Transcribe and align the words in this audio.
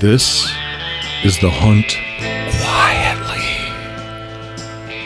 This 0.00 0.44
is 1.22 1.38
the 1.40 1.48
Hunt 1.48 1.96
Quietly 2.60 3.44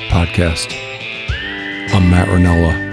podcast. 0.08 0.74
I'm 1.95 2.11
Matt 2.11 2.29
Ranella. 2.29 2.88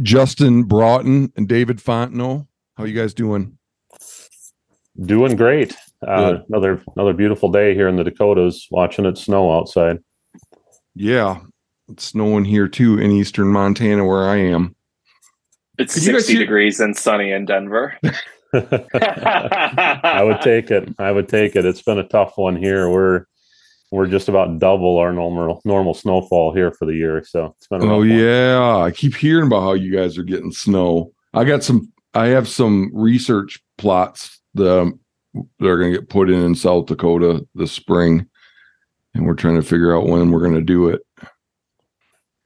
Justin 0.00 0.62
Broughton 0.62 1.32
and 1.36 1.48
David 1.48 1.78
Fontenot, 1.78 2.46
how 2.76 2.84
are 2.84 2.86
you 2.86 2.94
guys 2.94 3.14
doing? 3.14 3.58
Doing 5.00 5.36
great. 5.36 5.74
Uh, 6.06 6.38
another 6.48 6.82
another 6.96 7.12
beautiful 7.12 7.50
day 7.50 7.74
here 7.74 7.88
in 7.88 7.96
the 7.96 8.04
Dakotas. 8.04 8.68
Watching 8.70 9.04
it 9.06 9.18
snow 9.18 9.50
outside. 9.52 9.98
Yeah, 10.94 11.40
it's 11.88 12.04
snowing 12.04 12.44
here 12.44 12.68
too 12.68 12.98
in 12.98 13.12
eastern 13.12 13.48
Montana, 13.48 14.04
where 14.04 14.28
I 14.28 14.36
am. 14.36 14.74
It's 15.78 15.94
Could 15.94 16.02
60 16.04 16.32
hear- 16.32 16.40
degrees 16.40 16.80
and 16.80 16.96
sunny 16.96 17.30
in 17.30 17.44
Denver. 17.44 17.98
I 18.54 20.22
would 20.24 20.40
take 20.40 20.70
it. 20.70 20.88
I 20.98 21.10
would 21.12 21.28
take 21.28 21.56
it. 21.56 21.64
It's 21.64 21.82
been 21.82 21.98
a 21.98 22.06
tough 22.08 22.32
one 22.36 22.56
here. 22.56 22.88
We're 22.88 23.26
we're 23.92 24.06
just 24.06 24.28
about 24.28 24.58
double 24.58 24.98
our 24.98 25.12
normal 25.12 25.60
normal 25.64 25.94
snowfall 25.94 26.54
here 26.54 26.72
for 26.72 26.86
the 26.86 26.94
year. 26.94 27.22
So 27.24 27.54
it's 27.58 27.66
been. 27.66 27.82
A 27.82 27.84
oh, 27.84 27.88
rough 27.88 27.94
Oh 27.94 27.98
one. 27.98 28.08
yeah, 28.08 28.76
I 28.76 28.90
keep 28.90 29.14
hearing 29.14 29.46
about 29.46 29.62
how 29.62 29.74
you 29.74 29.94
guys 29.94 30.16
are 30.16 30.22
getting 30.22 30.52
snow. 30.52 31.12
I 31.34 31.44
got 31.44 31.62
some. 31.64 31.92
I 32.14 32.28
have 32.28 32.48
some 32.48 32.90
research 32.94 33.60
plots 33.76 34.40
that 34.54 34.80
um, 34.80 35.00
that 35.58 35.68
are 35.68 35.78
going 35.78 35.92
to 35.92 35.98
get 35.98 36.08
put 36.08 36.30
in 36.30 36.40
in 36.42 36.54
South 36.54 36.86
Dakota 36.86 37.46
this 37.54 37.72
spring, 37.72 38.26
and 39.14 39.26
we're 39.26 39.34
trying 39.34 39.56
to 39.56 39.62
figure 39.62 39.94
out 39.94 40.06
when 40.06 40.30
we're 40.30 40.40
going 40.40 40.54
to 40.54 40.62
do 40.62 40.88
it. 40.88 41.02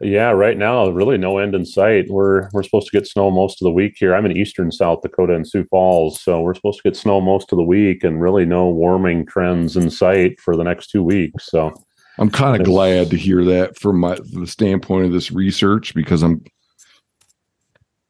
Yeah, 0.02 0.30
right 0.30 0.56
now, 0.56 0.88
really 0.88 1.18
no 1.18 1.38
end 1.38 1.54
in 1.54 1.66
sight. 1.66 2.08
We're 2.08 2.48
we're 2.52 2.62
supposed 2.62 2.88
to 2.90 2.96
get 2.96 3.06
snow 3.06 3.30
most 3.30 3.60
of 3.60 3.66
the 3.66 3.72
week 3.72 3.96
here. 3.98 4.14
I'm 4.14 4.24
in 4.24 4.36
eastern 4.36 4.72
South 4.72 5.02
Dakota 5.02 5.34
in 5.34 5.44
Sioux 5.44 5.64
Falls, 5.64 6.20
so 6.20 6.40
we're 6.40 6.54
supposed 6.54 6.78
to 6.78 6.88
get 6.88 6.96
snow 6.96 7.20
most 7.20 7.52
of 7.52 7.58
the 7.58 7.64
week, 7.64 8.02
and 8.02 8.20
really 8.20 8.46
no 8.46 8.70
warming 8.70 9.26
trends 9.26 9.76
in 9.76 9.90
sight 9.90 10.40
for 10.40 10.56
the 10.56 10.64
next 10.64 10.86
two 10.86 11.02
weeks. 11.02 11.46
So 11.50 11.74
I'm 12.18 12.30
kind 12.30 12.58
of 12.58 12.66
glad 12.66 13.10
to 13.10 13.16
hear 13.16 13.44
that 13.44 13.78
from 13.78 14.00
my 14.00 14.18
the 14.32 14.46
standpoint 14.46 15.04
of 15.04 15.12
this 15.12 15.32
research 15.32 15.94
because 15.94 16.22
I'm 16.22 16.42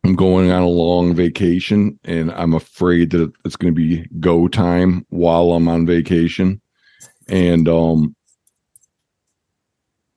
I'm 0.05 0.15
going 0.15 0.53
on 0.53 0.63
a 0.63 0.69
long 0.69 1.15
vacation 1.15 1.99
and 2.05 2.31
I'm 2.33 2.55
afraid 2.55 3.11
that 3.11 3.33
it's 3.45 3.57
going 3.57 3.75
to 3.75 3.79
be 3.79 4.07
go 4.19 4.49
time 4.49 5.05
while 5.11 5.53
I'm 5.53 5.69
on 5.69 5.87
vacation. 5.87 6.61
And 7.29 7.69
um 7.69 8.15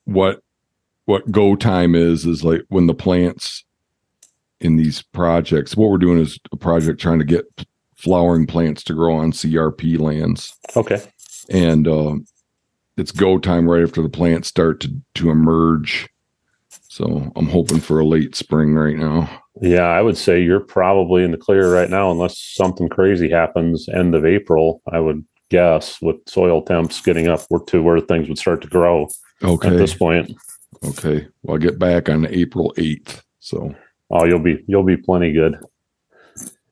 what 0.05 0.41
what 1.05 1.29
go 1.31 1.55
time 1.55 1.95
is 1.95 2.25
is 2.25 2.43
like 2.43 2.61
when 2.69 2.87
the 2.87 2.93
plants 2.93 3.63
in 4.59 4.77
these 4.77 5.01
projects 5.01 5.75
what 5.75 5.89
we're 5.89 5.97
doing 5.97 6.19
is 6.19 6.39
a 6.51 6.57
project 6.57 6.99
trying 6.99 7.19
to 7.19 7.25
get 7.25 7.45
flowering 7.95 8.47
plants 8.47 8.83
to 8.83 8.93
grow 8.93 9.15
on 9.15 9.31
CRP 9.31 9.99
lands 9.99 10.53
okay, 10.75 11.01
and 11.49 11.87
um, 11.87 12.25
it's 12.97 13.11
go 13.11 13.37
time 13.37 13.69
right 13.69 13.83
after 13.83 14.01
the 14.01 14.09
plants 14.09 14.47
start 14.47 14.79
to 14.81 14.93
to 15.15 15.29
emerge. 15.29 16.07
So 16.89 17.31
I'm 17.35 17.47
hoping 17.47 17.79
for 17.79 17.99
a 17.99 18.05
late 18.05 18.35
spring 18.35 18.75
right 18.75 18.97
now. 18.97 19.41
Yeah, 19.61 19.87
I 19.87 20.01
would 20.01 20.17
say 20.17 20.41
you're 20.41 20.59
probably 20.59 21.23
in 21.23 21.31
the 21.31 21.37
clear 21.37 21.73
right 21.73 21.89
now, 21.89 22.11
unless 22.11 22.39
something 22.39 22.89
crazy 22.89 23.29
happens 23.29 23.87
end 23.89 24.15
of 24.15 24.25
April. 24.25 24.81
I 24.91 24.99
would 24.99 25.25
guess 25.49 26.01
with 26.01 26.17
soil 26.27 26.61
temps 26.61 27.01
getting 27.01 27.27
up 27.27 27.41
to 27.67 27.81
where 27.81 27.99
things 27.99 28.27
would 28.27 28.37
start 28.37 28.61
to 28.61 28.67
grow 28.67 29.07
okay. 29.43 29.69
at 29.69 29.77
this 29.77 29.93
point. 29.93 30.35
Okay. 30.85 31.27
Well, 31.43 31.55
I 31.55 31.59
get 31.59 31.79
back 31.79 32.09
on 32.09 32.25
April 32.27 32.73
8th. 32.77 33.21
So 33.39 33.73
Oh, 34.11 34.25
you'll 34.25 34.39
be 34.39 34.63
you'll 34.67 34.83
be 34.83 34.97
plenty 34.97 35.31
good. 35.31 35.57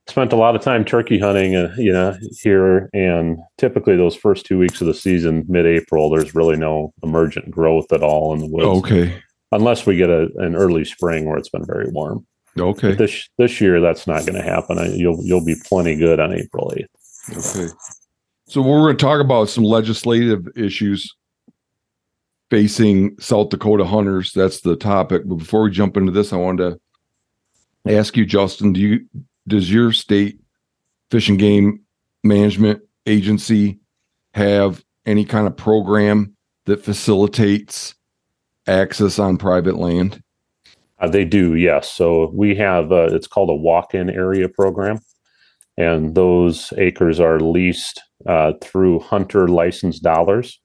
Spent 0.07 0.33
a 0.33 0.35
lot 0.35 0.55
of 0.55 0.61
time 0.61 0.83
turkey 0.83 1.17
hunting, 1.19 1.55
uh, 1.55 1.73
you 1.77 1.91
know, 1.93 2.15
here, 2.41 2.89
and 2.93 3.37
typically 3.57 3.95
those 3.95 4.15
first 4.15 4.45
two 4.45 4.57
weeks 4.57 4.81
of 4.81 4.87
the 4.87 4.93
season, 4.93 5.45
mid-April, 5.47 6.09
there's 6.09 6.35
really 6.35 6.57
no 6.57 6.91
emergent 7.01 7.49
growth 7.49 7.91
at 7.93 8.03
all 8.03 8.33
in 8.33 8.39
the 8.39 8.47
woods, 8.47 8.65
okay, 8.65 9.21
unless 9.53 9.85
we 9.85 9.95
get 9.95 10.09
a, 10.09 10.27
an 10.37 10.55
early 10.55 10.83
spring 10.83 11.25
where 11.25 11.37
it's 11.37 11.49
been 11.49 11.65
very 11.65 11.89
warm. 11.91 12.25
okay, 12.59 12.93
This 12.93 13.29
this 13.37 13.61
year, 13.61 13.79
that's 13.79 14.05
not 14.07 14.21
going 14.25 14.35
to 14.35 14.41
happen. 14.43 14.77
I- 14.77 14.93
You'll 14.93 15.19
you'll 15.23 15.45
be 15.45 15.55
plenty 15.65 15.95
good 15.95 16.19
on 16.19 16.33
April 16.33 16.73
8th. 16.75 17.55
okay. 17.61 17.73
So 18.47 18.61
we're 18.61 18.81
going 18.81 18.97
to 18.97 19.01
talk 19.05 19.21
about 19.21 19.49
some 19.49 19.63
legislative 19.63 20.45
issues 20.57 21.09
facing 22.51 23.17
South 23.17 23.49
Dakota 23.49 23.85
hunters. 23.85 24.33
That's 24.33 24.61
the 24.61 24.75
topic. 24.75 25.23
But 25.25 25.35
before 25.35 25.63
we 25.63 25.71
jump 25.71 25.97
into 25.97 26.11
this, 26.11 26.33
I 26.33 26.35
wanted 26.35 26.77
to 27.85 27.97
ask 27.97 28.15
you, 28.15 28.25
Justin, 28.25 28.73
do 28.73 28.81
you 28.81 29.07
does 29.47 29.73
your 29.73 29.91
state 29.91 30.39
fish 31.09 31.29
and 31.29 31.39
game 31.39 31.81
management 32.23 32.81
agency 33.07 33.79
have 34.35 34.83
any 35.05 35.25
kind 35.25 35.47
of 35.47 35.57
program 35.57 36.35
that 36.65 36.83
facilitates 36.83 37.95
access 38.67 39.17
on 39.17 39.37
private 39.37 39.77
land? 39.77 40.21
Uh, 40.99 41.07
they 41.07 41.25
do, 41.25 41.55
yes. 41.55 41.91
So 41.91 42.29
we 42.35 42.53
have 42.55 42.91
uh, 42.91 43.09
it's 43.11 43.27
called 43.27 43.49
a 43.49 43.55
walk-in 43.55 44.09
area 44.09 44.47
program, 44.47 44.99
and 45.77 46.13
those 46.13 46.71
acres 46.77 47.19
are 47.19 47.39
leased 47.39 47.99
uh, 48.27 48.53
through 48.61 48.99
hunter 48.99 49.47
license 49.47 49.99
dollars. 49.99 50.60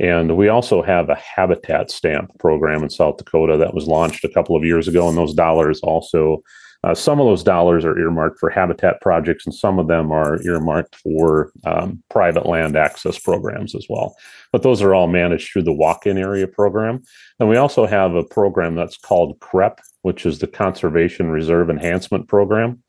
And 0.00 0.34
we 0.36 0.48
also 0.48 0.82
have 0.82 1.10
a 1.10 1.14
habitat 1.14 1.90
stamp 1.90 2.36
program 2.38 2.82
in 2.82 2.88
South 2.88 3.18
Dakota 3.18 3.58
that 3.58 3.74
was 3.74 3.86
launched 3.86 4.24
a 4.24 4.30
couple 4.30 4.56
of 4.56 4.64
years 4.64 4.88
ago, 4.88 5.08
and 5.08 5.16
those 5.16 5.34
dollars 5.34 5.80
also. 5.82 6.42
Uh, 6.82 6.94
some 6.94 7.20
of 7.20 7.26
those 7.26 7.44
dollars 7.44 7.84
are 7.84 7.98
earmarked 7.98 8.40
for 8.40 8.48
habitat 8.48 9.02
projects, 9.02 9.44
and 9.44 9.54
some 9.54 9.78
of 9.78 9.86
them 9.86 10.10
are 10.10 10.42
earmarked 10.44 10.96
for 10.96 11.52
um, 11.66 12.02
private 12.08 12.46
land 12.46 12.74
access 12.74 13.18
programs 13.18 13.74
as 13.74 13.84
well. 13.90 14.16
But 14.50 14.62
those 14.62 14.80
are 14.80 14.94
all 14.94 15.06
managed 15.06 15.52
through 15.52 15.64
the 15.64 15.74
walk-in 15.74 16.16
area 16.16 16.48
program. 16.48 17.02
And 17.38 17.50
we 17.50 17.58
also 17.58 17.84
have 17.84 18.14
a 18.14 18.24
program 18.24 18.76
that's 18.76 18.96
called 18.96 19.38
CREP, 19.40 19.78
which 20.00 20.24
is 20.24 20.38
the 20.38 20.46
Conservation 20.46 21.30
Reserve 21.30 21.68
Enhancement 21.68 22.28
Program. 22.28 22.82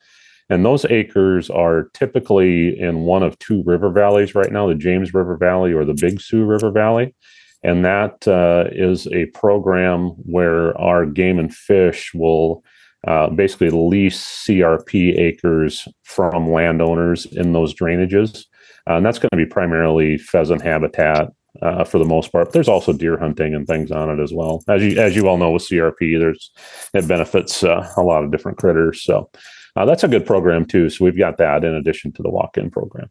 And 0.52 0.66
those 0.66 0.84
acres 0.90 1.50
are 1.50 1.90
typically 1.94 2.78
in 2.78 3.04
one 3.04 3.24
of 3.24 3.40
two 3.40 3.64
river 3.66 3.90
valleys 3.90 4.36
right 4.36 4.52
now 4.52 4.68
the 4.68 4.76
James 4.76 5.14
River 5.14 5.38
Valley 5.38 5.72
or 5.72 5.86
the 5.86 5.94
Big 5.94 6.20
Sioux 6.20 6.44
River 6.44 6.72
Valley. 6.72 7.16
And 7.64 7.86
that 7.86 8.28
uh, 8.28 8.66
is 8.70 9.08
a 9.14 9.28
program 9.28 10.10
where 10.30 10.78
our 10.78 11.06
game 11.06 11.40
and 11.40 11.56
fish 11.56 12.14
will 12.14 12.66
uh, 13.08 13.30
basically 13.30 13.70
lease 13.70 14.46
CRP 14.46 15.18
acres 15.18 15.88
from 16.04 16.52
landowners 16.52 17.26
in 17.28 17.54
those 17.54 17.74
drainages. 17.74 18.44
Uh, 18.90 18.96
and 18.96 19.06
that's 19.06 19.20
going 19.20 19.30
to 19.32 19.38
be 19.38 19.46
primarily 19.46 20.18
pheasant 20.18 20.62
habitat 20.62 21.30
uh, 21.62 21.86
for 21.86 21.98
the 21.98 22.04
most 22.04 22.30
part. 22.30 22.48
But 22.48 22.54
there's 22.54 22.68
also 22.68 22.92
deer 22.92 23.18
hunting 23.18 23.56
and 23.56 23.66
things 23.66 23.90
on 23.90 24.10
it 24.10 24.22
as 24.22 24.34
well. 24.34 24.66
As 24.68 24.84
you 24.84 25.00
as 25.00 25.16
you 25.16 25.30
all 25.30 25.38
know 25.38 25.52
with 25.52 25.64
CRP, 25.64 26.20
there's 26.20 26.52
it 26.94 27.08
benefits 27.08 27.64
uh, 27.64 27.88
a 27.96 28.02
lot 28.02 28.26
of 28.26 28.32
different 28.32 28.58
critters. 28.58 29.02
So 29.02 29.30
uh, 29.76 29.86
that's 29.86 30.04
a 30.04 30.08
good 30.08 30.26
program 30.26 30.66
too. 30.66 30.90
So 30.90 31.06
we've 31.06 31.18
got 31.18 31.38
that 31.38 31.64
in 31.64 31.74
addition 31.74 32.12
to 32.14 32.24
the 32.24 32.30
walk-in 32.30 32.72
program. 32.72 33.10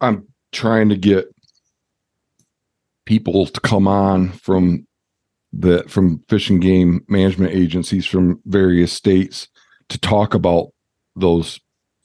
I'm 0.00 0.26
trying 0.52 0.88
to 0.90 0.96
get 0.96 1.26
people 3.06 3.46
to 3.46 3.60
come 3.60 3.88
on 3.88 4.30
from 4.30 4.86
the 5.52 5.84
from 5.88 6.22
fish 6.28 6.48
and 6.48 6.60
game 6.60 7.04
management 7.08 7.52
agencies 7.52 8.06
from 8.06 8.40
various 8.46 8.92
states 8.92 9.48
to 9.88 9.98
talk 9.98 10.34
about 10.34 10.68
those 11.14 11.60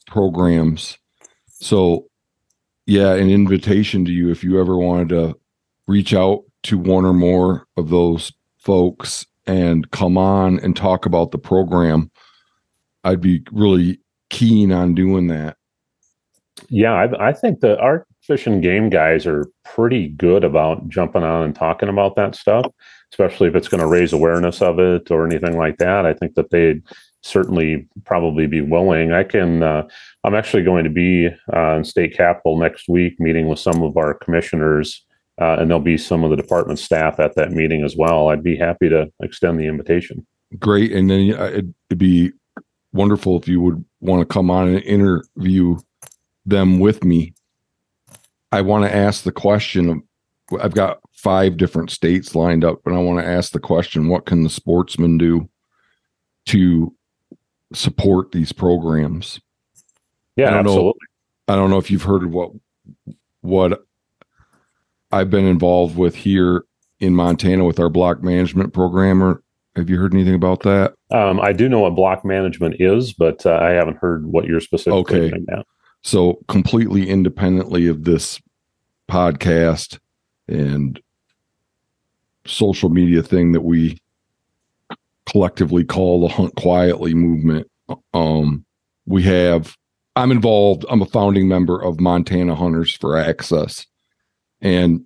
programs. 0.06 0.98
So 1.48 2.08
yeah, 2.86 3.14
an 3.14 3.30
invitation 3.30 4.04
to 4.04 4.10
you 4.10 4.30
if 4.30 4.42
you 4.42 4.60
ever 4.60 4.76
wanted 4.76 5.10
to 5.10 5.38
reach 5.86 6.14
out 6.14 6.44
to 6.64 6.78
one 6.78 7.04
or 7.04 7.12
more 7.12 7.66
of 7.76 7.90
those 7.90 8.32
folks 8.58 9.26
and 9.46 9.90
come 9.90 10.18
on 10.18 10.60
and 10.60 10.76
talk 10.76 11.06
about 11.06 11.30
the 11.30 11.38
program. 11.38 12.10
I'd 13.04 13.20
be 13.20 13.42
really 13.52 14.00
keen 14.30 14.72
on 14.72 14.94
doing 14.94 15.28
that. 15.28 15.56
Yeah, 16.68 16.92
I, 16.92 17.28
I 17.28 17.32
think 17.32 17.60
that 17.60 17.78
our 17.78 18.06
fish 18.20 18.46
and 18.46 18.62
game 18.62 18.90
guys 18.90 19.26
are 19.26 19.46
pretty 19.64 20.08
good 20.08 20.44
about 20.44 20.88
jumping 20.88 21.22
on 21.22 21.44
and 21.44 21.54
talking 21.54 21.88
about 21.88 22.16
that 22.16 22.34
stuff, 22.34 22.66
especially 23.12 23.48
if 23.48 23.54
it's 23.54 23.68
going 23.68 23.80
to 23.80 23.86
raise 23.86 24.12
awareness 24.12 24.60
of 24.60 24.78
it 24.78 25.10
or 25.10 25.26
anything 25.26 25.56
like 25.56 25.78
that. 25.78 26.04
I 26.04 26.12
think 26.12 26.34
that 26.34 26.50
they'd 26.50 26.82
certainly 27.22 27.88
probably 28.04 28.46
be 28.46 28.60
willing. 28.60 29.12
I 29.12 29.24
can. 29.24 29.62
Uh, 29.62 29.88
I'm 30.24 30.34
actually 30.34 30.64
going 30.64 30.84
to 30.84 30.90
be 30.90 31.28
uh, 31.54 31.76
in 31.76 31.84
state 31.84 32.16
capitol 32.16 32.58
next 32.58 32.88
week, 32.88 33.18
meeting 33.18 33.48
with 33.48 33.58
some 33.58 33.82
of 33.82 33.96
our 33.96 34.14
commissioners, 34.14 35.04
uh, 35.40 35.56
and 35.58 35.70
there'll 35.70 35.80
be 35.80 35.98
some 35.98 36.24
of 36.24 36.30
the 36.30 36.36
department 36.36 36.78
staff 36.78 37.18
at 37.20 37.34
that 37.36 37.52
meeting 37.52 37.84
as 37.84 37.96
well. 37.96 38.28
I'd 38.28 38.44
be 38.44 38.56
happy 38.56 38.88
to 38.88 39.10
extend 39.22 39.58
the 39.58 39.66
invitation. 39.66 40.26
great 40.58 40.92
and 40.92 41.10
then 41.10 41.34
uh, 41.34 41.46
it'd 41.46 41.98
be 41.98 42.32
wonderful 42.92 43.38
if 43.38 43.48
you 43.48 43.60
would 43.60 43.84
want 44.00 44.20
to 44.20 44.26
come 44.26 44.50
on 44.50 44.68
and 44.68 44.82
interview 44.84 45.76
them 46.46 46.78
with 46.78 47.04
me 47.04 47.34
i 48.52 48.60
want 48.60 48.84
to 48.84 48.94
ask 48.94 49.24
the 49.24 49.32
question 49.32 49.90
of 49.90 49.98
I've 50.60 50.74
got 50.74 51.00
five 51.12 51.56
different 51.56 51.90
states 51.90 52.34
lined 52.34 52.64
up, 52.64 52.80
and 52.86 52.94
I 52.94 52.98
want 52.98 53.20
to 53.20 53.26
ask 53.26 53.52
the 53.52 53.60
question: 53.60 54.08
What 54.08 54.26
can 54.26 54.42
the 54.42 54.50
sportsmen 54.50 55.18
do 55.18 55.48
to 56.46 56.94
support 57.72 58.32
these 58.32 58.52
programs? 58.52 59.40
Yeah, 60.36 60.48
I 60.48 60.50
don't 60.50 60.64
know. 60.64 60.70
absolutely. 60.70 61.06
I 61.48 61.56
don't 61.56 61.70
know 61.70 61.78
if 61.78 61.90
you've 61.90 62.02
heard 62.02 62.24
of 62.24 62.32
what 62.32 62.50
what 63.42 63.84
I've 65.10 65.30
been 65.30 65.46
involved 65.46 65.96
with 65.96 66.14
here 66.14 66.64
in 67.00 67.14
Montana 67.14 67.64
with 67.64 67.80
our 67.80 67.90
block 67.90 68.22
management 68.22 68.72
program. 68.72 69.42
Have 69.78 69.88
you 69.88 69.96
heard 69.96 70.12
anything 70.12 70.34
about 70.34 70.64
that? 70.64 70.94
Um, 71.12 71.40
I 71.40 71.52
do 71.52 71.68
know 71.68 71.78
what 71.78 71.94
block 71.94 72.24
management 72.24 72.80
is, 72.80 73.12
but 73.12 73.46
uh, 73.46 73.58
I 73.62 73.70
haven't 73.70 73.98
heard 73.98 74.26
what 74.26 74.44
you're 74.44 74.58
specifically 74.60 74.98
Okay. 74.98 75.30
getting 75.30 75.46
at. 75.52 75.64
So 76.02 76.40
completely 76.48 77.08
independently 77.08 77.86
of 77.86 78.02
this 78.02 78.40
podcast 79.08 80.00
and 80.48 81.00
social 82.44 82.88
media 82.88 83.22
thing 83.22 83.52
that 83.52 83.60
we 83.60 84.00
collectively 85.26 85.84
call 85.84 86.22
the 86.22 86.28
hunt 86.28 86.54
quietly 86.56 87.12
movement 87.12 87.70
um 88.14 88.64
we 89.04 89.22
have 89.22 89.76
i'm 90.16 90.30
involved 90.30 90.86
i'm 90.88 91.02
a 91.02 91.06
founding 91.06 91.46
member 91.46 91.78
of 91.82 92.00
montana 92.00 92.54
hunters 92.54 92.94
for 92.96 93.18
access 93.18 93.86
and 94.62 95.04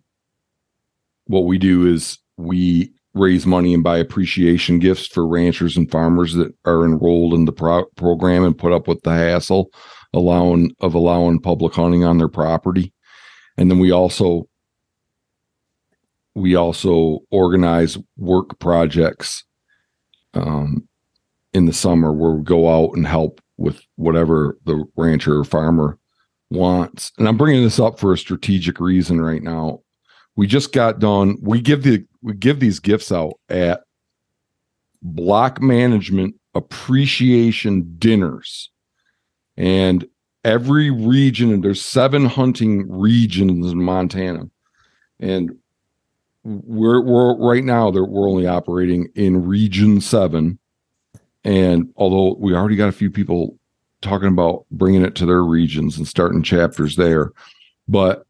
what 1.26 1.40
we 1.40 1.58
do 1.58 1.84
is 1.84 2.18
we 2.36 2.92
raise 3.14 3.47
money 3.47 3.75
and 3.75 3.82
buy 3.82 3.99
appreciation 3.99 4.79
gifts 4.79 5.06
for 5.06 5.26
ranchers 5.26 5.76
and 5.76 5.91
farmers 5.91 6.35
that 6.35 6.55
are 6.64 6.85
enrolled 6.85 7.35
in 7.35 7.44
the 7.44 7.53
pro- 7.53 7.85
program 7.97 8.44
and 8.44 8.56
put 8.56 8.73
up 8.73 8.88
with 8.88 9.03
the 9.03 9.12
hassle 9.12 9.70
allowing 10.14 10.75
of 10.81 10.94
allowing 10.94 11.41
public 11.41 11.75
hunting 11.75 12.05
on 12.05 12.19
their 12.19 12.29
property. 12.29 12.93
And 13.56 13.70
then 13.70 13.79
we 13.79 13.91
also 13.91 14.49
we 16.35 16.55
also 16.55 17.20
organize 17.31 17.99
work 18.17 18.59
projects 18.59 19.44
um, 20.35 20.88
in 21.53 21.67
the 21.67 21.73
summer 21.73 22.12
where 22.12 22.32
we 22.32 22.43
go 22.43 22.70
out 22.70 22.97
and 22.97 23.06
help 23.06 23.43
with 23.59 23.82
whatever 23.97 24.59
the 24.64 24.85
rancher 24.97 25.38
or 25.38 25.44
farmer 25.44 25.99
wants. 26.50 27.12
And 27.19 27.29
i'm 27.29 27.37
bringing 27.37 27.62
this 27.62 27.79
up 27.79 27.99
for 27.99 28.12
a 28.12 28.19
strategic 28.19 28.81
reason 28.81 29.20
right 29.20 29.43
now 29.43 29.81
we 30.37 30.46
just 30.46 30.73
got 30.73 30.99
done. 30.99 31.37
We 31.40 31.61
give 31.61 31.82
the 31.82 32.05
we 32.23 32.34
give 32.34 32.61
these 32.61 32.79
gifts 32.79 33.12
out 33.12 33.34
at 33.49 33.82
block 35.02 35.61
management 35.61 36.37
appreciation 36.55 37.96
dinners. 37.99 38.70
And 39.56 40.06
every 40.44 40.90
region 40.90 41.52
and 41.52 41.62
there's 41.62 41.82
seven 41.82 42.26
hunting 42.26 42.90
regions 42.90 43.70
in 43.70 43.82
montana. 43.82 44.44
And 45.20 45.52
we're 46.44 47.00
we're 47.00 47.37
right 47.37 47.64
now 47.64 47.90
that 47.90 48.05
we're 48.05 48.28
only 48.28 48.46
operating 48.46 49.08
in 49.14 49.46
region 49.46 50.00
7 50.00 50.58
and 51.44 51.93
although 51.96 52.37
we 52.38 52.52
already 52.52 52.75
got 52.75 52.88
a 52.88 52.93
few 52.93 53.11
people 53.11 53.56
talking 54.00 54.26
about 54.26 54.67
bringing 54.73 55.05
it 55.05 55.14
to 55.14 55.25
their 55.25 55.44
regions 55.44 55.96
and 55.96 56.08
starting 56.08 56.43
chapters 56.43 56.96
there 56.96 57.31
but 57.87 58.26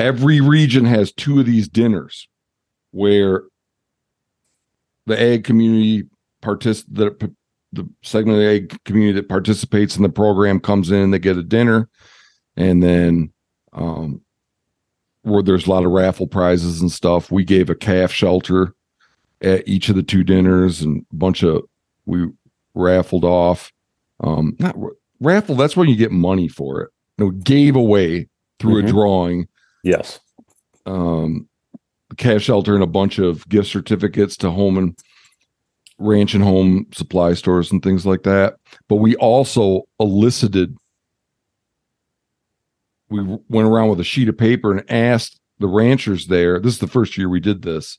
every 0.00 0.40
region 0.40 0.84
has 0.84 1.12
two 1.12 1.38
of 1.40 1.46
these 1.46 1.68
dinners 1.68 2.28
where 2.90 3.44
the 5.06 5.20
ag 5.20 5.44
community 5.44 6.04
partic- 6.42 6.84
the, 6.88 7.32
the 7.72 7.88
segment 8.02 8.36
of 8.38 8.42
the 8.42 8.48
ag 8.50 8.84
community 8.84 9.12
that 9.20 9.28
participates 9.28 9.96
in 9.96 10.02
the 10.02 10.08
program 10.08 10.58
comes 10.60 10.90
in 10.90 11.10
they 11.10 11.18
get 11.18 11.36
a 11.36 11.42
dinner 11.42 11.88
and 12.56 12.82
then 12.82 13.32
um, 13.72 14.20
where 15.22 15.42
there's 15.42 15.66
a 15.66 15.70
lot 15.70 15.84
of 15.84 15.92
raffle 15.92 16.26
prizes 16.26 16.80
and 16.80 16.90
stuff. 16.90 17.30
We 17.30 17.44
gave 17.44 17.70
a 17.70 17.74
calf 17.74 18.10
shelter 18.10 18.74
at 19.42 19.66
each 19.68 19.88
of 19.88 19.96
the 19.96 20.02
two 20.02 20.24
dinners 20.24 20.82
and 20.82 21.04
a 21.12 21.14
bunch 21.14 21.42
of 21.42 21.62
we 22.06 22.26
raffled 22.74 23.24
off. 23.24 23.70
Um, 24.20 24.56
not 24.58 24.76
raffle. 25.20 25.54
That's 25.54 25.76
when 25.76 25.88
you 25.88 25.96
get 25.96 26.10
money 26.10 26.48
for 26.48 26.80
it. 26.82 26.90
No, 27.18 27.30
gave 27.30 27.76
away 27.76 28.28
through 28.58 28.82
Mhm. 28.82 28.88
a 28.88 28.90
drawing. 28.90 29.48
Yes. 29.82 30.20
Um, 30.86 31.48
calf 32.16 32.42
shelter 32.42 32.74
and 32.74 32.82
a 32.82 32.88
bunch 32.88 33.18
of 33.18 33.48
gift 33.48 33.68
certificates 33.68 34.36
to 34.38 34.50
home 34.50 34.76
and 34.78 34.98
ranch 35.98 36.34
and 36.34 36.42
home 36.42 36.86
supply 36.92 37.34
stores 37.34 37.70
and 37.70 37.82
things 37.82 38.06
like 38.06 38.22
that. 38.24 38.56
But 38.88 38.96
we 38.96 39.16
also 39.16 39.82
elicited 39.98 40.76
we 43.10 43.22
went 43.48 43.68
around 43.68 43.88
with 43.88 44.00
a 44.00 44.04
sheet 44.04 44.28
of 44.28 44.38
paper 44.38 44.70
and 44.70 44.90
asked 44.90 45.38
the 45.58 45.66
ranchers 45.66 46.28
there 46.28 46.58
this 46.58 46.74
is 46.74 46.78
the 46.78 46.86
first 46.86 47.18
year 47.18 47.28
we 47.28 47.40
did 47.40 47.62
this 47.62 47.98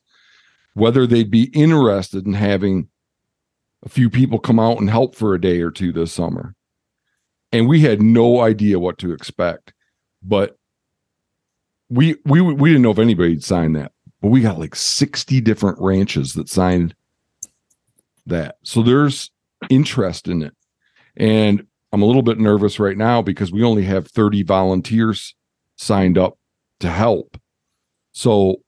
whether 0.73 1.05
they'd 1.05 1.29
be 1.29 1.51
interested 1.53 2.25
in 2.25 2.33
having 2.33 2.87
a 3.83 3.89
few 3.89 4.09
people 4.09 4.39
come 4.39 4.59
out 4.59 4.79
and 4.79 4.89
help 4.89 5.15
for 5.15 5.33
a 5.33 5.41
day 5.41 5.61
or 5.61 5.69
two 5.69 5.91
this 5.91 6.11
summer 6.11 6.55
and 7.51 7.67
we 7.67 7.81
had 7.81 8.01
no 8.01 8.41
idea 8.41 8.79
what 8.79 8.97
to 8.97 9.11
expect 9.11 9.73
but 10.23 10.57
we 11.91 12.15
we 12.25 12.41
we 12.41 12.69
didn't 12.69 12.81
know 12.81 12.91
if 12.91 12.99
anybody'd 12.99 13.43
signed 13.43 13.75
that 13.75 13.91
but 14.21 14.29
we 14.29 14.41
got 14.41 14.59
like 14.59 14.75
60 14.75 15.41
different 15.41 15.77
ranches 15.79 16.33
that 16.33 16.49
signed 16.49 16.95
that 18.25 18.57
so 18.63 18.81
there's 18.81 19.29
interest 19.69 20.27
in 20.27 20.41
it 20.41 20.55
and 21.17 21.65
I'm 21.91 22.01
a 22.01 22.05
little 22.05 22.21
bit 22.21 22.39
nervous 22.39 22.79
right 22.79 22.97
now 22.97 23.21
because 23.21 23.51
we 23.51 23.63
only 23.63 23.83
have 23.83 24.07
30 24.07 24.43
volunteers 24.43 25.35
signed 25.75 26.17
up 26.17 26.37
to 26.79 26.89
help. 26.89 27.37
So 28.13 28.61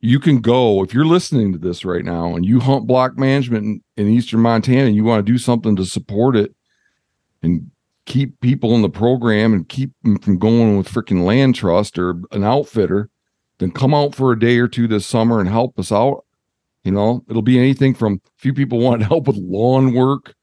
you 0.00 0.18
can 0.18 0.40
go 0.40 0.82
if 0.82 0.92
you're 0.92 1.04
listening 1.04 1.52
to 1.52 1.58
this 1.58 1.84
right 1.84 2.04
now 2.04 2.34
and 2.34 2.44
you 2.44 2.60
hunt 2.60 2.86
block 2.86 3.16
management 3.16 3.64
in, 3.64 3.82
in 3.96 4.12
eastern 4.12 4.40
Montana 4.40 4.86
and 4.86 4.96
you 4.96 5.04
want 5.04 5.24
to 5.24 5.32
do 5.32 5.38
something 5.38 5.76
to 5.76 5.84
support 5.84 6.36
it 6.36 6.54
and 7.42 7.70
keep 8.08 8.40
people 8.40 8.74
in 8.74 8.82
the 8.82 8.88
program 8.88 9.52
and 9.52 9.68
keep 9.68 9.92
them 10.02 10.18
from 10.18 10.38
going 10.38 10.78
with 10.78 10.88
freaking 10.88 11.24
land 11.24 11.54
trust 11.54 11.98
or 11.98 12.20
an 12.32 12.42
outfitter, 12.42 13.10
then 13.58 13.70
come 13.70 13.94
out 13.94 14.14
for 14.14 14.32
a 14.32 14.38
day 14.38 14.58
or 14.58 14.66
two 14.66 14.88
this 14.88 15.06
summer 15.06 15.38
and 15.38 15.48
help 15.48 15.78
us 15.78 15.92
out. 15.92 16.24
You 16.84 16.92
know, 16.92 17.22
it'll 17.28 17.42
be 17.42 17.58
anything 17.58 17.94
from 17.94 18.14
a 18.14 18.30
few 18.38 18.54
people 18.54 18.78
want 18.78 19.02
help 19.06 19.26
with 19.26 19.36
lawn 19.36 19.92
work 19.92 20.34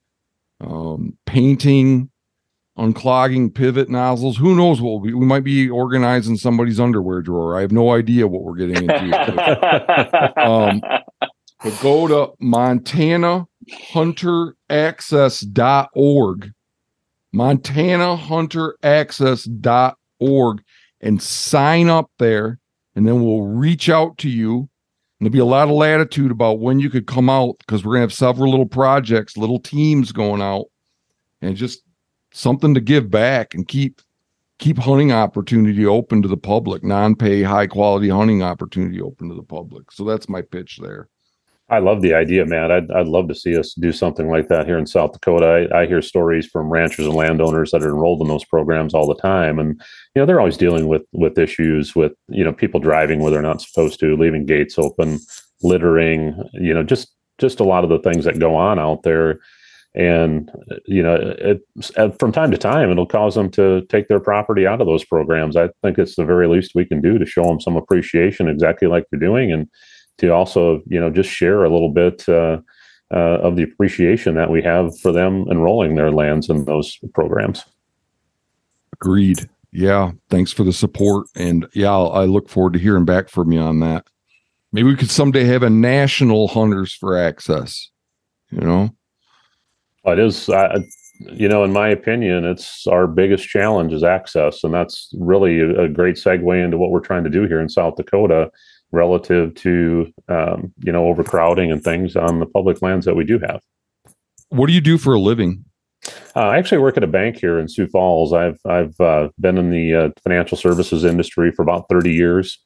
um, 0.62 1.18
painting, 1.26 2.12
unclogging 2.78 3.54
pivot 3.54 3.90
nozzles. 3.90 4.38
Who 4.38 4.56
knows 4.56 4.80
what 4.80 4.92
we'll 4.92 5.00
be? 5.00 5.14
We 5.16 5.26
might 5.26 5.44
be 5.44 5.68
organizing 5.68 6.38
somebody's 6.38 6.80
underwear 6.80 7.22
drawer. 7.24 7.58
I 7.58 7.62
have 7.62 7.72
no 7.72 7.92
idea 7.92 8.28
what 8.28 8.44
we're 8.44 8.56
getting 8.56 8.90
into. 8.90 10.34
Um, 10.38 10.82
but 11.64 11.80
go 11.82 12.08
to 12.08 12.34
Montana 12.40 13.48
Hunter 17.38 18.76
Access.org, 18.84 19.96
Montana 20.20 20.64
and 21.02 21.22
sign 21.22 21.90
up 21.90 22.10
there. 22.18 22.60
And 22.96 23.08
then 23.08 23.24
we'll 23.24 23.44
reach 23.44 23.90
out 23.90 24.18
to 24.20 24.30
you. 24.30 24.70
And 25.20 25.22
there'll 25.22 25.34
be 25.34 25.40
a 25.40 25.46
lot 25.46 25.68
of 25.68 25.76
latitude 25.76 26.32
about 26.32 26.60
when 26.60 26.80
you 26.80 26.90
could 26.90 27.08
come 27.08 27.30
out 27.30 27.56
because 27.60 27.84
we're 27.84 27.94
gonna 27.94 28.02
have 28.02 28.14
several 28.14 28.50
little 28.50 28.66
projects, 28.66 29.38
little 29.38 29.60
teams 29.60 30.12
going 30.12 30.42
out, 30.42 30.66
and 31.42 31.56
just 31.56 31.82
something 32.32 32.74
to 32.74 32.82
give 32.82 33.10
back 33.10 33.54
and 33.54 33.68
keep 33.68 34.02
keep 34.60 34.78
hunting 34.78 35.12
opportunity 35.12 35.86
open 35.86 36.22
to 36.22 36.28
the 36.28 36.38
public, 36.38 36.84
non-pay, 36.84 37.44
high 37.44 37.68
quality 37.68 38.10
hunting 38.10 38.42
opportunity 38.42 39.02
open 39.02 39.30
to 39.30 39.36
the 39.36 39.44
public. 39.44 39.92
So 39.92 40.04
that's 40.04 40.30
my 40.30 40.42
pitch 40.42 40.80
there. 40.82 41.10
I 41.68 41.80
love 41.80 42.04
the 42.04 42.14
idea, 42.14 42.46
man. 42.46 42.72
I'd, 42.72 42.92
I'd 42.92 43.08
love 43.08 43.28
to 43.28 43.36
see 43.36 43.58
us 43.58 43.74
do 43.74 43.92
something 43.92 44.30
like 44.30 44.50
that 44.50 44.68
here 44.68 44.78
in 44.78 44.86
South 44.86 45.14
Dakota. 45.14 45.68
I, 45.74 45.82
I 45.82 45.88
hear 45.88 46.02
stories 46.02 46.46
from 46.46 46.70
ranchers 46.70 47.08
and 47.08 47.16
landowners 47.16 47.72
that 47.72 47.82
are 47.82 47.90
enrolled 47.90 48.22
in 48.22 48.28
those 48.28 48.46
programs 48.46 48.94
all 48.94 49.08
the 49.08 49.20
time, 49.20 49.58
and 49.58 49.82
you 50.14 50.22
know 50.22 50.28
they're 50.28 50.40
always 50.40 50.58
dealing 50.58 50.88
with 50.88 51.02
with 51.12 51.40
issues 51.40 51.96
with 51.96 52.12
you 52.28 52.44
know 52.44 52.54
people 52.54 52.80
driving 52.80 53.20
where 53.20 53.32
they're 53.32 53.42
not 53.42 53.62
supposed 53.62 54.00
to, 54.02 54.16
leaving 54.16 54.46
gates 54.46 54.78
open, 54.78 55.20
littering, 55.64 56.40
you 56.54 56.74
know, 56.74 56.84
just 56.84 57.12
just 57.40 57.60
a 57.60 57.66
lot 57.66 57.84
of 57.84 57.90
the 57.90 58.00
things 58.00 58.26
that 58.26 58.40
go 58.40 58.56
on 58.56 58.78
out 58.78 59.02
there. 59.02 59.40
And 59.96 60.52
you 60.86 61.02
know, 61.02 61.16
it, 61.16 61.62
it, 61.78 62.20
from 62.20 62.32
time 62.32 62.52
to 62.52 62.58
time, 62.58 62.92
it'll 62.92 63.08
cause 63.08 63.34
them 63.34 63.50
to 63.52 63.82
take 63.90 64.08
their 64.08 64.20
property 64.20 64.68
out 64.68 64.82
of 64.82 64.88
those 64.88 65.06
programs. 65.06 65.56
I 65.56 65.70
think 65.82 65.98
it's 65.98 66.16
the 66.16 66.26
very 66.26 66.48
least 66.48 66.74
we 66.76 66.86
can 66.86 67.02
do 67.02 67.18
to 67.18 67.26
show 67.26 67.44
them 67.44 67.60
some 67.60 67.76
appreciation, 67.76 68.50
exactly 68.50 68.88
like 68.88 69.06
you're 69.12 69.20
doing, 69.20 69.52
and 69.52 69.68
to 70.18 70.30
also 70.30 70.82
you 70.88 71.00
know 71.00 71.10
just 71.10 71.30
share 71.30 71.64
a 71.64 71.70
little 71.70 71.92
bit 71.92 72.28
uh, 72.30 72.58
uh, 73.14 73.40
of 73.42 73.56
the 73.56 73.64
appreciation 73.64 74.36
that 74.36 74.50
we 74.50 74.62
have 74.62 74.98
for 75.00 75.12
them 75.12 75.46
enrolling 75.50 75.96
their 75.96 76.12
lands 76.12 76.50
in 76.50 76.66
those 76.66 76.98
programs. 77.14 77.64
Agreed. 78.94 79.50
Yeah. 79.72 80.12
Thanks 80.30 80.52
for 80.52 80.64
the 80.64 80.74
support. 80.74 81.28
And 81.36 81.68
yeah, 81.74 81.92
I'll, 81.92 82.12
I 82.14 82.26
look 82.26 82.50
forward 82.50 82.74
to 82.74 82.80
hearing 82.80 83.06
back 83.06 83.30
from 83.30 83.52
you 83.52 83.60
on 83.60 83.82
that. 83.82 84.08
Maybe 84.72 84.88
we 84.88 84.96
could 84.96 85.12
someday 85.12 85.44
have 85.46 85.64
a 85.64 85.70
national 85.70 86.48
hunters 86.48 86.94
for 86.94 87.18
access. 87.18 87.90
You 88.52 88.62
know, 88.62 88.90
It 90.06 90.20
is. 90.20 90.50
I, 90.50 90.78
you 91.20 91.48
know, 91.48 91.64
in 91.64 91.72
my 91.72 91.90
opinion, 91.90 92.46
it's 92.46 92.86
our 92.88 93.08
biggest 93.08 93.48
challenge 93.48 93.94
is 93.94 94.04
access, 94.04 94.64
and 94.64 94.74
that's 94.74 95.14
really 95.18 95.60
a, 95.60 95.84
a 95.84 95.90
great 95.90 96.16
segue 96.16 96.64
into 96.64 96.78
what 96.78 96.92
we're 96.92 97.00
trying 97.00 97.24
to 97.24 97.30
do 97.30 97.44
here 97.48 97.60
in 97.60 97.70
South 97.70 97.96
Dakota 97.96 98.52
relative 98.96 99.54
to 99.56 100.12
um, 100.30 100.74
you 100.84 100.92
know 100.92 101.06
overcrowding 101.06 101.72
and 101.72 101.84
things 101.84 102.16
on 102.16 102.40
the 102.40 102.46
public 102.46 102.82
lands 102.82 103.06
that 103.06 103.16
we 103.16 103.24
do 103.24 103.40
have. 103.40 103.62
What 104.50 104.68
do 104.68 104.74
you 104.74 104.82
do 104.82 104.98
for 104.98 105.14
a 105.14 105.20
living? 105.20 105.66
Uh, 106.36 106.48
I 106.48 106.58
actually 106.58 106.80
work 106.80 106.98
at 106.98 107.04
a 107.04 107.08
bank 107.08 107.38
here 107.38 107.60
in 107.60 107.68
Sioux 107.68 107.88
Falls. 107.88 108.34
I've 108.34 108.60
I've 108.66 109.00
uh, 109.00 109.30
been 109.40 109.58
in 109.58 109.70
the 109.70 109.96
uh, 109.96 110.10
financial 110.24 110.58
services 110.58 111.04
industry 111.04 111.52
for 111.52 111.62
about 111.62 111.86
thirty 111.90 112.14
years. 112.14 112.60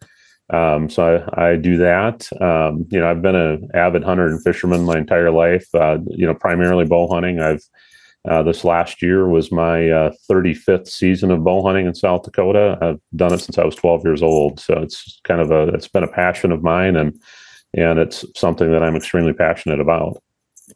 Um, 0.51 0.89
so 0.89 1.23
I, 1.35 1.51
I, 1.51 1.55
do 1.57 1.77
that. 1.77 2.27
Um, 2.41 2.87
you 2.89 2.99
know, 2.99 3.07
I've 3.07 3.21
been 3.21 3.35
an 3.35 3.69
avid 3.75 4.03
hunter 4.03 4.25
and 4.25 4.41
fisherman 4.43 4.83
my 4.83 4.97
entire 4.97 5.29
life. 5.29 5.67
Uh, 5.75 5.99
you 6.07 6.25
know, 6.25 6.33
primarily 6.33 6.85
bow 6.85 7.07
hunting. 7.07 7.39
I've 7.39 7.61
uh, 8.27 8.43
this 8.43 8.63
last 8.63 9.01
year 9.01 9.27
was 9.27 9.51
my 9.51 10.11
35th 10.29 10.81
uh, 10.81 10.85
season 10.85 11.31
of 11.31 11.43
bow 11.43 11.63
hunting 11.63 11.85
in 11.85 11.95
South 11.95 12.23
Dakota. 12.23 12.77
I've 12.81 12.99
done 13.15 13.33
it 13.33 13.39
since 13.39 13.57
I 13.57 13.63
was 13.63 13.75
12 13.75 14.03
years 14.03 14.21
old. 14.21 14.59
So 14.59 14.73
it's 14.75 15.21
kind 15.23 15.39
of 15.39 15.51
a 15.51 15.69
it's 15.69 15.87
been 15.87 16.03
a 16.03 16.07
passion 16.07 16.51
of 16.51 16.61
mine, 16.61 16.95
and 16.95 17.19
and 17.73 17.97
it's 17.99 18.25
something 18.35 18.71
that 18.71 18.83
I'm 18.83 18.95
extremely 18.95 19.33
passionate 19.33 19.79
about. 19.79 20.21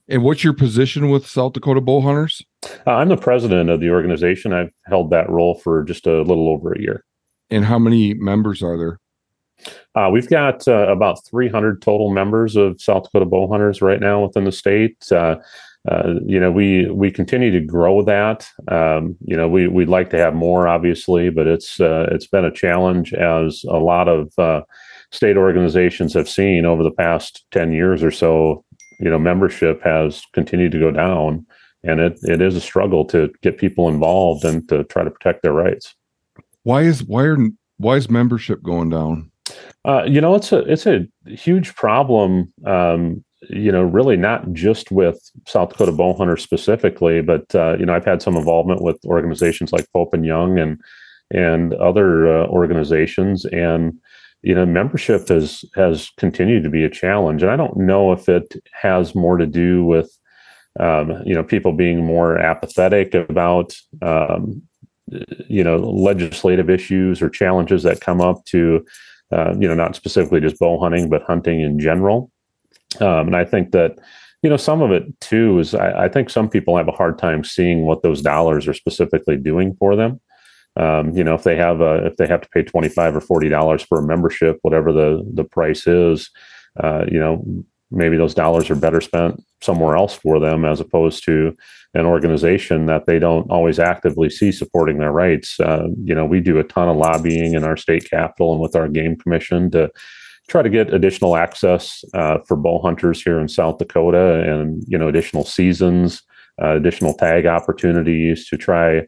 And 0.08 0.24
what's 0.24 0.44
your 0.44 0.54
position 0.54 1.10
with 1.10 1.28
South 1.28 1.54
Dakota 1.54 1.82
Bow 1.82 2.02
Hunters? 2.02 2.42
Uh, 2.88 2.92
I'm 2.92 3.10
the 3.10 3.18
president 3.18 3.70
of 3.70 3.80
the 3.80 3.90
organization. 3.90 4.54
I've 4.54 4.72
held 4.86 5.12
that 5.12 5.30
role 5.30 5.56
for 5.56 5.84
just 5.84 6.08
a 6.08 6.22
little 6.22 6.50
over 6.50 6.74
a 6.74 6.82
year. 6.82 7.04
And 7.50 7.66
how 7.66 7.78
many 7.78 8.14
members 8.16 8.64
are 8.64 8.78
there? 8.78 9.00
Uh, 9.96 10.10
we've 10.12 10.30
got 10.30 10.68
uh, 10.68 10.88
about 10.92 11.24
300 11.26 11.82
total 11.82 12.12
members 12.12 12.56
of 12.56 12.82
South 12.82 13.04
Dakota 13.04 13.26
Bow 13.26 13.48
Hunters 13.48 13.82
right 13.82 14.00
now 14.00 14.24
within 14.24 14.46
the 14.46 14.52
state. 14.52 15.12
Uh, 15.12 15.36
uh, 15.90 16.16
you 16.26 16.40
know, 16.40 16.52
we 16.52 16.90
we 16.90 17.12
continue 17.12 17.52
to 17.52 17.60
grow 17.60 18.02
that. 18.04 18.48
Um, 18.70 19.16
you 19.26 19.36
know, 19.36 19.48
we 19.48 19.68
we'd 19.68 19.90
like 19.90 20.10
to 20.12 20.18
have 20.18 20.34
more, 20.34 20.68
obviously, 20.68 21.30
but 21.30 21.48
it's 21.48 21.80
uh, 21.80 22.08
it's 22.12 22.28
been 22.28 22.46
a 22.46 22.54
challenge 22.54 23.14
as 23.14 23.64
a 23.68 23.78
lot 23.78 24.08
of 24.08 24.34
state 25.12 25.38
organizations 25.38 26.14
have 26.14 26.30
seen 26.30 26.66
over 26.66 26.84
the 26.84 26.92
past 26.92 27.46
10 27.52 27.72
years 27.72 28.04
or 28.04 28.12
so. 28.12 28.64
You 29.00 29.10
know 29.10 29.20
membership 29.20 29.82
has 29.84 30.22
continued 30.34 30.72
to 30.72 30.80
go 30.80 30.92
down 30.92 31.46
and 31.84 32.00
it, 32.00 32.20
it 32.24 32.42
is 32.42 32.56
a 32.56 32.62
struggle 32.62 33.06
to 33.06 33.32
get 33.42 33.58
people 33.58 33.90
involved 33.90 34.46
and 34.46 34.68
to 34.70 34.84
try 34.86 35.04
to 35.04 35.12
protect 35.12 35.44
their 35.44 35.54
rights. 35.54 35.96
Why 36.64 36.84
is 36.84 37.04
why 37.04 37.24
are 37.24 37.38
why 37.78 37.98
is 37.98 38.10
membership 38.10 38.64
going 38.64 38.90
down? 38.90 39.32
Uh, 39.86 40.04
you 40.04 40.22
know 40.22 40.36
it's 40.36 40.52
a 40.52 40.60
it's 40.60 40.86
a 40.86 41.06
huge 41.28 41.76
problem 41.76 42.54
um, 42.66 43.24
you 43.50 43.72
know 43.72 43.84
really 43.84 44.18
not 44.18 44.52
just 44.54 44.92
with 44.92 45.20
south 45.48 45.70
dakota 45.70 45.92
bow 45.92 46.14
hunters 46.14 46.44
specifically 46.44 47.22
but 47.22 47.54
uh, 47.56 47.76
you 47.78 47.86
know 47.86 47.94
i've 47.94 48.06
had 48.06 48.22
some 48.22 48.36
involvement 48.36 48.82
with 48.82 48.98
organizations 49.06 49.72
like 49.72 49.92
pope 49.92 50.14
and 50.14 50.26
young 50.26 50.60
and 50.60 50.82
and 51.34 51.74
other 51.74 52.28
uh, 52.28 52.48
organizations. 52.48 53.46
And 53.46 54.00
you 54.42 54.54
know 54.54 54.66
membership 54.66 55.28
has 55.30 55.66
has 55.76 56.12
continued 56.18 56.64
to 56.64 56.70
be 56.70 56.84
a 56.84 56.90
challenge. 56.90 57.42
And 57.44 57.52
i 57.52 57.56
don't 57.56 57.78
know 57.78 58.12
if 58.12 58.30
it 58.30 58.62
has 58.74 59.16
more 59.16 59.38
to 59.38 59.46
do 59.46 59.84
with 59.86 60.16
um, 60.80 61.22
you 61.26 61.34
know 61.34 61.44
people 61.44 61.74
being 61.74 62.06
more 62.06 62.38
apathetic 62.38 63.14
about 63.14 63.76
um, 64.02 64.62
you 65.48 65.64
know 65.64 65.78
legislative 65.78 66.70
issues 66.70 67.22
or 67.22 67.30
challenges 67.30 67.84
that 67.84 68.02
come 68.02 68.20
up 68.22 68.44
to 68.46 68.86
uh, 69.32 69.54
you 69.58 69.68
know 69.68 69.76
not 69.76 69.96
specifically 69.96 70.42
just 70.42 70.60
bow 70.60 70.80
hunting 70.80 71.10
but 71.10 71.24
hunting 71.24 71.62
in 71.62 71.80
general 71.80 72.30
um, 73.02 73.28
and 73.28 73.36
i 73.36 73.46
think 73.46 73.72
that 73.72 73.98
you 74.42 74.50
know 74.50 74.58
some 74.58 74.82
of 74.82 74.92
it 74.92 75.04
too 75.20 75.60
is 75.60 75.74
I, 75.74 76.06
I 76.06 76.10
think 76.10 76.30
some 76.30 76.50
people 76.50 76.78
have 76.78 76.88
a 76.88 76.94
hard 76.94 77.18
time 77.18 77.44
seeing 77.44 77.86
what 77.86 78.04
those 78.04 78.22
dollars 78.22 78.68
are 78.68 78.74
specifically 78.74 79.38
doing 79.38 79.76
for 79.76 79.96
them 79.96 80.20
um, 80.76 81.16
you 81.16 81.24
know, 81.24 81.36
if 81.36 81.44
they 81.44 81.56
have 81.56 81.82
a, 81.82 82.06
if 82.06 82.18
they 82.18 82.28
have 82.28 82.42
to 82.42 82.50
pay 82.50 82.64
twenty 82.64 82.90
five 82.90 83.16
or 83.16 83.22
forty 83.22 83.48
dollars 83.50 83.84
for 83.84 84.00
a 84.00 84.08
membership, 84.08 84.58
whatever 84.64 84.92
the 84.92 85.24
the 85.34 85.44
price 85.44 85.86
is, 85.86 86.30
uh, 86.82 87.06
you 87.12 87.20
know, 87.20 87.46
maybe 87.92 88.18
those 88.18 88.34
dollars 88.34 88.70
are 88.70 88.76
better 88.76 89.00
spent 89.00 89.44
somewhere 89.62 89.96
else 89.96 90.16
for 90.16 90.40
them 90.40 90.66
as 90.66 90.80
opposed 90.80 91.24
to 91.26 91.56
an 91.94 92.08
organization 92.08 92.88
that 92.88 93.06
they 93.06 93.20
don't 93.20 93.50
always 93.52 93.78
actively 93.78 94.30
see 94.30 94.52
supporting 94.52 94.98
their 94.98 95.12
rights. 95.12 95.60
Uh, 95.60 95.88
you 96.04 96.16
know, 96.16 96.26
we 96.26 96.40
do 96.40 96.58
a 96.58 96.64
ton 96.64 96.90
of 96.90 96.98
lobbying 96.98 97.54
in 97.54 97.64
our 97.64 97.78
state 97.78 98.10
capital 98.10 98.52
and 98.52 98.62
with 98.62 98.76
our 98.76 98.88
game 98.88 99.16
commission 99.16 99.70
to 99.70 99.92
try 100.48 100.62
to 100.62 100.70
get 100.70 100.94
additional 100.94 101.36
access 101.36 102.04
uh, 102.14 102.40
for 102.48 102.58
bow 102.58 102.82
hunters 102.82 103.22
here 103.22 103.40
in 103.40 103.48
South 103.48 103.78
Dakota 103.78 104.44
and 104.44 104.84
you 104.88 104.98
know 104.98 105.08
additional 105.08 105.46
seasons, 105.46 106.22
uh, 106.62 106.76
additional 106.76 107.14
tag 107.14 107.46
opportunities 107.46 108.48
to 108.50 108.58
try 108.58 109.04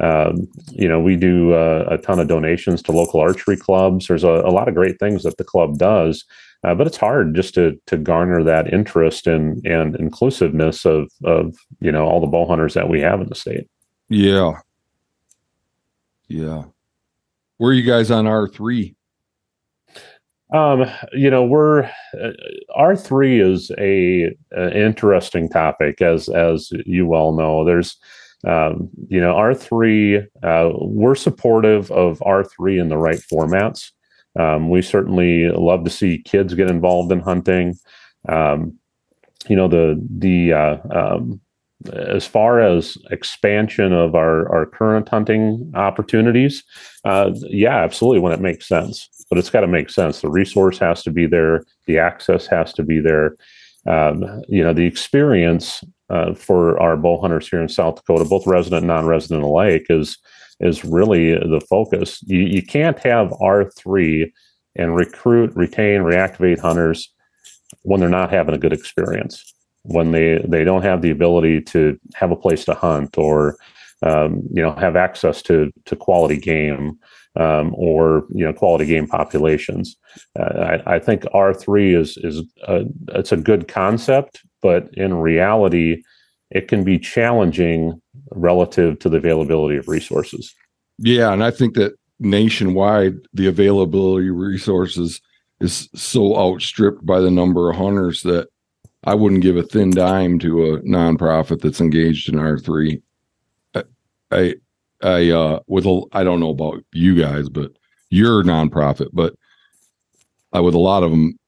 um, 0.00 0.48
you 0.70 0.88
know, 0.88 1.00
we 1.00 1.16
do 1.16 1.52
uh, 1.52 1.86
a 1.90 1.98
ton 1.98 2.20
of 2.20 2.28
donations 2.28 2.82
to 2.82 2.92
local 2.92 3.20
archery 3.20 3.56
clubs. 3.56 4.06
There's 4.06 4.24
a, 4.24 4.28
a 4.28 4.50
lot 4.50 4.68
of 4.68 4.74
great 4.74 4.98
things 4.98 5.24
that 5.24 5.36
the 5.36 5.44
club 5.44 5.76
does, 5.78 6.24
uh, 6.64 6.74
but 6.74 6.86
it's 6.86 6.96
hard 6.96 7.34
just 7.34 7.54
to 7.54 7.78
to 7.86 7.98
garner 7.98 8.42
that 8.42 8.72
interest 8.72 9.26
and 9.26 9.64
and 9.66 9.96
inclusiveness 9.96 10.86
of 10.86 11.10
of 11.24 11.54
you 11.80 11.92
know 11.92 12.06
all 12.06 12.20
the 12.20 12.26
bow 12.26 12.46
hunters 12.46 12.74
that 12.74 12.88
we 12.88 13.00
have 13.00 13.20
in 13.20 13.28
the 13.28 13.34
state. 13.34 13.68
Yeah, 14.08 14.60
yeah. 16.28 16.64
Where 17.58 17.70
are 17.70 17.74
you 17.74 17.82
guys 17.82 18.10
on 18.10 18.26
R 18.26 18.48
three? 18.48 18.96
Um, 20.52 20.84
you 21.12 21.30
know, 21.30 21.44
we're 21.44 21.84
uh, 21.84 22.32
R 22.74 22.96
three 22.96 23.40
is 23.40 23.70
a, 23.78 24.34
a 24.56 24.76
interesting 24.76 25.48
topic, 25.48 26.02
as 26.02 26.28
as 26.28 26.70
you 26.86 27.06
well 27.06 27.32
know. 27.32 27.64
There's 27.64 27.96
um, 28.46 28.88
you 29.08 29.20
know, 29.20 29.34
R3, 29.34 30.26
uh, 30.42 30.70
we're 30.80 31.14
supportive 31.14 31.90
of 31.90 32.20
R3 32.20 32.80
in 32.80 32.88
the 32.88 32.96
right 32.96 33.20
formats. 33.30 33.90
Um, 34.38 34.70
we 34.70 34.80
certainly 34.80 35.48
love 35.48 35.84
to 35.84 35.90
see 35.90 36.22
kids 36.22 36.54
get 36.54 36.70
involved 36.70 37.12
in 37.12 37.20
hunting. 37.20 37.74
Um, 38.28 38.78
you 39.48 39.56
know, 39.56 39.68
the 39.68 40.00
the 40.18 40.52
uh, 40.52 40.76
um, 40.90 41.40
as 41.92 42.26
far 42.26 42.60
as 42.60 42.98
expansion 43.10 43.92
of 43.92 44.14
our 44.14 44.50
our 44.54 44.66
current 44.66 45.08
hunting 45.08 45.72
opportunities, 45.74 46.62
uh, 47.04 47.30
yeah, 47.48 47.78
absolutely 47.82 48.20
when 48.20 48.32
it 48.32 48.40
makes 48.40 48.68
sense. 48.68 49.08
But 49.28 49.38
it's 49.38 49.50
got 49.50 49.60
to 49.60 49.68
make 49.68 49.90
sense. 49.90 50.20
The 50.20 50.28
resource 50.28 50.78
has 50.78 51.02
to 51.04 51.10
be 51.10 51.26
there. 51.26 51.64
The 51.86 51.98
access 51.98 52.46
has 52.48 52.72
to 52.74 52.82
be 52.82 53.00
there. 53.00 53.36
Um, 53.86 54.42
you 54.48 54.62
know, 54.62 54.74
the 54.74 54.86
experience 54.86 55.82
uh, 56.10 56.34
for 56.34 56.78
our 56.82 56.96
bow 56.96 57.20
hunters 57.20 57.48
here 57.48 57.62
in 57.62 57.68
South 57.68 57.96
Dakota, 57.96 58.24
both 58.24 58.46
resident 58.46 58.80
and 58.80 58.88
non-resident 58.88 59.42
alike, 59.42 59.86
is 59.88 60.18
is 60.58 60.84
really 60.84 61.32
the 61.32 61.62
focus. 61.70 62.22
You, 62.24 62.40
you 62.40 62.62
can't 62.62 62.98
have 62.98 63.32
R 63.40 63.70
three 63.70 64.32
and 64.76 64.94
recruit, 64.94 65.54
retain, 65.56 66.02
reactivate 66.02 66.58
hunters 66.58 67.12
when 67.82 68.00
they're 68.00 68.08
not 68.08 68.30
having 68.30 68.54
a 68.54 68.58
good 68.58 68.72
experience, 68.72 69.54
when 69.82 70.12
they 70.12 70.44
they 70.46 70.64
don't 70.64 70.82
have 70.82 71.02
the 71.02 71.10
ability 71.10 71.60
to 71.60 71.98
have 72.14 72.30
a 72.30 72.36
place 72.36 72.64
to 72.64 72.74
hunt 72.74 73.16
or 73.16 73.56
um, 74.02 74.42
you 74.52 74.62
know 74.62 74.72
have 74.72 74.96
access 74.96 75.42
to 75.42 75.70
to 75.84 75.96
quality 75.96 76.36
game 76.36 76.98
um, 77.36 77.74
or 77.76 78.26
you 78.30 78.44
know 78.44 78.52
quality 78.52 78.86
game 78.86 79.06
populations. 79.06 79.96
Uh, 80.38 80.78
I, 80.86 80.96
I, 80.96 80.98
think 80.98 81.24
R 81.32 81.54
three 81.54 81.94
is 81.94 82.16
is 82.18 82.42
a, 82.66 82.84
it's 83.08 83.32
a 83.32 83.36
good 83.36 83.68
concept, 83.68 84.40
but 84.62 84.88
in 84.94 85.14
reality, 85.14 86.02
it 86.50 86.68
can 86.68 86.84
be 86.84 86.98
challenging 86.98 88.00
relative 88.32 88.98
to 89.00 89.08
the 89.08 89.18
availability 89.18 89.76
of 89.76 89.88
resources. 89.88 90.54
Yeah, 90.98 91.32
and 91.32 91.42
I 91.42 91.50
think 91.50 91.74
that 91.74 91.94
nationwide, 92.18 93.14
the 93.32 93.46
availability 93.46 94.28
of 94.28 94.36
resources 94.36 95.20
is 95.60 95.88
so 95.94 96.36
outstripped 96.36 97.04
by 97.04 97.20
the 97.20 97.30
number 97.30 97.70
of 97.70 97.76
hunters 97.76 98.22
that 98.22 98.48
I 99.04 99.14
wouldn't 99.14 99.42
give 99.42 99.56
a 99.56 99.62
thin 99.62 99.90
dime 99.90 100.38
to 100.40 100.74
a 100.74 100.80
nonprofit 100.82 101.60
that's 101.62 101.80
engaged 101.80 102.28
in 102.28 102.38
R 102.38 102.58
three. 102.58 103.02
I, 103.74 103.82
I, 104.30 104.54
I, 105.02 105.30
uh, 105.30 105.60
with 105.66 105.86
a, 105.86 106.02
I 106.12 106.24
don't 106.24 106.40
know 106.40 106.50
about 106.50 106.84
you 106.92 107.18
guys, 107.18 107.48
but 107.48 107.72
you're 108.10 108.40
a 108.40 108.44
nonprofit, 108.44 109.08
but 109.12 109.34
I, 110.52 110.60
with 110.60 110.74
a 110.74 110.78
lot 110.78 111.02
of 111.02 111.10
them, 111.10 111.38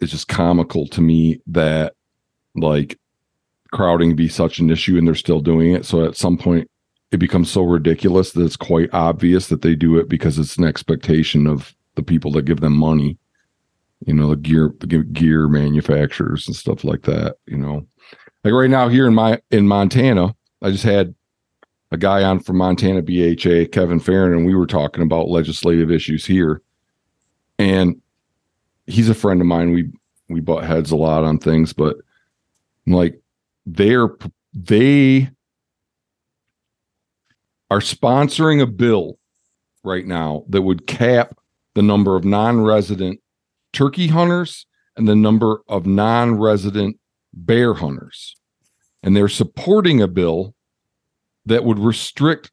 it's 0.00 0.12
just 0.12 0.28
comical 0.28 0.86
to 0.88 1.00
me 1.00 1.40
that 1.46 1.94
like 2.54 2.98
crowding 3.72 4.16
be 4.16 4.28
such 4.28 4.58
an 4.58 4.70
issue 4.70 4.96
and 4.96 5.06
they're 5.06 5.14
still 5.14 5.40
doing 5.40 5.74
it. 5.74 5.84
So 5.84 6.04
at 6.04 6.16
some 6.16 6.38
point, 6.38 6.68
it 7.10 7.18
becomes 7.18 7.50
so 7.50 7.62
ridiculous 7.62 8.32
that 8.32 8.44
it's 8.44 8.56
quite 8.56 8.88
obvious 8.94 9.48
that 9.48 9.60
they 9.60 9.74
do 9.74 9.98
it 9.98 10.08
because 10.08 10.38
it's 10.38 10.56
an 10.56 10.64
expectation 10.64 11.46
of 11.46 11.74
the 11.94 12.02
people 12.02 12.32
that 12.32 12.46
give 12.46 12.60
them 12.60 12.76
money. 12.76 13.18
You 14.06 14.14
know, 14.14 14.30
the 14.30 14.36
gear, 14.36 14.72
the 14.80 14.86
gear 14.86 15.48
manufacturers 15.48 16.46
and 16.46 16.56
stuff 16.56 16.84
like 16.84 17.02
that. 17.02 17.36
You 17.46 17.58
know, 17.58 17.86
like 18.44 18.54
right 18.54 18.70
now 18.70 18.88
here 18.88 19.06
in 19.06 19.14
my 19.14 19.40
in 19.50 19.68
Montana, 19.68 20.34
I 20.62 20.70
just 20.70 20.84
had 20.84 21.14
a 21.90 21.96
guy 21.96 22.22
on 22.22 22.40
from 22.40 22.56
Montana 22.56 23.02
BHA, 23.02 23.70
Kevin 23.70 24.00
Farron, 24.00 24.32
and 24.32 24.46
we 24.46 24.54
were 24.54 24.66
talking 24.66 25.02
about 25.02 25.28
legislative 25.28 25.90
issues 25.90 26.24
here. 26.24 26.62
And 27.58 28.00
he's 28.86 29.08
a 29.08 29.14
friend 29.14 29.40
of 29.40 29.46
mine. 29.46 29.72
We 29.72 29.90
we 30.28 30.40
butt 30.40 30.64
heads 30.64 30.90
a 30.90 30.96
lot 30.96 31.24
on 31.24 31.38
things, 31.38 31.72
but 31.72 31.96
like 32.86 33.20
they're 33.66 34.08
they 34.54 35.30
are 37.70 37.80
sponsoring 37.80 38.60
a 38.60 38.66
bill 38.66 39.18
right 39.84 40.06
now 40.06 40.44
that 40.48 40.62
would 40.62 40.86
cap 40.86 41.38
the 41.74 41.82
number 41.82 42.16
of 42.16 42.24
non-resident 42.24 43.20
turkey 43.72 44.08
hunters 44.08 44.66
and 44.96 45.08
the 45.08 45.16
number 45.16 45.62
of 45.68 45.86
non-resident 45.86 46.98
bear 47.32 47.74
hunters. 47.74 48.36
And 49.02 49.16
they're 49.16 49.28
supporting 49.28 50.00
a 50.00 50.08
bill 50.08 50.54
that 51.46 51.64
would 51.64 51.78
restrict 51.78 52.50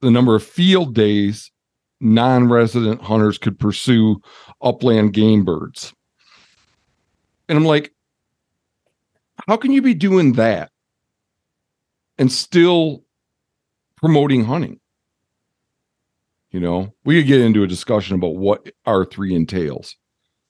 the 0.00 0.10
number 0.10 0.34
of 0.34 0.42
field 0.42 0.94
days 0.94 1.50
non-resident 2.00 3.00
hunters 3.00 3.38
could 3.38 3.58
pursue 3.58 4.16
upland 4.60 5.12
game 5.12 5.44
birds. 5.44 5.94
And 7.48 7.56
I'm 7.56 7.64
like, 7.64 7.92
how 9.46 9.56
can 9.56 9.72
you 9.72 9.82
be 9.82 9.94
doing 9.94 10.32
that 10.34 10.70
and 12.18 12.30
still 12.30 13.04
promoting 13.96 14.44
hunting? 14.44 14.80
You 16.56 16.62
know, 16.62 16.94
we 17.04 17.20
could 17.20 17.28
get 17.28 17.42
into 17.42 17.64
a 17.64 17.66
discussion 17.66 18.14
about 18.14 18.36
what 18.36 18.70
R3 18.86 19.32
entails. 19.32 19.94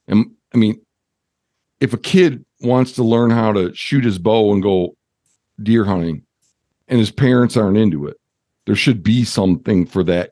And 0.07 0.27
I 0.53 0.57
mean, 0.57 0.79
if 1.81 1.91
a 1.91 1.97
kid 1.97 2.45
wants 2.61 2.93
to 2.93 3.03
learn 3.03 3.29
how 3.29 3.51
to 3.51 3.75
shoot 3.75 4.05
his 4.05 4.17
bow 4.17 4.53
and 4.53 4.63
go 4.63 4.95
deer 5.61 5.83
hunting 5.83 6.23
and 6.87 6.97
his 6.97 7.11
parents 7.11 7.57
aren't 7.57 7.75
into 7.75 8.07
it, 8.07 8.15
there 8.67 8.75
should 8.77 9.03
be 9.03 9.25
something 9.25 9.85
for 9.85 10.01
that, 10.05 10.31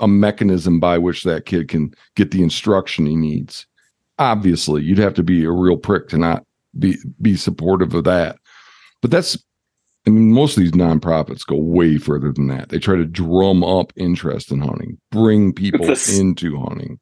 a 0.00 0.08
mechanism 0.08 0.80
by 0.80 0.98
which 0.98 1.22
that 1.22 1.46
kid 1.46 1.68
can 1.68 1.94
get 2.16 2.32
the 2.32 2.42
instruction 2.42 3.06
he 3.06 3.14
needs. 3.14 3.64
Obviously, 4.18 4.82
you'd 4.82 4.98
have 4.98 5.14
to 5.14 5.22
be 5.22 5.44
a 5.44 5.52
real 5.52 5.76
prick 5.76 6.08
to 6.08 6.18
not 6.18 6.44
be 6.80 6.96
be 7.20 7.36
supportive 7.36 7.94
of 7.94 8.02
that. 8.02 8.38
But 9.00 9.12
that's 9.12 9.38
I 10.06 10.10
mean, 10.10 10.32
most 10.32 10.56
of 10.56 10.62
these 10.62 10.72
nonprofits 10.72 11.46
go 11.46 11.56
way 11.56 11.96
further 11.96 12.32
than 12.32 12.48
that. 12.48 12.70
They 12.70 12.78
try 12.78 12.96
to 12.96 13.04
drum 13.04 13.62
up 13.62 13.92
interest 13.94 14.50
in 14.50 14.60
hunting, 14.60 14.98
bring 15.10 15.52
people 15.52 15.86
This- 15.86 16.18
into 16.18 16.58
hunting. 16.58 16.98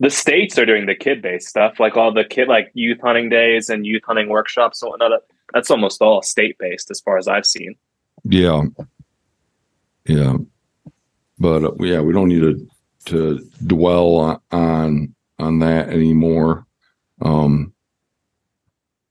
The 0.00 0.10
states 0.10 0.58
are 0.58 0.66
doing 0.66 0.86
the 0.86 0.94
kid 0.94 1.22
based 1.22 1.48
stuff, 1.48 1.80
like 1.80 1.96
all 1.96 2.12
the 2.12 2.24
kid 2.24 2.48
like 2.48 2.70
youth 2.74 3.00
hunting 3.02 3.28
days 3.28 3.68
and 3.68 3.86
youth 3.86 4.02
hunting 4.04 4.28
workshops 4.28 4.82
and 4.82 4.90
whatnot. 4.90 5.22
That's 5.54 5.70
almost 5.70 6.00
all 6.02 6.22
state 6.22 6.56
based 6.58 6.90
as 6.90 7.00
far 7.00 7.18
as 7.18 7.26
I've 7.26 7.46
seen. 7.46 7.74
Yeah, 8.24 8.62
yeah, 10.06 10.36
but 11.38 11.64
uh, 11.64 11.72
yeah, 11.80 12.00
we 12.00 12.12
don't 12.12 12.28
need 12.28 12.40
to 12.40 12.68
to 13.06 13.50
dwell 13.66 14.16
on 14.16 14.40
on, 14.52 15.14
on 15.38 15.58
that 15.60 15.88
anymore. 15.88 16.66
Um, 17.20 17.72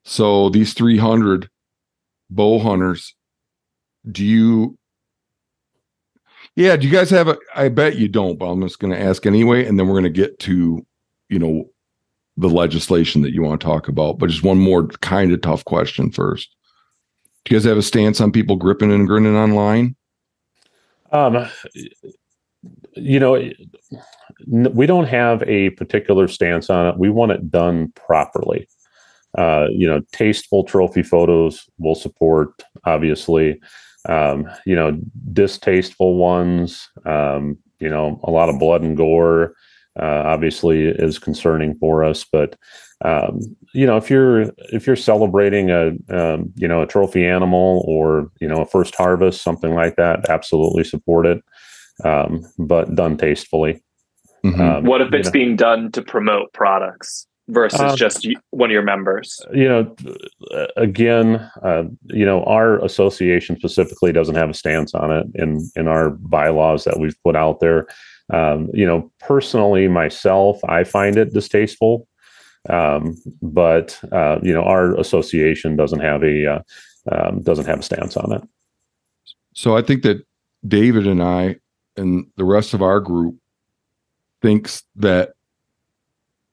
so 0.05 0.49
these 0.49 0.73
three 0.73 0.97
hundred 0.97 1.49
bow 2.29 2.59
hunters, 2.59 3.13
do 4.09 4.25
you? 4.25 4.77
Yeah, 6.55 6.75
do 6.75 6.87
you 6.87 6.93
guys 6.93 7.09
have 7.09 7.27
a? 7.27 7.37
I 7.55 7.69
bet 7.69 7.97
you 7.97 8.07
don't, 8.07 8.37
but 8.37 8.47
I'm 8.47 8.61
just 8.61 8.79
going 8.79 8.93
to 8.93 9.01
ask 9.01 9.25
anyway, 9.25 9.65
and 9.65 9.79
then 9.79 9.87
we're 9.87 9.99
going 9.99 10.03
to 10.03 10.09
get 10.09 10.39
to, 10.39 10.85
you 11.29 11.39
know, 11.39 11.69
the 12.37 12.49
legislation 12.49 13.21
that 13.21 13.33
you 13.33 13.41
want 13.41 13.61
to 13.61 13.65
talk 13.65 13.87
about. 13.87 14.17
But 14.17 14.29
just 14.29 14.43
one 14.43 14.57
more 14.57 14.87
kind 14.87 15.31
of 15.31 15.41
tough 15.41 15.63
question 15.65 16.11
first. 16.11 16.55
Do 17.45 17.53
you 17.53 17.59
guys 17.59 17.65
have 17.65 17.77
a 17.77 17.81
stance 17.81 18.21
on 18.21 18.31
people 18.31 18.55
gripping 18.55 18.91
and 18.91 19.07
grinning 19.07 19.35
online? 19.35 19.95
Um, 21.11 21.47
you 22.95 23.19
know, 23.19 23.51
we 24.47 24.85
don't 24.85 25.07
have 25.07 25.43
a 25.43 25.71
particular 25.71 26.27
stance 26.27 26.69
on 26.69 26.87
it. 26.87 26.97
We 26.97 27.09
want 27.09 27.31
it 27.31 27.49
done 27.49 27.91
properly. 27.95 28.67
Uh, 29.37 29.67
you 29.71 29.87
know, 29.87 30.01
tasteful 30.11 30.63
trophy 30.63 31.03
photos 31.03 31.69
will 31.77 31.95
support, 31.95 32.63
obviously. 32.83 33.59
Um, 34.09 34.49
you 34.65 34.75
know, 34.75 34.97
distasteful 35.33 36.15
ones, 36.15 36.89
um, 37.05 37.57
you 37.79 37.89
know, 37.89 38.19
a 38.23 38.31
lot 38.31 38.49
of 38.49 38.59
blood 38.59 38.81
and 38.81 38.97
gore, 38.97 39.53
uh, 39.99 40.23
obviously 40.25 40.87
is 40.87 41.19
concerning 41.19 41.75
for 41.75 42.03
us. 42.03 42.25
But 42.31 42.55
um, 43.03 43.39
you 43.73 43.85
know, 43.85 43.97
if 43.97 44.09
you're 44.09 44.51
if 44.71 44.87
you're 44.87 44.95
celebrating 44.95 45.69
a 45.71 45.87
um, 46.09 46.51
you 46.55 46.67
know 46.67 46.81
a 46.81 46.87
trophy 46.87 47.25
animal 47.25 47.83
or 47.87 48.31
you 48.39 48.47
know 48.47 48.61
a 48.61 48.65
first 48.65 48.95
harvest, 48.95 49.41
something 49.43 49.73
like 49.73 49.95
that, 49.97 50.29
absolutely 50.29 50.83
support 50.83 51.25
it, 51.25 51.43
um, 52.03 52.41
but 52.57 52.95
done 52.95 53.17
tastefully. 53.17 53.83
Mhm. 54.45 54.59
Um, 54.59 54.85
What 54.85 55.01
if 55.01 55.11
you 55.11 55.17
it's 55.19 55.27
know- 55.27 55.33
being 55.33 55.55
done 55.55 55.91
to 55.91 56.01
promote 56.01 56.53
products 56.53 57.27
versus 57.47 57.79
Um, 57.79 57.95
just 57.95 58.27
one 58.51 58.69
of 58.69 58.73
your 58.73 58.83
members? 58.83 59.41
you 59.53 59.67
know, 59.67 59.95
again, 60.77 61.49
uh, 61.63 61.83
you 62.05 62.25
know, 62.25 62.43
our 62.43 62.83
association 62.83 63.57
specifically 63.57 64.11
doesn't 64.11 64.35
have 64.35 64.49
a 64.49 64.53
stance 64.53 64.93
on 64.93 65.11
it 65.11 65.27
in 65.35 65.69
in 65.75 65.87
our 65.87 66.11
bylaws 66.11 66.83
that 66.83 66.99
we've 66.99 67.17
put 67.23 67.35
out 67.35 67.59
there. 67.59 67.87
Um, 68.31 68.69
you 68.73 68.85
know, 68.85 69.11
personally, 69.19 69.87
myself, 69.87 70.63
I 70.69 70.85
find 70.85 71.17
it 71.17 71.33
distasteful, 71.33 72.07
um, 72.69 73.17
but 73.41 73.99
uh, 74.11 74.39
you 74.41 74.53
know, 74.53 74.63
our 74.63 74.97
association 74.99 75.75
doesn't 75.75 75.99
have 75.99 76.23
a 76.23 76.45
uh, 76.45 76.59
um, 77.11 77.41
doesn't 77.41 77.65
have 77.65 77.79
a 77.79 77.83
stance 77.83 78.15
on 78.15 78.31
it. 78.31 78.43
So 79.53 79.75
I 79.75 79.81
think 79.81 80.03
that 80.03 80.25
David 80.65 81.07
and 81.07 81.21
I 81.21 81.57
and 81.97 82.25
the 82.37 82.45
rest 82.45 82.73
of 82.73 82.81
our 82.81 83.01
group 83.01 83.35
thinks 84.41 84.83
that 84.95 85.33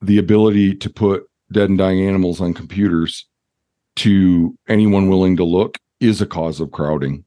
the 0.01 0.19
ability 0.19 0.75
to 0.77 0.91
put 0.91 1.25
dead 1.53 1.69
and 1.69 1.79
dying 1.79 2.07
animals 2.07 2.41
on 2.41 2.55
computers 2.55 3.27
to 3.97 4.57
anyone 4.69 5.09
willing 5.09 5.37
to 5.37 5.45
look 5.45 5.79
is 6.01 6.21
a 6.21 6.27
cause 6.27 6.61
of 6.61 6.71
crowding. 6.71 7.25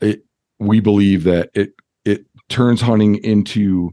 It 0.00 0.24
we 0.58 0.80
believe 0.80 1.24
that 1.24 1.50
it 1.54 1.72
it 2.04 2.26
turns 2.48 2.80
hunting 2.80 3.16
into 3.16 3.92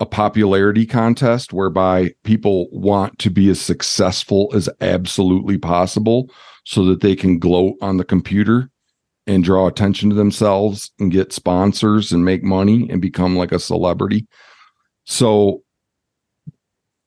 a 0.00 0.06
popularity 0.06 0.84
contest 0.84 1.52
whereby 1.52 2.12
people 2.22 2.68
want 2.70 3.18
to 3.18 3.30
be 3.30 3.48
as 3.48 3.60
successful 3.60 4.50
as 4.54 4.68
absolutely 4.82 5.56
possible 5.56 6.30
so 6.64 6.84
that 6.84 7.00
they 7.00 7.16
can 7.16 7.38
gloat 7.38 7.76
on 7.80 7.96
the 7.96 8.04
computer 8.04 8.70
and 9.26 9.42
draw 9.42 9.66
attention 9.66 10.10
to 10.10 10.16
themselves 10.16 10.90
and 10.98 11.12
get 11.12 11.32
sponsors 11.32 12.12
and 12.12 12.24
make 12.24 12.42
money 12.42 12.88
and 12.90 13.00
become 13.00 13.36
like 13.36 13.52
a 13.52 13.58
celebrity. 13.58 14.26
So 15.04 15.62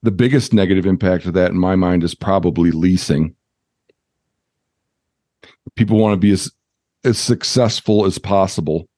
the 0.01 0.11
biggest 0.11 0.53
negative 0.53 0.85
impact 0.85 1.25
of 1.25 1.33
that 1.33 1.51
in 1.51 1.57
my 1.57 1.75
mind 1.75 2.03
is 2.03 2.15
probably 2.15 2.71
leasing. 2.71 3.35
People 5.75 5.97
want 5.97 6.13
to 6.13 6.17
be 6.17 6.31
as 6.31 6.51
as 7.05 7.17
successful 7.17 8.05
as 8.05 8.17
possible 8.17 8.89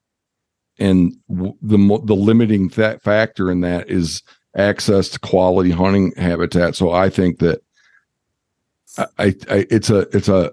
and 0.78 1.14
the 1.28 2.00
the 2.04 2.16
limiting 2.16 2.68
fa- 2.68 2.98
factor 3.02 3.50
in 3.50 3.60
that 3.60 3.88
is 3.88 4.22
access 4.56 5.08
to 5.10 5.18
quality 5.20 5.70
hunting 5.70 6.12
habitat. 6.16 6.74
So 6.74 6.90
I 6.90 7.08
think 7.08 7.38
that 7.38 7.62
I, 8.98 9.34
I 9.48 9.66
it's 9.70 9.90
a 9.90 10.00
it's 10.16 10.28
a 10.28 10.52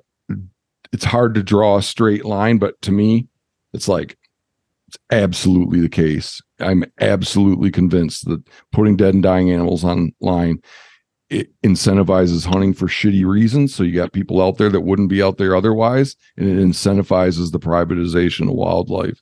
it's 0.91 1.05
hard 1.05 1.35
to 1.35 1.43
draw 1.43 1.77
a 1.77 1.83
straight 1.83 2.25
line, 2.25 2.57
but 2.57 2.81
to 2.83 2.91
me, 2.91 3.27
it's 3.73 3.87
like 3.87 4.17
it's 4.89 4.97
absolutely 5.11 5.79
the 5.81 5.89
case. 5.89 6.41
I'm 6.59 6.83
absolutely 6.99 7.69
convinced 7.69 8.27
that 8.27 8.41
putting 8.71 8.97
dead 8.97 9.13
and 9.13 9.23
dying 9.23 9.51
animals 9.51 9.83
online 9.83 10.61
it 11.29 11.49
incentivizes 11.61 12.43
hunting 12.43 12.73
for 12.73 12.87
shitty 12.87 13.23
reasons. 13.23 13.73
So 13.73 13.83
you 13.83 13.93
got 13.93 14.13
people 14.13 14.41
out 14.41 14.57
there 14.57 14.69
that 14.69 14.81
wouldn't 14.81 15.09
be 15.09 15.21
out 15.21 15.37
there 15.37 15.55
otherwise, 15.55 16.15
and 16.37 16.49
it 16.49 16.57
incentivizes 16.57 17.51
the 17.51 17.59
privatization 17.59 18.49
of 18.49 18.55
wildlife. 18.55 19.21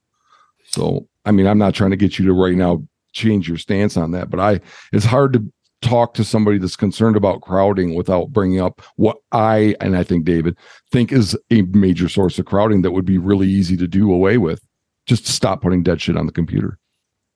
So 0.70 1.08
I 1.26 1.32
mean, 1.32 1.48
I'm 1.48 1.58
not 1.58 1.74
trying 1.74 1.92
to 1.92 1.98
get 1.98 2.18
you 2.18 2.26
to 2.26 2.34
right 2.34 2.56
now 2.56 2.82
change 3.12 3.50
your 3.50 3.58
stance 3.58 3.98
on 3.98 4.12
that, 4.12 4.30
but 4.30 4.40
I 4.40 4.62
it's 4.94 5.06
hard 5.06 5.34
to 5.34 5.52
talk 5.82 6.14
to 6.14 6.24
somebody 6.24 6.58
that's 6.58 6.76
concerned 6.76 7.16
about 7.16 7.42
crowding 7.42 7.94
without 7.94 8.32
bringing 8.32 8.60
up 8.60 8.82
what 8.96 9.18
I 9.32 9.76
and 9.80 9.96
I 9.96 10.04
think 10.04 10.26
David 10.26 10.58
think 10.92 11.12
is 11.12 11.38
a 11.52 11.62
major 11.64 12.10
source 12.10 12.40
of 12.40 12.46
crowding 12.46 12.82
that 12.82 12.92
would 12.92 13.06
be 13.06 13.18
really 13.18 13.48
easy 13.48 13.78
to 13.78 13.88
do 13.88 14.12
away 14.12 14.38
with. 14.38 14.67
Just 15.08 15.26
to 15.26 15.32
stop 15.32 15.62
putting 15.62 15.84
dead 15.84 16.02
shit 16.02 16.18
on 16.18 16.26
the 16.26 16.32
computer. 16.32 16.78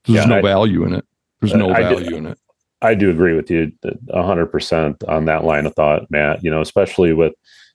There's 0.05 0.17
Yeah, 0.23 0.25
no 0.25 0.37
I- 0.37 0.41
value 0.41 0.83
in 0.85 0.93
it. 0.93 1.05
There's 1.39 1.53
no 1.55 1.71
I 1.71 1.81
value 1.81 2.15
in 2.17 2.27
it. 2.27 2.37
I 2.83 2.93
do 2.95 3.09
agree 3.09 3.33
with 3.35 3.49
you 3.49 3.71
a 4.09 4.23
hundred 4.23 4.47
percent 4.47 5.03
on 5.07 5.25
that 5.25 5.43
line 5.43 5.65
of 5.65 5.73
thought, 5.75 6.09
Matt. 6.09 6.43
You 6.43 6.51
know, 6.51 6.61
especially 6.61 7.13
with, 7.13 7.33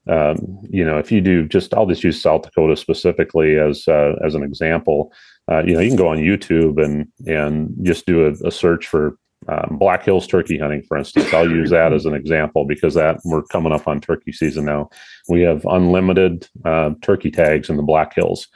um, 0.09 0.59
you 0.68 0.85
know, 0.85 0.98
if 0.98 1.11
you 1.12 1.20
do 1.20 1.46
just, 1.48 1.72
I'll 1.74 1.87
just 1.87 2.04
use 2.04 2.20
South 2.20 2.42
Dakota 2.42 2.76
specifically 2.76 3.59
as 3.59 3.87
uh, 3.88 4.14
as 4.24 4.35
an 4.35 4.42
example. 4.42 5.12
Uh, 5.50 5.62
you 5.64 5.74
know, 5.74 5.80
you 5.80 5.88
can 5.90 5.96
go 5.96 6.09
on 6.09 6.18
YouTube 6.18 6.82
and 6.85 7.06
and 7.26 7.72
just 7.82 8.04
do 8.06 8.26
a, 8.26 8.48
a 8.48 8.50
search 8.50 8.87
for 8.88 9.16
um, 9.48 9.76
Black 9.78 10.04
Hills 10.04 10.26
turkey 10.26 10.59
hunting, 10.59 10.82
for 10.88 10.96
instance. 10.96 11.32
I'll 11.32 11.48
use 11.50 11.70
that 11.70 11.92
as 11.92 12.04
an 12.04 12.14
example 12.14 12.64
because 12.64 12.94
that 12.94 13.20
we're 13.24 13.44
coming 13.44 13.72
up 13.72 13.87
on 13.87 14.00
turkey 14.00 14.32
season 14.32 14.64
now. 14.64 14.90
We 15.28 15.42
have 15.42 15.64
unlimited 15.66 16.48
uh, 16.64 16.90
turkey 17.02 17.30
tags 17.30 17.70
in 17.70 17.76
the 17.76 17.82
Black 17.85 18.14
Hills. 18.14 18.48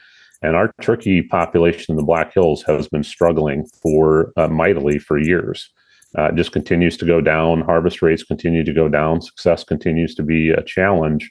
And 0.42 0.57
our 0.57 0.72
turkey 0.81 1.22
population 1.22 1.92
in 1.92 1.96
the 1.96 2.03
Black 2.03 2.33
Hills 2.33 2.62
has 2.62 2.88
been 2.88 3.03
struggling 3.03 3.66
for 3.83 4.33
uh, 4.37 4.48
mightily 4.48 4.98
for 4.98 5.18
years 5.18 5.70
uh, 6.18 6.24
it 6.24 6.37
just 6.37 6.53
continues 6.53 6.96
to 6.96 7.07
go 7.07 7.20
down. 7.20 7.61
Harvest 7.61 8.03
rates 8.03 8.24
continue 8.24 8.64
to 8.64 8.72
go 8.72 8.88
down. 8.88 9.20
Success 9.20 9.62
continues 9.62 10.14
to 10.16 10.22
be 10.22 10.50
a 10.50 10.62
challenge. 10.62 11.31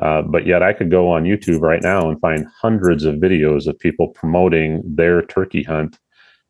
Uh, 0.00 0.22
but 0.22 0.46
yet, 0.46 0.62
I 0.62 0.72
could 0.72 0.90
go 0.90 1.10
on 1.10 1.24
YouTube 1.24 1.60
right 1.60 1.82
now 1.82 2.10
and 2.10 2.20
find 2.20 2.46
hundreds 2.60 3.04
of 3.04 3.14
videos 3.16 3.66
of 3.66 3.78
people 3.78 4.08
promoting 4.08 4.82
their 4.84 5.22
turkey 5.22 5.62
hunt 5.62 5.98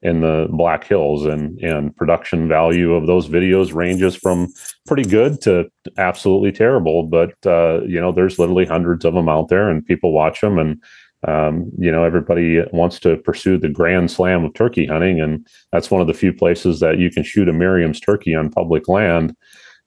in 0.03 0.21
the 0.21 0.49
Black 0.51 0.85
Hills, 0.85 1.25
and 1.27 1.59
and 1.61 1.95
production 1.95 2.49
value 2.49 2.95
of 2.95 3.07
those 3.07 3.29
videos 3.29 3.73
ranges 3.73 4.17
from 4.17 4.49
pretty 4.87 5.09
good 5.09 5.41
to 5.43 5.71
absolutely 5.97 6.51
terrible. 6.51 7.05
But 7.05 7.35
uh, 7.47 7.83
you 7.83 8.01
know, 8.01 8.11
there's 8.11 8.39
literally 8.39 8.67
hundreds 8.67 9.05
of 9.05 9.15
them 9.15 9.29
out 9.29 9.49
there, 9.49 9.69
and 9.69 9.85
people 9.85 10.13
watch 10.13 10.41
them, 10.41 10.59
and 10.59 10.83
um, 11.27 11.71
you 11.79 11.91
know, 11.91 12.05
everybody 12.05 12.61
wants 12.73 13.01
to 13.01 13.17
pursue 13.19 13.59
the 13.59 13.69
grand 13.69 14.11
slam 14.11 14.45
of 14.45 14.55
turkey 14.55 14.87
hunting, 14.87 15.21
and 15.21 15.47
that's 15.73 15.91
one 15.91 16.01
of 16.01 16.07
the 16.07 16.15
few 16.15 16.33
places 16.33 16.81
that 16.81 16.99
you 16.99 17.11
can 17.11 17.23
shoot 17.23 17.49
a 17.49 17.53
Merriam's 17.53 18.01
turkey 18.01 18.35
on 18.35 18.51
public 18.51 18.89
land 18.89 19.35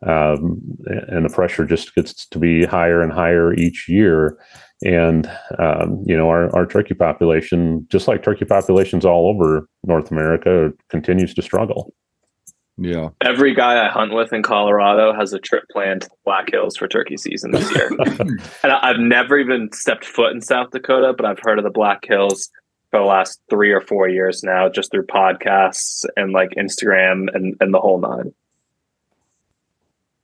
um, 0.05 0.61
and 0.87 1.25
the 1.25 1.29
pressure 1.29 1.65
just 1.65 1.93
gets 1.93 2.25
to 2.27 2.39
be 2.39 2.63
higher 2.63 3.01
and 3.01 3.11
higher 3.11 3.53
each 3.53 3.89
year. 3.89 4.37
And 4.85 5.29
um, 5.57 6.03
you 6.05 6.15
know, 6.15 6.29
our, 6.29 6.55
our 6.55 6.65
turkey 6.65 6.93
population, 6.93 7.85
just 7.89 8.07
like 8.07 8.23
turkey 8.23 8.45
populations 8.45 9.03
all 9.03 9.27
over 9.27 9.67
North 9.83 10.09
America, 10.09 10.71
continues 10.89 11.33
to 11.33 11.41
struggle. 11.41 11.93
Yeah. 12.81 13.09
Every 13.21 13.53
guy 13.53 13.85
I 13.85 13.89
hunt 13.89 14.13
with 14.13 14.31
in 14.31 14.41
Colorado 14.41 15.13
has 15.13 15.33
a 15.33 15.39
trip 15.39 15.65
planned 15.69 16.03
to 16.03 16.07
the 16.07 16.15
Black 16.23 16.49
Hills 16.49 16.77
for 16.77 16.87
turkey 16.87 17.17
season 17.17 17.51
this 17.51 17.69
year. 17.75 17.89
and 18.63 18.71
I've 18.71 18.99
never 18.99 19.37
even 19.37 19.69
stepped 19.73 20.05
foot 20.05 20.31
in 20.31 20.41
South 20.41 20.71
Dakota, 20.71 21.13
but 21.15 21.25
I've 21.25 21.39
heard 21.41 21.57
of 21.57 21.65
the 21.65 21.71
Black 21.71 22.05
Hills 22.05 22.49
for 22.89 23.01
the 23.01 23.05
last 23.05 23.41
three 23.49 23.71
or 23.71 23.81
four 23.81 24.07
years 24.07 24.43
now, 24.43 24.69
just 24.69 24.91
through 24.91 25.07
podcasts 25.07 26.05
and 26.15 26.31
like 26.31 26.51
Instagram 26.51 27.27
and, 27.35 27.55
and 27.59 27.73
the 27.73 27.79
whole 27.79 27.99
nine. 27.99 28.33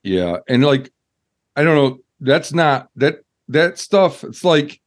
Yeah. 0.03 0.37
And 0.47 0.63
like, 0.63 0.93
I 1.57 1.63
don't 1.63 1.75
know, 1.75 1.99
that's 2.21 2.53
not 2.53 2.89
that 2.95 3.19
that 3.49 3.77
stuff. 3.77 4.23
It's 4.23 4.45
like 4.45 4.79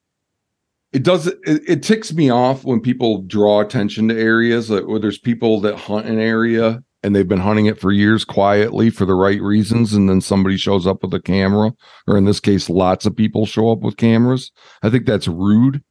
it 0.93 1.03
does 1.03 1.27
it, 1.27 1.39
it 1.45 1.83
ticks 1.83 2.15
me 2.15 2.31
off 2.31 2.65
when 2.65 2.81
people 2.81 3.23
draw 3.23 3.61
attention 3.61 4.09
to 4.09 4.19
areas 4.19 4.71
like, 4.71 4.87
where 4.87 4.99
there's 4.99 5.19
people 5.19 5.61
that 5.61 5.77
hunt 5.77 6.07
an 6.07 6.19
area 6.19 6.83
and 7.03 7.15
they've 7.15 7.29
been 7.29 7.39
hunting 7.39 7.67
it 7.67 7.81
for 7.81 7.93
years 7.93 8.25
quietly 8.25 8.91
for 8.91 9.05
the 9.05 9.15
right 9.15 9.41
reasons 9.41 9.95
and 9.95 10.09
then 10.09 10.21
somebody 10.21 10.57
shows 10.57 10.87
up 10.87 11.03
with 11.03 11.15
a 11.15 11.21
camera 11.21 11.73
or 12.07 12.17
in 12.17 12.25
this 12.25 12.41
case 12.41 12.69
lots 12.69 13.07
of 13.07 13.17
people 13.17 13.47
show 13.47 13.71
up 13.71 13.81
with 13.81 13.97
cameras. 13.97 14.51
I 14.83 14.91
think 14.91 15.07
that's 15.07 15.29
rude 15.29 15.83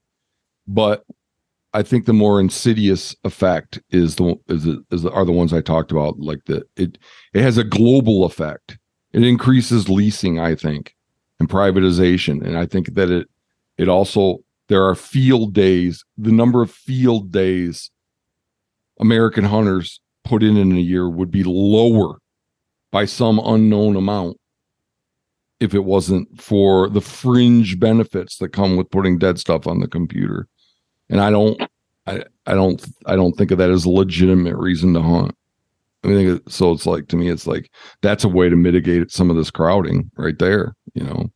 but 0.67 1.05
i 1.73 1.81
think 1.81 2.05
the 2.05 2.13
more 2.13 2.39
insidious 2.39 3.15
effect 3.23 3.79
is 3.89 4.15
the 4.15 4.35
is, 4.47 4.65
the, 4.65 4.83
is 4.91 5.03
the, 5.03 5.11
are 5.11 5.25
the 5.25 5.31
ones 5.31 5.53
i 5.53 5.61
talked 5.61 5.91
about 5.91 6.19
like 6.19 6.43
the 6.45 6.63
it 6.75 6.97
it 7.33 7.41
has 7.41 7.57
a 7.57 7.63
global 7.63 8.25
effect. 8.25 8.77
It 9.13 9.23
increases 9.23 9.89
leasing 9.89 10.39
i 10.39 10.53
think 10.53 10.93
and 11.39 11.49
privatization 11.49 12.45
and 12.45 12.57
i 12.57 12.65
think 12.65 12.93
that 12.95 13.09
it 13.09 13.27
it 13.77 13.87
also 13.87 14.39
there 14.67 14.83
are 14.83 14.95
field 14.95 15.53
days 15.53 16.03
the 16.17 16.31
number 16.31 16.61
of 16.61 16.69
field 16.69 17.31
days 17.31 17.89
american 18.99 19.45
hunters 19.45 20.01
put 20.27 20.43
in 20.43 20.57
in 20.57 20.71
a 20.73 20.81
year 20.81 21.09
would 21.09 21.31
be 21.31 21.43
lower 21.43 22.17
by 22.91 23.05
some 23.05 23.39
unknown 23.39 23.95
amount 23.95 24.37
if 25.59 25.73
it 25.73 25.85
wasn't 25.85 26.39
for 26.39 26.89
the 26.89 27.01
fringe 27.01 27.79
benefits 27.79 28.37
that 28.37 28.49
come 28.49 28.75
with 28.75 28.91
putting 28.91 29.17
dead 29.17 29.39
stuff 29.39 29.65
on 29.65 29.79
the 29.79 29.87
computer 29.87 30.47
and 31.09 31.21
i 31.21 31.29
don't 31.29 31.61
i 32.05 32.23
i 32.45 32.53
don't 32.53 32.85
i 33.05 33.15
don't 33.15 33.33
think 33.37 33.51
of 33.51 33.57
that 33.57 33.71
as 33.71 33.85
a 33.85 33.89
legitimate 33.89 34.55
reason 34.55 34.93
to 34.93 35.01
hunt 35.01 35.33
I 36.03 36.07
mean, 36.09 36.41
so 36.47 36.71
it's 36.71 36.85
like 36.85 37.07
to 37.09 37.17
me, 37.17 37.29
it's 37.29 37.47
like 37.47 37.71
that's 38.01 38.23
a 38.23 38.29
way 38.29 38.49
to 38.49 38.55
mitigate 38.55 39.11
some 39.11 39.29
of 39.29 39.35
this 39.35 39.51
crowding 39.51 40.09
right 40.15 40.37
there. 40.37 40.75
You 40.93 41.03
know. 41.03 41.31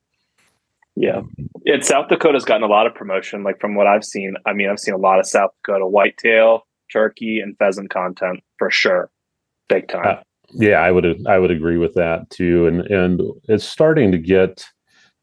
Yeah, 0.95 1.21
and 1.65 1.85
South 1.85 2.09
Dakota's 2.09 2.45
gotten 2.45 2.63
a 2.63 2.67
lot 2.67 2.85
of 2.85 2.93
promotion. 2.93 3.43
Like 3.43 3.59
from 3.59 3.75
what 3.75 3.87
I've 3.87 4.03
seen, 4.03 4.35
I 4.45 4.53
mean, 4.53 4.69
I've 4.69 4.79
seen 4.79 4.93
a 4.93 4.97
lot 4.97 5.19
of 5.19 5.25
South 5.25 5.51
Dakota 5.63 5.87
whitetail, 5.87 6.67
turkey, 6.91 7.39
and 7.39 7.57
pheasant 7.57 7.89
content 7.89 8.41
for 8.57 8.69
sure, 8.69 9.09
big 9.69 9.87
time. 9.87 10.05
Uh, 10.05 10.21
yeah, 10.53 10.79
I 10.79 10.91
would 10.91 11.25
I 11.27 11.39
would 11.39 11.51
agree 11.51 11.77
with 11.77 11.93
that 11.95 12.29
too, 12.29 12.67
and 12.67 12.81
and 12.81 13.21
it's 13.47 13.65
starting 13.65 14.11
to 14.11 14.17
get. 14.17 14.65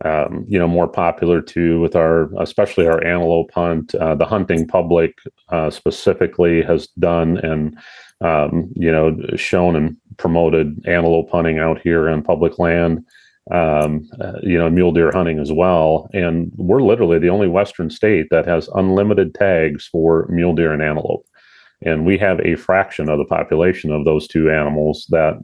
Um, 0.04 0.44
you 0.46 0.60
know, 0.60 0.68
more 0.68 0.86
popular 0.86 1.42
too 1.42 1.80
with 1.80 1.96
our, 1.96 2.30
especially 2.40 2.86
our 2.86 3.04
antelope 3.04 3.50
hunt. 3.52 3.96
Uh, 3.96 4.14
the 4.14 4.24
hunting 4.24 4.64
public 4.64 5.18
uh, 5.48 5.70
specifically 5.70 6.62
has 6.62 6.86
done 7.00 7.38
and 7.38 7.76
um, 8.20 8.70
you 8.74 8.90
know, 8.90 9.16
shown 9.36 9.76
and 9.76 9.96
promoted 10.16 10.80
antelope 10.86 11.30
hunting 11.30 11.58
out 11.58 11.80
here 11.80 12.08
on 12.08 12.22
public 12.22 12.58
land, 12.58 13.04
um, 13.52 14.08
uh, 14.20 14.38
you 14.42 14.58
know, 14.58 14.68
mule 14.68 14.92
deer 14.92 15.12
hunting 15.12 15.38
as 15.38 15.52
well. 15.52 16.08
And 16.12 16.50
we're 16.56 16.82
literally 16.82 17.18
the 17.18 17.30
only 17.30 17.48
Western 17.48 17.90
state 17.90 18.26
that 18.30 18.46
has 18.46 18.68
unlimited 18.74 19.34
tags 19.34 19.86
for 19.86 20.26
mule 20.28 20.54
deer 20.54 20.72
and 20.72 20.82
antelope. 20.82 21.26
And 21.82 22.04
we 22.04 22.18
have 22.18 22.40
a 22.40 22.56
fraction 22.56 23.08
of 23.08 23.18
the 23.18 23.24
population 23.24 23.92
of 23.92 24.04
those 24.04 24.26
two 24.26 24.50
animals 24.50 25.06
that, 25.10 25.38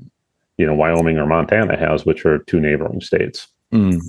you 0.58 0.66
know, 0.66 0.74
Wyoming 0.74 1.18
or 1.18 1.26
Montana 1.26 1.76
has, 1.76 2.04
which 2.04 2.26
are 2.26 2.38
two 2.38 2.60
neighboring 2.60 3.00
states. 3.00 3.48
Mm. 3.72 4.00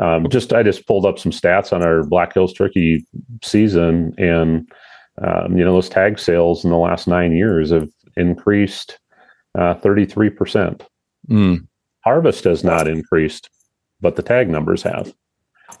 Um, 0.00 0.28
just 0.28 0.52
I 0.52 0.62
just 0.62 0.86
pulled 0.86 1.06
up 1.06 1.18
some 1.18 1.32
stats 1.32 1.72
on 1.72 1.82
our 1.82 2.02
Black 2.04 2.34
Hills 2.34 2.52
turkey 2.52 3.06
season, 3.42 4.12
and 4.18 4.68
um, 5.22 5.56
you 5.56 5.64
know, 5.64 5.72
those 5.72 5.88
tag 5.88 6.18
sales 6.18 6.64
in 6.64 6.70
the 6.70 6.76
last 6.76 7.06
nine 7.06 7.32
years 7.32 7.70
have 7.70 7.88
increased 8.16 8.98
uh, 9.56 9.74
33%. 9.74 10.82
Mm. 11.30 11.66
Harvest 12.00 12.44
has 12.44 12.64
not 12.64 12.88
increased, 12.88 13.48
but 14.00 14.16
the 14.16 14.22
tag 14.22 14.48
numbers 14.48 14.82
have. 14.82 15.12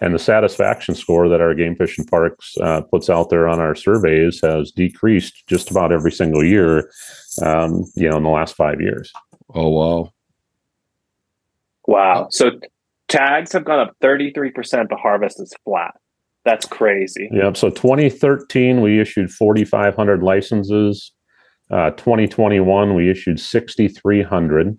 And 0.00 0.14
the 0.14 0.18
satisfaction 0.18 0.94
score 0.94 1.28
that 1.28 1.40
our 1.40 1.54
Game 1.54 1.76
Fish 1.76 1.98
and 1.98 2.06
Parks 2.06 2.56
uh, 2.60 2.82
puts 2.82 3.08
out 3.08 3.30
there 3.30 3.48
on 3.48 3.60
our 3.60 3.74
surveys 3.74 4.40
has 4.42 4.70
decreased 4.70 5.46
just 5.46 5.70
about 5.70 5.92
every 5.92 6.12
single 6.12 6.44
year, 6.44 6.90
um, 7.42 7.84
you 7.94 8.08
know, 8.08 8.16
in 8.16 8.22
the 8.22 8.30
last 8.30 8.56
five 8.56 8.80
years. 8.80 9.12
Oh, 9.54 9.68
wow. 9.68 10.12
Wow. 11.86 12.28
So 12.30 12.52
tags 13.08 13.52
have 13.52 13.64
gone 13.64 13.80
up 13.80 13.96
33%, 14.02 14.88
but 14.88 14.98
harvest 14.98 15.40
is 15.40 15.52
flat. 15.64 15.94
That's 16.44 16.66
crazy. 16.66 17.30
Yep. 17.32 17.56
So 17.56 17.70
2013, 17.70 18.80
we 18.80 19.00
issued 19.00 19.30
4,500 19.30 20.22
licenses. 20.22 21.12
Uh, 21.70 21.90
2021, 21.90 22.94
we 22.94 23.10
issued 23.10 23.40
6,300. 23.40 24.78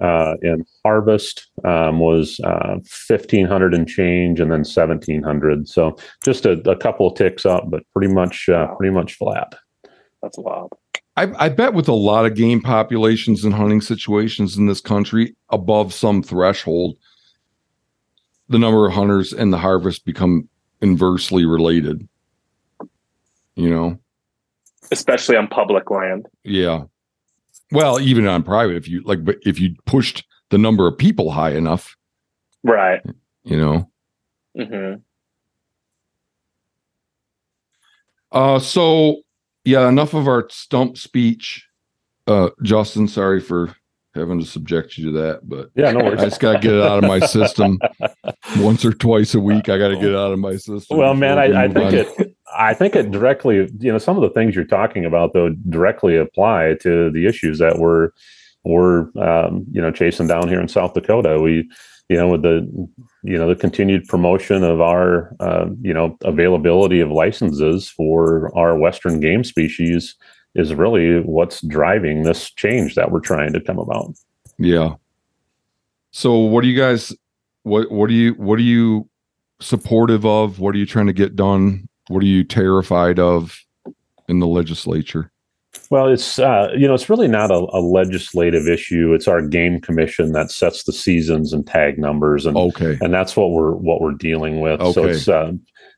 Uh, 0.00 0.34
and 0.42 0.66
harvest 0.84 1.48
um, 1.64 2.00
was 2.00 2.38
uh, 2.40 2.76
1,500 3.08 3.74
and 3.74 3.88
change, 3.88 4.40
and 4.40 4.50
then 4.50 4.58
1,700. 4.58 5.68
So 5.68 5.96
just 6.22 6.44
a, 6.44 6.52
a 6.68 6.76
couple 6.76 7.06
of 7.06 7.16
ticks 7.16 7.46
up, 7.46 7.70
but 7.70 7.82
pretty 7.94 8.12
much 8.12 8.48
uh, 8.48 8.74
pretty 8.74 8.92
much 8.92 9.14
flat. 9.14 9.54
That's 10.22 10.38
wild. 10.38 10.72
I, 11.16 11.32
I, 11.46 11.48
bet 11.48 11.72
with 11.72 11.88
a 11.88 11.94
lot 11.94 12.26
of 12.26 12.34
game 12.34 12.60
populations 12.60 13.42
and 13.42 13.54
hunting 13.54 13.80
situations 13.80 14.58
in 14.58 14.66
this 14.66 14.82
country 14.82 15.34
above 15.48 15.94
some 15.94 16.22
threshold, 16.22 16.98
the 18.50 18.58
number 18.58 18.86
of 18.86 18.92
hunters 18.92 19.32
and 19.32 19.50
the 19.50 19.58
harvest 19.58 20.04
become 20.04 20.48
inversely 20.82 21.46
related. 21.46 22.06
You 23.54 23.70
know, 23.70 23.98
especially 24.90 25.36
on 25.36 25.48
public 25.48 25.90
land. 25.90 26.26
Yeah. 26.44 26.84
Well, 27.72 28.00
even 28.00 28.26
on 28.26 28.42
private, 28.42 28.76
if 28.76 28.88
you 28.88 29.02
like, 29.02 29.24
but 29.24 29.38
if 29.42 29.58
you 29.58 29.74
pushed 29.86 30.24
the 30.50 30.58
number 30.58 30.86
of 30.86 30.96
people 30.96 31.30
high 31.30 31.50
enough, 31.50 31.96
right? 32.62 33.00
You 33.44 33.56
know. 33.56 33.90
Mm-hmm. 34.56 35.00
Uh, 38.32 38.58
so 38.58 39.22
yeah, 39.64 39.88
enough 39.88 40.14
of 40.14 40.28
our 40.28 40.48
stump 40.50 40.96
speech. 40.96 41.66
Uh, 42.26 42.50
Justin, 42.62 43.06
sorry 43.08 43.40
for 43.40 43.74
having 44.14 44.40
to 44.40 44.46
subject 44.46 44.96
you 44.96 45.06
to 45.06 45.18
that, 45.18 45.40
but 45.48 45.70
yeah, 45.74 45.92
no 45.92 46.04
worries. 46.04 46.20
I 46.20 46.24
just 46.26 46.40
got 46.40 46.54
to 46.54 46.58
get 46.58 46.74
it 46.74 46.82
out 46.82 47.02
of 47.02 47.08
my 47.08 47.20
system 47.20 47.78
once 48.58 48.84
or 48.84 48.92
twice 48.92 49.34
a 49.34 49.40
week. 49.40 49.68
I 49.68 49.78
got 49.78 49.88
to 49.88 49.96
get 49.96 50.10
it 50.10 50.16
out 50.16 50.32
of 50.32 50.38
my 50.38 50.56
system. 50.56 50.98
Well, 50.98 51.14
man, 51.14 51.38
I, 51.38 51.64
I 51.64 51.68
think 51.68 51.92
it. 51.92 52.35
I 52.54 52.74
think 52.74 52.94
it 52.94 53.10
directly, 53.10 53.68
you 53.78 53.90
know, 53.90 53.98
some 53.98 54.16
of 54.16 54.22
the 54.22 54.30
things 54.30 54.54
you're 54.54 54.64
talking 54.64 55.04
about 55.04 55.32
though 55.32 55.50
directly 55.68 56.16
apply 56.16 56.76
to 56.82 57.10
the 57.10 57.26
issues 57.26 57.58
that 57.58 57.78
we're 57.78 58.10
we're 58.64 59.08
um, 59.20 59.64
you 59.70 59.80
know 59.80 59.90
chasing 59.90 60.26
down 60.26 60.48
here 60.48 60.60
in 60.60 60.68
South 60.68 60.94
Dakota. 60.94 61.40
We, 61.40 61.68
you 62.08 62.16
know, 62.16 62.28
with 62.28 62.42
the 62.42 62.88
you 63.22 63.36
know 63.38 63.48
the 63.48 63.56
continued 63.56 64.06
promotion 64.08 64.62
of 64.64 64.80
our 64.80 65.34
uh, 65.40 65.66
you 65.80 65.94
know 65.94 66.16
availability 66.24 67.00
of 67.00 67.10
licenses 67.10 67.88
for 67.88 68.56
our 68.56 68.76
western 68.76 69.20
game 69.20 69.44
species 69.44 70.14
is 70.54 70.74
really 70.74 71.20
what's 71.20 71.60
driving 71.66 72.22
this 72.22 72.50
change 72.50 72.94
that 72.94 73.10
we're 73.10 73.20
trying 73.20 73.52
to 73.52 73.60
come 73.60 73.78
about. 73.78 74.14
Yeah. 74.58 74.94
So 76.12 76.38
what 76.38 76.62
do 76.62 76.68
you 76.68 76.76
guys 76.76 77.14
what 77.66 77.90
what 77.90 78.08
are 78.08 78.14
you 78.14 78.32
what 78.34 78.58
are 78.58 78.62
you 78.62 79.08
supportive 79.60 80.24
of? 80.24 80.60
What 80.60 80.74
are 80.74 80.78
you 80.78 80.86
trying 80.86 81.06
to 81.06 81.12
get 81.12 81.36
done? 81.36 81.88
What 82.08 82.22
are 82.22 82.26
you 82.26 82.44
terrified 82.44 83.18
of 83.18 83.58
in 84.28 84.38
the 84.38 84.46
legislature? 84.46 85.30
Well, 85.90 86.08
it's 86.08 86.38
uh, 86.38 86.72
you 86.76 86.86
know 86.88 86.94
it's 86.94 87.10
really 87.10 87.28
not 87.28 87.50
a, 87.50 87.66
a, 87.72 87.80
legislative 87.80 88.66
issue. 88.66 89.12
It's 89.12 89.28
our 89.28 89.42
game 89.42 89.80
commission 89.80 90.32
that 90.32 90.50
sets 90.50 90.84
the 90.84 90.92
seasons 90.92 91.52
and 91.52 91.66
tag 91.66 91.98
numbers, 91.98 92.46
and 92.46 92.56
okay, 92.56 92.98
and 93.00 93.12
that's 93.12 93.36
what 93.36 93.50
we're 93.50 93.72
what 93.72 94.00
we're 94.00 94.14
dealing 94.14 94.60
with. 94.60 94.80
Okay. 94.80 94.92
So 94.92 95.04
it's 95.04 95.28
uh, 95.28 95.52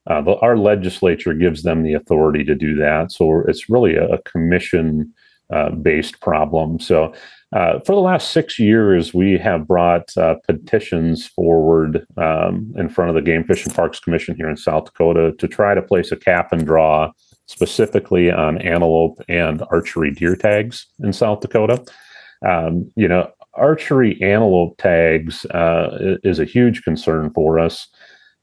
uh, 0.09 0.23
the, 0.23 0.37
our 0.39 0.57
legislature 0.57 1.33
gives 1.33 1.63
them 1.63 1.83
the 1.83 1.95
authority 1.95 2.45
to 2.45 2.55
do 2.55 2.75
that. 2.77 3.13
So 3.13 3.43
it's 3.47 3.71
really 3.71 3.95
a, 3.95 4.09
a 4.09 4.23
commission 4.23 5.13
uh, 5.51 5.71
based 5.71 6.21
problem. 6.21 6.81
So 6.81 7.15
uh, 7.53 7.81
for 7.81 7.95
the 7.95 8.01
last 8.01 8.31
six 8.33 8.59
years, 8.59 9.15
we 9.15 9.39
have 9.39 9.67
brought 9.67 10.17
uh, 10.19 10.35
petitions 10.47 11.27
forward 11.27 12.07
um, 12.19 12.73
in 12.77 12.89
front 12.91 13.09
of 13.09 13.15
the 13.15 13.23
Game 13.23 13.45
Fish 13.45 13.65
and 13.65 13.75
Parks 13.75 14.01
Commission 14.01 14.37
here 14.37 14.51
in 14.51 14.57
South 14.57 14.85
Dakota 14.85 15.33
to 15.39 15.49
try 15.49 15.75
to 15.75 15.81
place 15.81 16.13
a 16.13 16.17
cap 16.17 16.53
and 16.53 16.67
draw 16.67 17.11
specifically 17.47 18.31
on 18.31 18.59
antelope 18.59 19.19
and 19.29 19.63
archery 19.71 20.11
deer 20.11 20.37
tags 20.37 20.87
in 21.03 21.13
South 21.13 21.41
Dakota. 21.41 21.83
Um, 22.47 22.91
you 22.97 23.09
know, 23.09 23.31
archery 23.55 24.21
antelope 24.21 24.77
tags 24.77 25.47
uh, 25.47 26.17
is 26.23 26.39
a 26.39 26.45
huge 26.45 26.83
concern 26.83 27.31
for 27.35 27.59
us. 27.59 27.89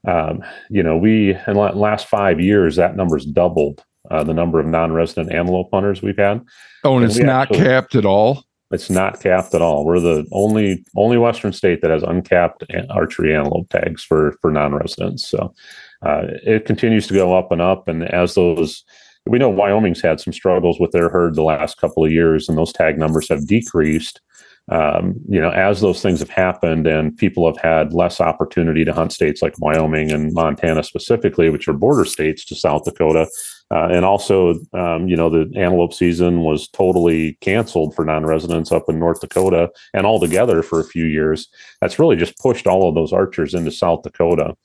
Um, 0.06 0.42
you 0.68 0.82
know, 0.82 0.96
we 0.96 1.34
in 1.34 1.54
the 1.54 1.60
last 1.60 2.08
five 2.08 2.40
years 2.40 2.74
that 2.76 2.96
number's 2.96 3.24
doubled 3.24 3.84
uh, 4.10 4.24
the 4.24 4.34
number 4.34 4.60
of 4.60 4.66
non-resident 4.66 5.32
antelope 5.32 5.68
hunters 5.72 6.02
we've 6.02 6.18
had. 6.18 6.44
Oh, 6.84 6.94
and, 6.94 7.04
and 7.04 7.12
it's 7.12 7.20
not 7.20 7.50
actually, 7.50 7.64
capped 7.64 7.94
at 7.94 8.04
all. 8.04 8.44
It's 8.72 8.90
not 8.90 9.20
capped 9.20 9.54
at 9.54 9.62
all. 9.62 9.84
We're 9.84 10.00
the 10.00 10.26
only 10.32 10.84
only 10.96 11.18
Western 11.18 11.52
state 11.52 11.82
that 11.82 11.90
has 11.90 12.02
uncapped 12.02 12.64
archery 12.90 13.34
antelope 13.34 13.68
tags 13.70 14.02
for 14.02 14.32
for 14.42 14.50
non-residents. 14.50 15.28
So 15.28 15.54
uh, 16.02 16.22
it 16.42 16.64
continues 16.64 17.06
to 17.06 17.14
go 17.14 17.36
up 17.36 17.52
and 17.52 17.62
up. 17.62 17.86
And 17.86 18.02
as 18.02 18.34
those, 18.34 18.84
we 19.24 19.38
know 19.38 19.48
Wyoming's 19.48 20.02
had 20.02 20.20
some 20.20 20.32
struggles 20.32 20.80
with 20.80 20.90
their 20.90 21.08
herd 21.08 21.36
the 21.36 21.42
last 21.42 21.78
couple 21.78 22.04
of 22.04 22.10
years, 22.10 22.48
and 22.48 22.58
those 22.58 22.72
tag 22.72 22.98
numbers 22.98 23.28
have 23.28 23.46
decreased. 23.46 24.20
Um, 24.68 25.14
you 25.28 25.40
know, 25.40 25.50
as 25.50 25.80
those 25.80 26.02
things 26.02 26.18
have 26.18 26.28
happened 26.28 26.88
and 26.88 27.16
people 27.16 27.46
have 27.46 27.62
had 27.62 27.92
less 27.92 28.20
opportunity 28.20 28.84
to 28.84 28.92
hunt 28.92 29.12
states 29.12 29.40
like 29.40 29.54
Wyoming 29.60 30.10
and 30.10 30.32
Montana 30.32 30.82
specifically, 30.82 31.50
which 31.50 31.68
are 31.68 31.72
border 31.72 32.04
states 32.04 32.44
to 32.46 32.56
South 32.56 32.82
Dakota, 32.84 33.28
uh, 33.70 33.88
and 33.90 34.04
also, 34.04 34.54
um, 34.72 35.08
you 35.08 35.16
know, 35.16 35.28
the 35.28 35.50
antelope 35.58 35.92
season 35.92 36.42
was 36.42 36.68
totally 36.68 37.36
canceled 37.40 37.94
for 37.94 38.04
non-residents 38.04 38.70
up 38.70 38.84
in 38.88 38.98
North 38.98 39.20
Dakota 39.20 39.70
and 39.92 40.06
altogether 40.06 40.62
for 40.62 40.80
a 40.80 40.84
few 40.84 41.04
years. 41.04 41.48
That's 41.80 41.98
really 41.98 42.16
just 42.16 42.38
pushed 42.38 42.66
all 42.66 42.88
of 42.88 42.94
those 42.94 43.12
archers 43.12 43.54
into 43.54 43.70
South 43.70 44.02
Dakota. 44.02 44.56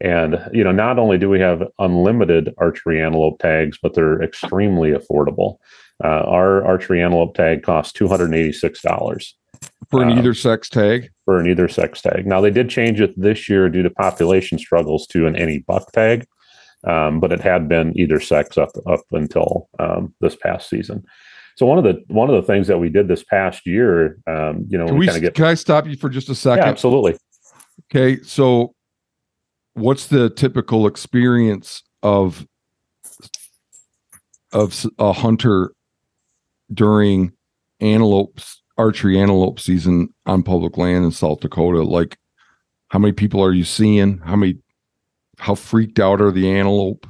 And 0.00 0.38
you 0.52 0.64
know, 0.64 0.72
not 0.72 0.98
only 0.98 1.18
do 1.18 1.28
we 1.28 1.40
have 1.40 1.62
unlimited 1.78 2.52
archery 2.58 3.02
antelope 3.02 3.38
tags, 3.38 3.78
but 3.80 3.94
they're 3.94 4.22
extremely 4.22 4.90
affordable. 4.90 5.58
Uh, 6.02 6.24
our 6.26 6.64
archery 6.64 7.00
antelope 7.02 7.36
tag 7.36 7.62
costs 7.62 7.92
two 7.92 8.08
hundred 8.08 8.34
eighty-six 8.34 8.82
dollars 8.82 9.36
for 9.88 10.02
an 10.02 10.10
uh, 10.10 10.16
either 10.16 10.34
sex 10.34 10.68
tag. 10.68 11.10
For 11.24 11.38
an 11.38 11.46
either 11.46 11.68
sex 11.68 12.02
tag. 12.02 12.26
Now 12.26 12.40
they 12.40 12.50
did 12.50 12.68
change 12.68 13.00
it 13.00 13.14
this 13.16 13.48
year 13.48 13.68
due 13.68 13.82
to 13.82 13.90
population 13.90 14.58
struggles 14.58 15.06
to 15.08 15.26
an 15.26 15.36
any 15.36 15.58
buck 15.58 15.92
tag 15.92 16.26
um, 16.86 17.20
but 17.20 17.32
it 17.32 17.40
had 17.40 17.68
been 17.68 17.98
either 17.98 18.20
sex 18.20 18.58
up 18.58 18.70
up 18.86 19.02
until 19.12 19.68
um, 19.78 20.14
this 20.20 20.36
past 20.36 20.68
season. 20.68 21.04
So 21.56 21.66
one 21.66 21.78
of 21.78 21.84
the 21.84 22.02
one 22.08 22.28
of 22.28 22.34
the 22.34 22.42
things 22.42 22.66
that 22.66 22.78
we 22.78 22.88
did 22.88 23.08
this 23.08 23.22
past 23.22 23.66
year, 23.66 24.18
um, 24.26 24.66
you 24.68 24.76
know, 24.76 24.86
can 24.86 24.98
we, 24.98 25.08
we 25.08 25.20
get, 25.20 25.34
can 25.34 25.44
I 25.44 25.54
stop 25.54 25.86
you 25.86 25.96
for 25.96 26.08
just 26.08 26.28
a 26.28 26.34
second? 26.34 26.64
Yeah, 26.64 26.70
absolutely. 26.70 27.16
Okay, 27.90 28.20
so 28.22 28.74
what's 29.74 30.08
the 30.08 30.30
typical 30.30 30.86
experience 30.86 31.82
of 32.02 32.46
of 34.52 34.86
a 34.98 35.12
hunter 35.12 35.72
during 36.72 37.32
antelope 37.80 38.40
archery 38.76 39.20
antelope 39.20 39.60
season 39.60 40.08
on 40.26 40.42
public 40.42 40.76
land 40.76 41.04
in 41.04 41.12
South 41.12 41.40
Dakota? 41.40 41.82
Like, 41.82 42.16
how 42.88 42.98
many 42.98 43.12
people 43.12 43.42
are 43.42 43.52
you 43.52 43.64
seeing? 43.64 44.18
How 44.18 44.34
many 44.34 44.58
how 45.38 45.54
freaked 45.54 46.00
out 46.00 46.20
are 46.20 46.30
the 46.30 46.50
antelope? 46.50 47.06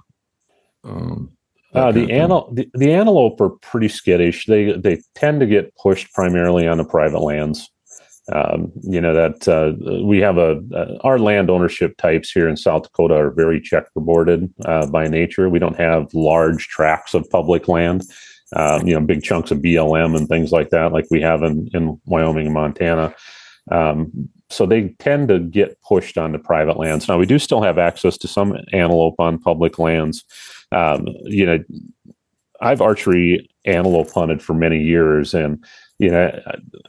Um, 0.84 1.30
uh, 1.74 1.90
the, 1.90 2.10
antelope, 2.12 2.54
the, 2.54 2.68
the, 2.74 2.92
antelope 2.92 3.40
are 3.40 3.50
pretty 3.50 3.88
skittish. 3.88 4.46
They 4.46 4.72
they 4.72 5.02
tend 5.14 5.40
to 5.40 5.46
get 5.46 5.74
pushed 5.76 6.12
primarily 6.12 6.68
on 6.68 6.78
the 6.78 6.84
private 6.84 7.20
lands. 7.20 7.68
Um, 8.32 8.72
you 8.82 9.00
know 9.00 9.12
that 9.12 9.48
uh, 9.48 9.72
we 10.04 10.18
have 10.18 10.38
a 10.38 10.62
uh, 10.72 10.98
our 11.02 11.18
land 11.18 11.50
ownership 11.50 11.96
types 11.96 12.30
here 12.30 12.48
in 12.48 12.56
South 12.56 12.84
Dakota 12.84 13.14
are 13.14 13.30
very 13.30 13.60
checkerboarded 13.60 14.50
uh, 14.64 14.86
by 14.86 15.08
nature. 15.08 15.50
We 15.50 15.58
don't 15.58 15.76
have 15.76 16.14
large 16.14 16.68
tracts 16.68 17.12
of 17.12 17.28
public 17.30 17.66
land. 17.66 18.04
Um, 18.54 18.86
you 18.86 18.94
know, 18.94 19.04
big 19.04 19.24
chunks 19.24 19.50
of 19.50 19.58
BLM 19.58 20.16
and 20.16 20.28
things 20.28 20.52
like 20.52 20.70
that, 20.70 20.92
like 20.92 21.06
we 21.10 21.20
have 21.22 21.42
in 21.42 21.68
in 21.74 22.00
Wyoming 22.06 22.46
and 22.46 22.54
Montana. 22.54 23.14
Um, 23.70 24.28
so 24.54 24.66
they 24.66 24.88
tend 24.98 25.28
to 25.28 25.40
get 25.40 25.80
pushed 25.82 26.16
onto 26.16 26.38
private 26.38 26.76
lands. 26.76 27.08
Now 27.08 27.18
we 27.18 27.26
do 27.26 27.38
still 27.38 27.62
have 27.62 27.78
access 27.78 28.16
to 28.18 28.28
some 28.28 28.56
antelope 28.72 29.16
on 29.18 29.38
public 29.38 29.78
lands. 29.78 30.24
Um, 30.72 31.06
you 31.24 31.46
know, 31.46 31.58
I've 32.60 32.80
archery 32.80 33.48
antelope 33.64 34.10
hunted 34.10 34.42
for 34.42 34.54
many 34.54 34.80
years, 34.80 35.34
and 35.34 35.62
you 35.98 36.10
know, 36.10 36.30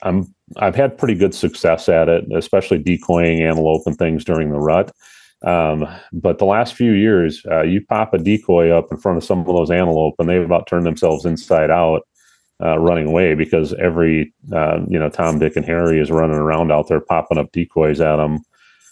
I'm 0.03 0.33
I've 0.57 0.75
had 0.75 0.97
pretty 0.97 1.15
good 1.15 1.33
success 1.33 1.89
at 1.89 2.07
it, 2.07 2.25
especially 2.35 2.77
decoying 2.77 3.41
antelope 3.41 3.83
and 3.85 3.97
things 3.97 4.23
during 4.23 4.51
the 4.51 4.59
rut. 4.59 4.91
Um, 5.43 5.87
but 6.13 6.37
the 6.37 6.45
last 6.45 6.73
few 6.73 6.91
years, 6.91 7.45
uh, 7.51 7.61
you 7.63 7.85
pop 7.85 8.13
a 8.13 8.17
decoy 8.17 8.69
up 8.69 8.87
in 8.91 8.97
front 8.97 9.17
of 9.17 9.23
some 9.23 9.39
of 9.39 9.47
those 9.47 9.69
antelope, 9.69 10.15
and 10.19 10.29
they've 10.29 10.41
about 10.41 10.67
turned 10.67 10.85
themselves 10.85 11.25
inside 11.25 11.69
out 11.69 12.07
uh, 12.63 12.77
running 12.79 13.07
away 13.07 13.33
because 13.33 13.73
every 13.73 14.33
uh, 14.53 14.79
you 14.87 14.99
know 14.99 15.09
Tom, 15.09 15.39
Dick, 15.39 15.55
and 15.55 15.65
Harry 15.65 15.99
is 15.99 16.11
running 16.11 16.37
around 16.37 16.71
out 16.71 16.87
there 16.87 17.01
popping 17.01 17.37
up 17.37 17.51
decoys 17.51 17.99
at 17.99 18.17
them 18.17 18.39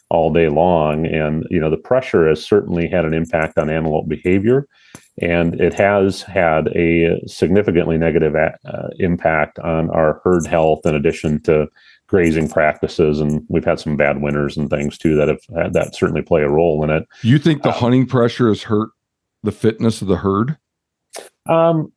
all 0.10 0.32
day 0.32 0.50
long, 0.50 1.06
and 1.06 1.46
you 1.50 1.60
know 1.60 1.70
the 1.70 1.78
pressure 1.78 2.28
has 2.28 2.44
certainly 2.44 2.88
had 2.88 3.06
an 3.06 3.14
impact 3.14 3.58
on 3.58 3.70
antelope 3.70 4.08
behavior, 4.08 4.68
and 5.22 5.60
it 5.60 5.74
has 5.74 6.22
had 6.22 6.68
a 6.76 7.20
significantly 7.26 7.98
negative 7.98 8.36
a- 8.36 8.58
uh, 8.66 8.90
impact 9.00 9.60
on 9.60 9.90
our 9.92 10.22
herd 10.24 10.46
health. 10.46 10.82
In 10.86 10.96
addition 10.96 11.42
to 11.44 11.68
grazing 12.08 12.50
practices, 12.50 13.20
and 13.20 13.44
we've 13.48 13.66
had 13.66 13.80
some 13.80 13.98
bad 13.98 14.22
winters 14.22 14.58
and 14.58 14.70
things 14.70 14.98
too 14.98 15.16
that 15.16 15.30
have 15.30 15.42
had, 15.56 15.74
that 15.74 15.96
certainly 15.96 16.22
play 16.22 16.44
a 16.44 16.50
role 16.50 16.84
in 16.84 16.90
it. 16.90 17.08
You 17.22 17.40
think 17.40 17.64
the 17.64 17.70
uh, 17.70 17.74
hunting 17.74 18.06
pressure 18.06 18.50
has 18.50 18.64
hurt 18.64 18.90
the 19.42 19.52
fitness 19.52 20.02
of 20.02 20.08
the 20.08 20.18
herd? 20.18 20.58
Um, 21.48 21.92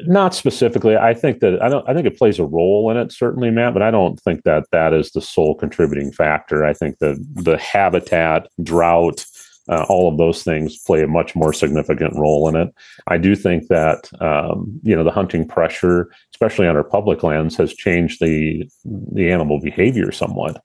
not 0.00 0.32
specifically. 0.32 0.96
I 0.96 1.12
think 1.12 1.40
that 1.40 1.60
I 1.60 1.68
don't. 1.68 1.88
I 1.88 1.94
think 1.94 2.06
it 2.06 2.16
plays 2.16 2.38
a 2.38 2.44
role 2.44 2.88
in 2.90 2.96
it, 2.96 3.10
certainly, 3.10 3.50
Matt. 3.50 3.72
But 3.72 3.82
I 3.82 3.90
don't 3.90 4.20
think 4.20 4.44
that 4.44 4.66
that 4.70 4.94
is 4.94 5.10
the 5.10 5.20
sole 5.20 5.56
contributing 5.56 6.12
factor. 6.12 6.64
I 6.64 6.72
think 6.72 6.98
that 6.98 7.16
the 7.34 7.58
habitat, 7.58 8.46
drought, 8.62 9.24
uh, 9.68 9.84
all 9.88 10.08
of 10.08 10.18
those 10.18 10.44
things 10.44 10.78
play 10.78 11.02
a 11.02 11.08
much 11.08 11.34
more 11.34 11.52
significant 11.52 12.14
role 12.16 12.48
in 12.48 12.54
it. 12.54 12.68
I 13.08 13.18
do 13.18 13.34
think 13.34 13.66
that 13.68 14.08
um, 14.20 14.80
you 14.84 14.94
know 14.94 15.02
the 15.02 15.10
hunting 15.10 15.48
pressure, 15.48 16.12
especially 16.32 16.68
on 16.68 16.76
our 16.76 16.84
public 16.84 17.24
lands, 17.24 17.56
has 17.56 17.74
changed 17.74 18.20
the 18.20 18.68
the 18.84 19.32
animal 19.32 19.60
behavior 19.60 20.12
somewhat. 20.12 20.62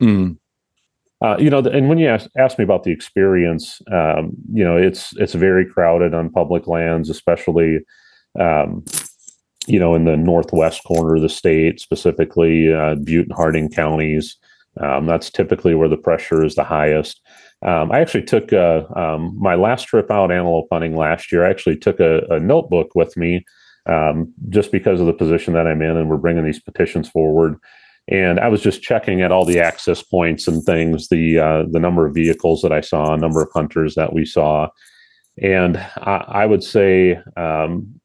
Mm. 0.00 0.36
Uh, 1.22 1.36
you 1.38 1.48
know, 1.48 1.60
and 1.60 1.88
when 1.88 1.98
you 1.98 2.08
ask, 2.08 2.28
ask 2.36 2.58
me 2.58 2.64
about 2.64 2.82
the 2.82 2.90
experience, 2.90 3.80
um, 3.92 4.32
you 4.52 4.64
know, 4.64 4.76
it's 4.76 5.16
it's 5.18 5.34
very 5.34 5.64
crowded 5.64 6.14
on 6.14 6.30
public 6.30 6.66
lands, 6.66 7.08
especially, 7.08 7.78
um, 8.40 8.84
you 9.68 9.78
know, 9.78 9.94
in 9.94 10.04
the 10.04 10.16
northwest 10.16 10.82
corner 10.84 11.14
of 11.14 11.22
the 11.22 11.28
state, 11.28 11.78
specifically 11.78 12.72
uh, 12.74 12.96
Butte 12.96 13.26
and 13.26 13.36
Harding 13.36 13.70
counties. 13.70 14.36
Um, 14.80 15.06
that's 15.06 15.30
typically 15.30 15.74
where 15.74 15.88
the 15.88 15.96
pressure 15.96 16.44
is 16.44 16.56
the 16.56 16.64
highest. 16.64 17.20
Um, 17.64 17.92
I 17.92 18.00
actually 18.00 18.24
took 18.24 18.52
uh, 18.52 18.82
um, 18.96 19.36
my 19.38 19.54
last 19.54 19.84
trip 19.84 20.10
out 20.10 20.32
antelope 20.32 20.68
hunting 20.72 20.96
last 20.96 21.30
year. 21.30 21.46
I 21.46 21.50
actually 21.50 21.76
took 21.76 22.00
a, 22.00 22.22
a 22.30 22.40
notebook 22.40 22.96
with 22.96 23.16
me 23.16 23.44
um, 23.86 24.32
just 24.48 24.72
because 24.72 24.98
of 24.98 25.06
the 25.06 25.12
position 25.12 25.54
that 25.54 25.68
I'm 25.68 25.82
in, 25.82 25.96
and 25.96 26.10
we're 26.10 26.16
bringing 26.16 26.44
these 26.44 26.60
petitions 26.60 27.08
forward 27.08 27.60
and 28.08 28.40
I 28.40 28.48
was 28.48 28.62
just 28.62 28.82
checking 28.82 29.22
at 29.22 29.32
all 29.32 29.44
the 29.44 29.60
access 29.60 30.02
points 30.02 30.48
and 30.48 30.62
things, 30.64 31.08
the 31.08 31.38
uh, 31.38 31.64
the 31.70 31.80
number 31.80 32.06
of 32.06 32.14
vehicles 32.14 32.62
that 32.62 32.72
I 32.72 32.80
saw, 32.80 33.14
number 33.16 33.42
of 33.42 33.50
hunters 33.54 33.94
that 33.94 34.12
we 34.12 34.24
saw, 34.24 34.68
and 35.40 35.76
I, 35.76 36.24
I 36.28 36.46
would 36.46 36.64
say 36.64 37.18
um, 37.36 38.00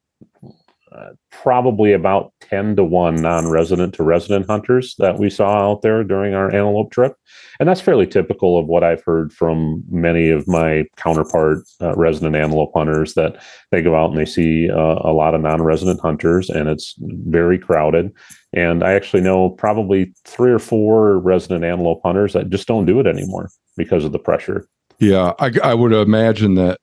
probably 1.30 1.92
about 1.92 2.32
10 2.40 2.76
to 2.76 2.84
1 2.84 3.16
non-resident 3.16 3.94
to 3.94 4.02
resident 4.02 4.46
hunters 4.46 4.94
that 4.98 5.18
we 5.18 5.30
saw 5.30 5.70
out 5.70 5.82
there 5.82 6.02
during 6.02 6.34
our 6.34 6.46
antelope 6.46 6.90
trip. 6.90 7.14
And 7.60 7.68
that's 7.68 7.80
fairly 7.80 8.06
typical 8.06 8.58
of 8.58 8.66
what 8.66 8.82
i've 8.82 9.02
heard 9.04 9.32
from 9.32 9.82
many 9.90 10.30
of 10.30 10.48
my 10.48 10.84
counterpart 10.96 11.58
uh, 11.80 11.94
resident 11.94 12.36
antelope 12.36 12.72
hunters 12.74 13.14
that 13.14 13.42
they 13.70 13.82
go 13.82 13.94
out 13.94 14.10
and 14.10 14.18
they 14.18 14.24
see 14.24 14.70
uh, 14.70 14.98
a 15.04 15.12
lot 15.12 15.34
of 15.34 15.40
non-resident 15.40 16.00
hunters 16.00 16.48
and 16.50 16.68
it's 16.68 16.94
very 16.98 17.58
crowded 17.58 18.12
and 18.52 18.82
i 18.82 18.92
actually 18.92 19.22
know 19.22 19.50
probably 19.50 20.12
three 20.24 20.50
or 20.50 20.58
four 20.58 21.18
resident 21.18 21.64
antelope 21.64 22.00
hunters 22.04 22.32
that 22.32 22.50
just 22.50 22.68
don't 22.68 22.86
do 22.86 23.00
it 23.00 23.06
anymore 23.06 23.50
because 23.76 24.04
of 24.04 24.12
the 24.12 24.18
pressure 24.18 24.66
yeah 24.98 25.32
i, 25.38 25.50
I 25.62 25.74
would 25.74 25.92
imagine 25.92 26.54
that 26.54 26.78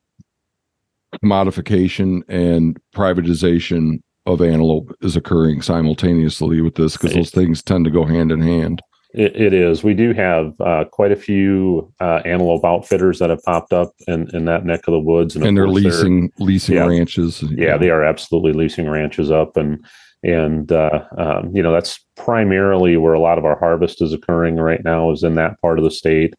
commodification 1.23 2.21
and 2.27 2.79
privatization 2.93 3.99
of 4.25 4.41
antelope 4.41 4.95
is 5.01 5.15
occurring 5.15 5.61
simultaneously 5.61 6.61
with 6.61 6.75
this 6.75 6.97
because 6.97 7.13
those 7.13 7.29
things 7.29 7.61
tend 7.61 7.85
to 7.85 7.91
go 7.91 8.05
hand 8.05 8.31
in 8.31 8.41
hand. 8.41 8.81
It, 9.13 9.35
it 9.39 9.53
is. 9.53 9.83
We 9.83 9.93
do 9.93 10.13
have 10.13 10.59
uh, 10.59 10.85
quite 10.91 11.11
a 11.11 11.15
few 11.15 11.93
uh, 12.01 12.21
antelope 12.25 12.65
outfitters 12.65 13.19
that 13.19 13.29
have 13.29 13.41
popped 13.43 13.71
up 13.71 13.93
in, 14.07 14.27
in 14.35 14.45
that 14.45 14.65
neck 14.65 14.81
of 14.87 14.91
the 14.91 14.99
woods, 14.99 15.35
And, 15.35 15.55
they're 15.55 15.65
of 15.65 15.71
course, 15.71 15.83
leasing 15.83 16.31
leasing 16.39 16.75
yeah. 16.75 16.85
ranches. 16.85 17.41
yeah, 17.51 17.77
they 17.77 17.89
are 17.89 18.03
absolutely 18.03 18.51
leasing 18.51 18.89
ranches 18.89 19.31
up, 19.31 19.55
and 19.55 19.85
and 20.25 20.71
uh, 20.71 21.05
um, 21.17 21.55
you 21.55 21.61
know 21.61 21.71
that's 21.71 22.03
primarily 22.15 22.97
where 22.97 23.13
a 23.13 23.19
lot 23.19 23.37
of 23.37 23.45
our 23.45 23.57
harvest 23.57 24.01
is 24.01 24.11
occurring 24.11 24.57
right 24.57 24.83
now 24.83 25.11
is 25.11 25.23
in 25.23 25.35
that 25.35 25.61
part 25.61 25.77
of 25.77 25.85
the 25.85 25.91
state, 25.91 26.33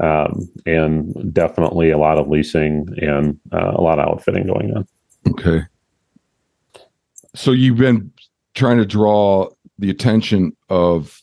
um, 0.00 0.48
and 0.66 1.34
definitely 1.34 1.90
a 1.90 1.98
lot 1.98 2.18
of 2.18 2.28
leasing 2.28 2.86
and 2.98 3.38
uh, 3.52 3.72
a 3.74 3.82
lot 3.82 3.98
of 3.98 4.08
outfitting 4.08 4.46
going 4.46 4.74
on. 4.76 4.86
Okay. 5.28 5.62
So 7.34 7.50
you've 7.50 7.78
been 7.78 8.12
trying 8.54 8.78
to 8.78 8.86
draw 8.86 9.48
the 9.78 9.90
attention 9.90 10.56
of 10.68 11.20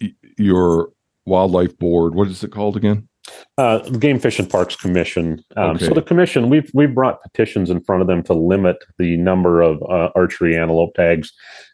y- 0.00 0.14
your 0.36 0.92
wildlife 1.24 1.78
board. 1.78 2.14
What 2.14 2.28
is 2.28 2.44
it 2.44 2.52
called 2.52 2.76
again? 2.76 3.08
Uh, 3.58 3.78
the 3.78 3.98
Game 3.98 4.18
Fish 4.18 4.38
and 4.38 4.48
Parks 4.48 4.74
Commission. 4.74 5.44
Um, 5.56 5.78
So 5.78 5.92
the 5.92 6.02
commission, 6.02 6.48
we've 6.48 6.70
we've 6.72 6.94
brought 6.94 7.22
petitions 7.22 7.68
in 7.68 7.82
front 7.82 8.00
of 8.00 8.08
them 8.08 8.22
to 8.24 8.34
limit 8.34 8.76
the 8.98 9.16
number 9.16 9.60
of 9.60 9.82
uh, 9.82 10.10
archery 10.14 10.56
antelope 10.56 10.94
tags 10.94 11.32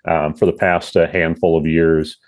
um, 0.08 0.34
for 0.34 0.46
the 0.46 0.52
past 0.52 0.96
uh, 0.96 1.06
handful 1.06 1.56
of 1.56 1.66
years, 1.66 2.18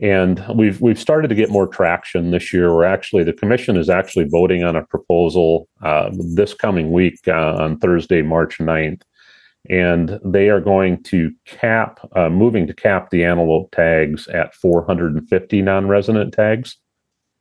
and 0.00 0.44
we've 0.54 0.80
we've 0.80 0.98
started 0.98 1.28
to 1.28 1.34
get 1.34 1.50
more 1.50 1.66
traction 1.66 2.30
this 2.30 2.52
year. 2.52 2.74
We're 2.74 2.84
actually 2.84 3.24
the 3.24 3.32
commission 3.32 3.76
is 3.76 3.88
actually 3.88 4.26
voting 4.28 4.64
on 4.64 4.76
a 4.76 4.84
proposal 4.84 5.68
uh, 5.82 6.10
this 6.34 6.52
coming 6.52 6.92
week 6.92 7.20
uh, 7.26 7.56
on 7.56 7.78
Thursday, 7.78 8.22
March 8.22 8.58
9th. 8.58 9.02
And 9.68 10.20
they 10.24 10.48
are 10.48 10.60
going 10.60 11.02
to 11.04 11.32
cap, 11.44 11.98
uh, 12.14 12.28
moving 12.28 12.68
to 12.68 12.74
cap 12.74 13.10
the 13.10 13.24
antelope 13.24 13.72
tags 13.72 14.28
at 14.28 14.54
450 14.54 15.60
non-resident 15.62 16.32
tags. 16.32 16.76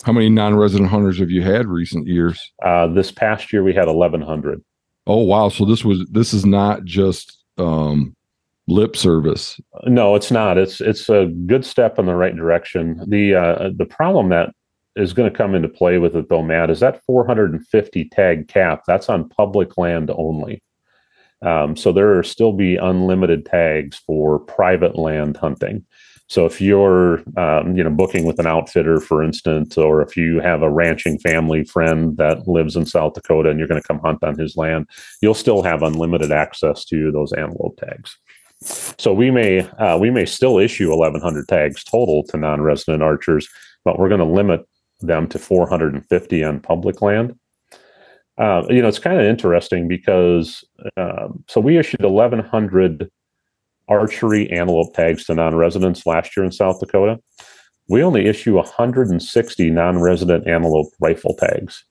How 0.04 0.12
many 0.12 0.30
non-resident 0.30 0.90
hunters 0.90 1.20
have 1.20 1.32
you 1.32 1.42
had 1.42 1.68
recent 1.68 2.08
years? 2.08 2.52
Uh, 2.64 2.88
this 2.88 3.12
past 3.12 3.52
year, 3.52 3.64
we 3.64 3.74
had 3.74 3.88
1,100. 3.88 4.64
Oh 5.08 5.24
wow! 5.24 5.50
So 5.50 5.66
this 5.66 5.86
was 5.86 6.06
this 6.12 6.34
is 6.34 6.46
not 6.46 6.84
just 6.84 7.44
um, 7.58 8.16
lip 8.68 8.96
service. 8.96 9.60
No, 9.86 10.16
it's 10.16 10.32
not. 10.32 10.58
It's 10.58 10.82
it's 10.82 11.10
a 11.10 11.28
good 11.46 11.64
step 11.66 12.00
in 12.00 12.08
the 12.08 12.16
right 12.16 12.36
direction. 12.36 13.04
The 13.08 13.36
uh, 13.36 13.70
the 13.76 13.86
problem 13.86 14.30
that 14.30 14.50
is 14.96 15.14
going 15.14 15.30
to 15.30 15.38
come 15.38 15.54
into 15.54 15.68
play 15.68 15.98
with 15.98 16.16
it, 16.16 16.30
though, 16.30 16.42
Matt, 16.42 16.70
is 16.70 16.80
that 16.80 17.04
450 17.06 18.06
tag 18.10 18.48
cap. 18.48 18.84
That's 18.88 19.10
on 19.10 19.30
public 19.30 19.78
land 19.78 20.10
only. 20.16 20.62
Um, 21.42 21.76
so 21.76 21.92
there 21.92 22.16
will 22.16 22.24
still 22.24 22.54
be 22.54 22.78
unlimited 22.78 23.46
tags 23.46 23.98
for 23.98 24.40
private 24.40 24.98
land 24.98 25.38
hunting. 25.38 25.86
So 26.28 26.46
if 26.46 26.60
you're, 26.60 27.22
um, 27.38 27.78
you 27.78 27.84
know, 27.84 27.92
booking 27.92 28.26
with 28.26 28.40
an 28.40 28.48
outfitter, 28.48 29.00
for 29.00 29.24
instance, 29.24 29.78
or 29.78 30.02
if 30.02 30.18
you 30.18 30.40
have 30.40 30.64
a 30.64 30.70
ranching 30.70 31.20
family 31.20 31.64
friend 31.64 32.18
that 32.18 32.48
lives 32.48 32.76
in 32.76 32.86
South 32.86 33.14
Dakota 33.14 33.50
and 33.50 33.60
you're 33.60 33.68
going 33.68 33.82
to 33.82 33.88
come 33.88 34.00
hunt 34.00 34.24
on 34.24 34.38
his 34.38 34.58
land, 34.58 34.90
you'll 35.22 35.36
still 35.36 35.62
have 35.62 35.84
unlimited 35.84 36.32
access 36.32 36.84
to 36.86 37.12
those 37.12 37.32
antelope 37.34 37.78
tags. 37.78 38.18
So 38.62 39.14
we 39.14 39.30
may 39.30 39.60
uh, 39.60 39.98
we 39.98 40.10
may 40.10 40.26
still 40.26 40.58
issue 40.58 40.90
1,100 40.90 41.48
tags 41.48 41.84
total 41.84 42.24
to 42.24 42.38
non-resident 42.38 43.04
archers, 43.04 43.48
but 43.84 44.00
we're 44.00 44.10
going 44.10 44.20
to 44.20 44.26
limit 44.26 44.68
them 45.02 45.28
to 45.28 45.38
450 45.38 46.44
on 46.44 46.60
public 46.60 47.02
land. 47.02 47.38
Uh, 48.38 48.64
you 48.70 48.82
know, 48.82 48.88
it's 48.88 49.00
kind 49.00 49.20
of 49.20 49.26
interesting 49.26 49.88
because 49.88 50.64
um, 50.98 51.44
so 51.48 51.62
we 51.62 51.78
issued 51.78 52.02
1,100 52.02 53.10
archery 53.88 54.50
antelope 54.52 54.94
tags 54.94 55.26
to 55.26 55.36
non-residents 55.36 56.06
last 56.06 56.36
year 56.36 56.46
in 56.46 56.52
South 56.52 56.80
Dakota. 56.80 57.20
We 57.88 58.02
only 58.02 58.26
issue 58.26 58.56
160 58.56 59.70
non-resident 59.70 60.48
antelope 60.48 60.88
rifle 61.00 61.36
tags. 61.36 61.84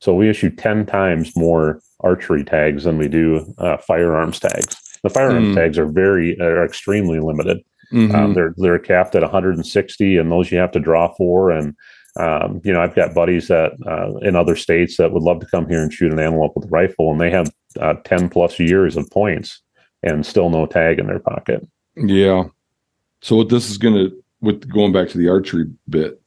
So 0.00 0.14
we 0.14 0.28
issue 0.28 0.50
10 0.50 0.86
times 0.86 1.32
more 1.36 1.80
archery 2.00 2.44
tags 2.44 2.84
than 2.84 2.98
we 2.98 3.08
do 3.08 3.54
uh, 3.58 3.78
firearms 3.78 4.40
tags. 4.40 4.76
The 5.02 5.10
firearms 5.10 5.48
Hmm. 5.48 5.54
tags 5.54 5.78
are 5.78 5.86
very 5.86 6.38
are 6.40 6.64
extremely 6.64 7.20
limited. 7.20 7.58
Mhm. 7.92 8.14
Um, 8.14 8.34
they're 8.34 8.54
they're 8.56 8.78
capped 8.78 9.14
at 9.14 9.22
160, 9.22 10.16
and 10.16 10.32
those 10.32 10.50
you 10.50 10.58
have 10.58 10.72
to 10.72 10.80
draw 10.80 11.12
for. 11.14 11.50
And 11.50 11.74
um, 12.18 12.60
you 12.64 12.72
know, 12.72 12.80
I've 12.80 12.94
got 12.94 13.14
buddies 13.14 13.48
that 13.48 13.72
uh, 13.86 14.16
in 14.26 14.36
other 14.36 14.56
states 14.56 14.96
that 14.98 15.12
would 15.12 15.22
love 15.22 15.40
to 15.40 15.46
come 15.46 15.68
here 15.68 15.82
and 15.82 15.92
shoot 15.92 16.12
an 16.12 16.20
antelope 16.20 16.52
with 16.54 16.66
a 16.66 16.68
rifle, 16.68 17.10
and 17.10 17.20
they 17.20 17.30
have 17.30 17.50
uh, 17.80 17.94
10 18.04 18.28
plus 18.28 18.58
years 18.60 18.96
of 18.96 19.10
points 19.10 19.60
and 20.04 20.24
still 20.24 20.50
no 20.50 20.66
tag 20.66 20.98
in 20.98 21.06
their 21.06 21.18
pocket. 21.18 21.66
Yeah. 21.96 22.44
So 23.22 23.36
what 23.36 23.48
this 23.48 23.70
is 23.70 23.78
going 23.78 23.94
to, 23.94 24.24
with 24.40 24.68
going 24.70 24.92
back 24.92 25.08
to 25.08 25.18
the 25.18 25.28
archery 25.28 25.66
bit, 25.88 26.20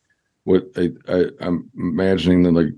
what 0.44 0.66
I, 0.76 0.90
I, 1.08 1.26
I'm 1.42 1.70
imagining 1.78 2.44
that 2.44 2.54
like 2.54 2.74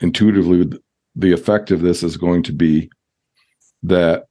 intuitively 0.00 0.70
the 1.16 1.32
effect 1.32 1.70
of 1.70 1.82
this 1.82 2.02
is 2.02 2.16
going 2.16 2.42
to 2.44 2.52
be 2.52 2.90
that 3.82 4.26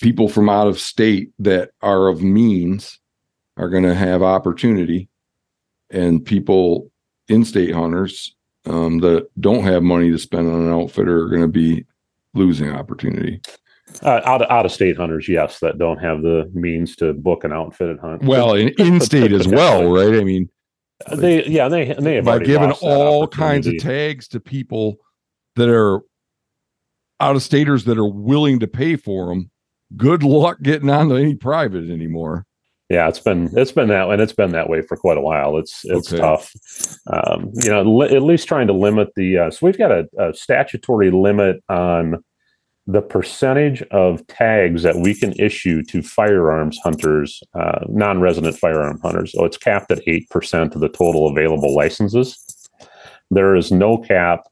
people 0.00 0.28
from 0.28 0.48
out 0.48 0.68
of 0.68 0.78
state 0.78 1.32
that 1.38 1.70
are 1.82 2.08
of 2.08 2.22
means 2.22 2.98
are 3.56 3.68
going 3.68 3.82
to 3.82 3.94
have 3.94 4.22
opportunity 4.22 5.08
and 5.90 6.24
people 6.24 6.90
in-state 7.28 7.74
hunters 7.74 8.34
um, 8.66 8.98
that 8.98 9.28
don't 9.40 9.64
have 9.64 9.82
money 9.82 10.10
to 10.10 10.18
spend 10.18 10.48
on 10.48 10.62
an 10.62 10.72
outfitter 10.72 11.22
are 11.22 11.28
going 11.28 11.42
to 11.42 11.48
be 11.48 11.84
losing 12.36 12.70
opportunity. 12.70 13.40
Uh, 14.02 14.20
out 14.24 14.42
of, 14.42 14.50
out 14.50 14.66
of 14.66 14.72
state 14.72 14.96
hunters, 14.96 15.28
yes, 15.28 15.60
that 15.60 15.78
don't 15.78 15.98
have 15.98 16.22
the 16.22 16.50
means 16.52 16.96
to 16.96 17.12
book 17.14 17.44
an 17.44 17.52
outfitted 17.52 17.98
hunt. 18.00 18.22
Well, 18.24 18.54
in, 18.54 18.68
in 18.78 19.00
state 19.10 19.32
as 19.32 19.46
well, 19.46 19.90
right? 19.90 20.14
I 20.14 20.24
mean, 20.24 20.50
they 21.14 21.44
yeah 21.46 21.68
they 21.68 21.94
they 21.94 22.16
have 22.16 22.24
by 22.24 22.38
giving 22.38 22.72
all 22.80 23.28
kinds 23.28 23.66
of 23.66 23.78
tags 23.78 24.28
to 24.28 24.40
people 24.40 24.96
that 25.54 25.68
are 25.68 26.00
out 27.20 27.36
of 27.36 27.42
staters 27.42 27.84
that 27.84 27.98
are 27.98 28.08
willing 28.08 28.60
to 28.60 28.66
pay 28.66 28.96
for 28.96 29.26
them. 29.26 29.50
Good 29.96 30.22
luck 30.22 30.58
getting 30.62 30.90
onto 30.90 31.14
any 31.14 31.34
private 31.34 31.88
anymore. 31.90 32.44
Yeah, 32.88 33.08
it's 33.08 33.18
been 33.18 33.50
it's 33.56 33.72
been 33.72 33.88
that 33.88 34.08
and 34.08 34.22
it's 34.22 34.32
been 34.32 34.52
that 34.52 34.68
way 34.70 34.80
for 34.80 34.96
quite 34.96 35.16
a 35.18 35.20
while. 35.20 35.56
It's 35.58 35.84
it's 35.84 36.12
Okay. 36.12 36.20
tough. 36.20 36.52
Um, 37.12 37.50
you 37.54 37.70
know, 37.70 37.82
li- 37.82 38.14
at 38.14 38.22
least 38.22 38.46
trying 38.46 38.68
to 38.68 38.72
limit 38.72 39.08
the. 39.16 39.38
Uh, 39.38 39.50
so 39.50 39.66
we've 39.66 39.78
got 39.78 39.90
a, 39.90 40.06
a 40.18 40.32
statutory 40.34 41.10
limit 41.10 41.62
on 41.68 42.22
the 42.86 43.02
percentage 43.02 43.82
of 43.90 44.24
tags 44.28 44.84
that 44.84 44.94
we 44.96 45.12
can 45.12 45.32
issue 45.32 45.82
to 45.82 46.00
firearms 46.00 46.78
hunters, 46.84 47.42
uh, 47.58 47.80
non-resident 47.88 48.56
firearm 48.56 49.00
hunters. 49.00 49.32
So 49.32 49.44
it's 49.44 49.56
capped 49.58 49.90
at 49.90 50.06
eight 50.06 50.30
percent 50.30 50.76
of 50.76 50.80
the 50.80 50.88
total 50.88 51.26
available 51.26 51.74
licenses. 51.74 52.38
There 53.32 53.56
is 53.56 53.72
no 53.72 53.98
cap 53.98 54.44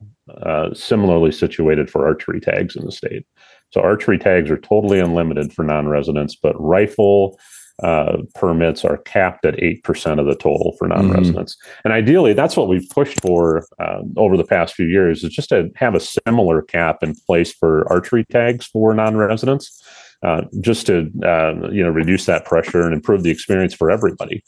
uh, 0.42 0.74
similarly 0.74 1.30
situated 1.30 1.88
for 1.88 2.04
archery 2.04 2.40
tags 2.40 2.74
in 2.74 2.84
the 2.84 2.90
state. 2.90 3.24
So 3.70 3.80
archery 3.80 4.18
tags 4.18 4.50
are 4.50 4.58
totally 4.58 4.98
unlimited 4.98 5.52
for 5.52 5.64
non-residents, 5.64 6.34
but 6.34 6.60
rifle 6.60 7.38
uh, 7.82 8.18
permits 8.34 8.84
are 8.84 8.98
capped 8.98 9.44
at 9.44 9.54
8% 9.54 10.20
of 10.20 10.26
the 10.26 10.36
total 10.36 10.76
for 10.78 10.86
non-residents. 10.86 11.56
And 11.84 11.92
ideally, 11.92 12.32
that's 12.32 12.56
what 12.56 12.68
we've 12.68 12.88
pushed 12.90 13.20
for 13.20 13.66
um, 13.80 14.14
over 14.16 14.36
the 14.36 14.44
past 14.44 14.74
few 14.74 14.86
years 14.86 15.24
is 15.24 15.32
just 15.32 15.48
to 15.48 15.70
have 15.74 15.94
a 15.94 16.00
similar 16.00 16.62
cap 16.62 17.02
in 17.02 17.14
place 17.26 17.52
for 17.52 17.90
archery 17.92 18.24
tags 18.30 18.64
for 18.66 18.94
non-residents, 18.94 19.82
uh, 20.22 20.42
just 20.60 20.86
to, 20.86 21.10
uh, 21.24 21.68
you 21.70 21.82
know, 21.82 21.90
reduce 21.90 22.26
that 22.26 22.44
pressure 22.44 22.82
and 22.82 22.94
improve 22.94 23.24
the 23.24 23.30
experience 23.30 23.74
for 23.74 23.90
everybody. 23.90 24.44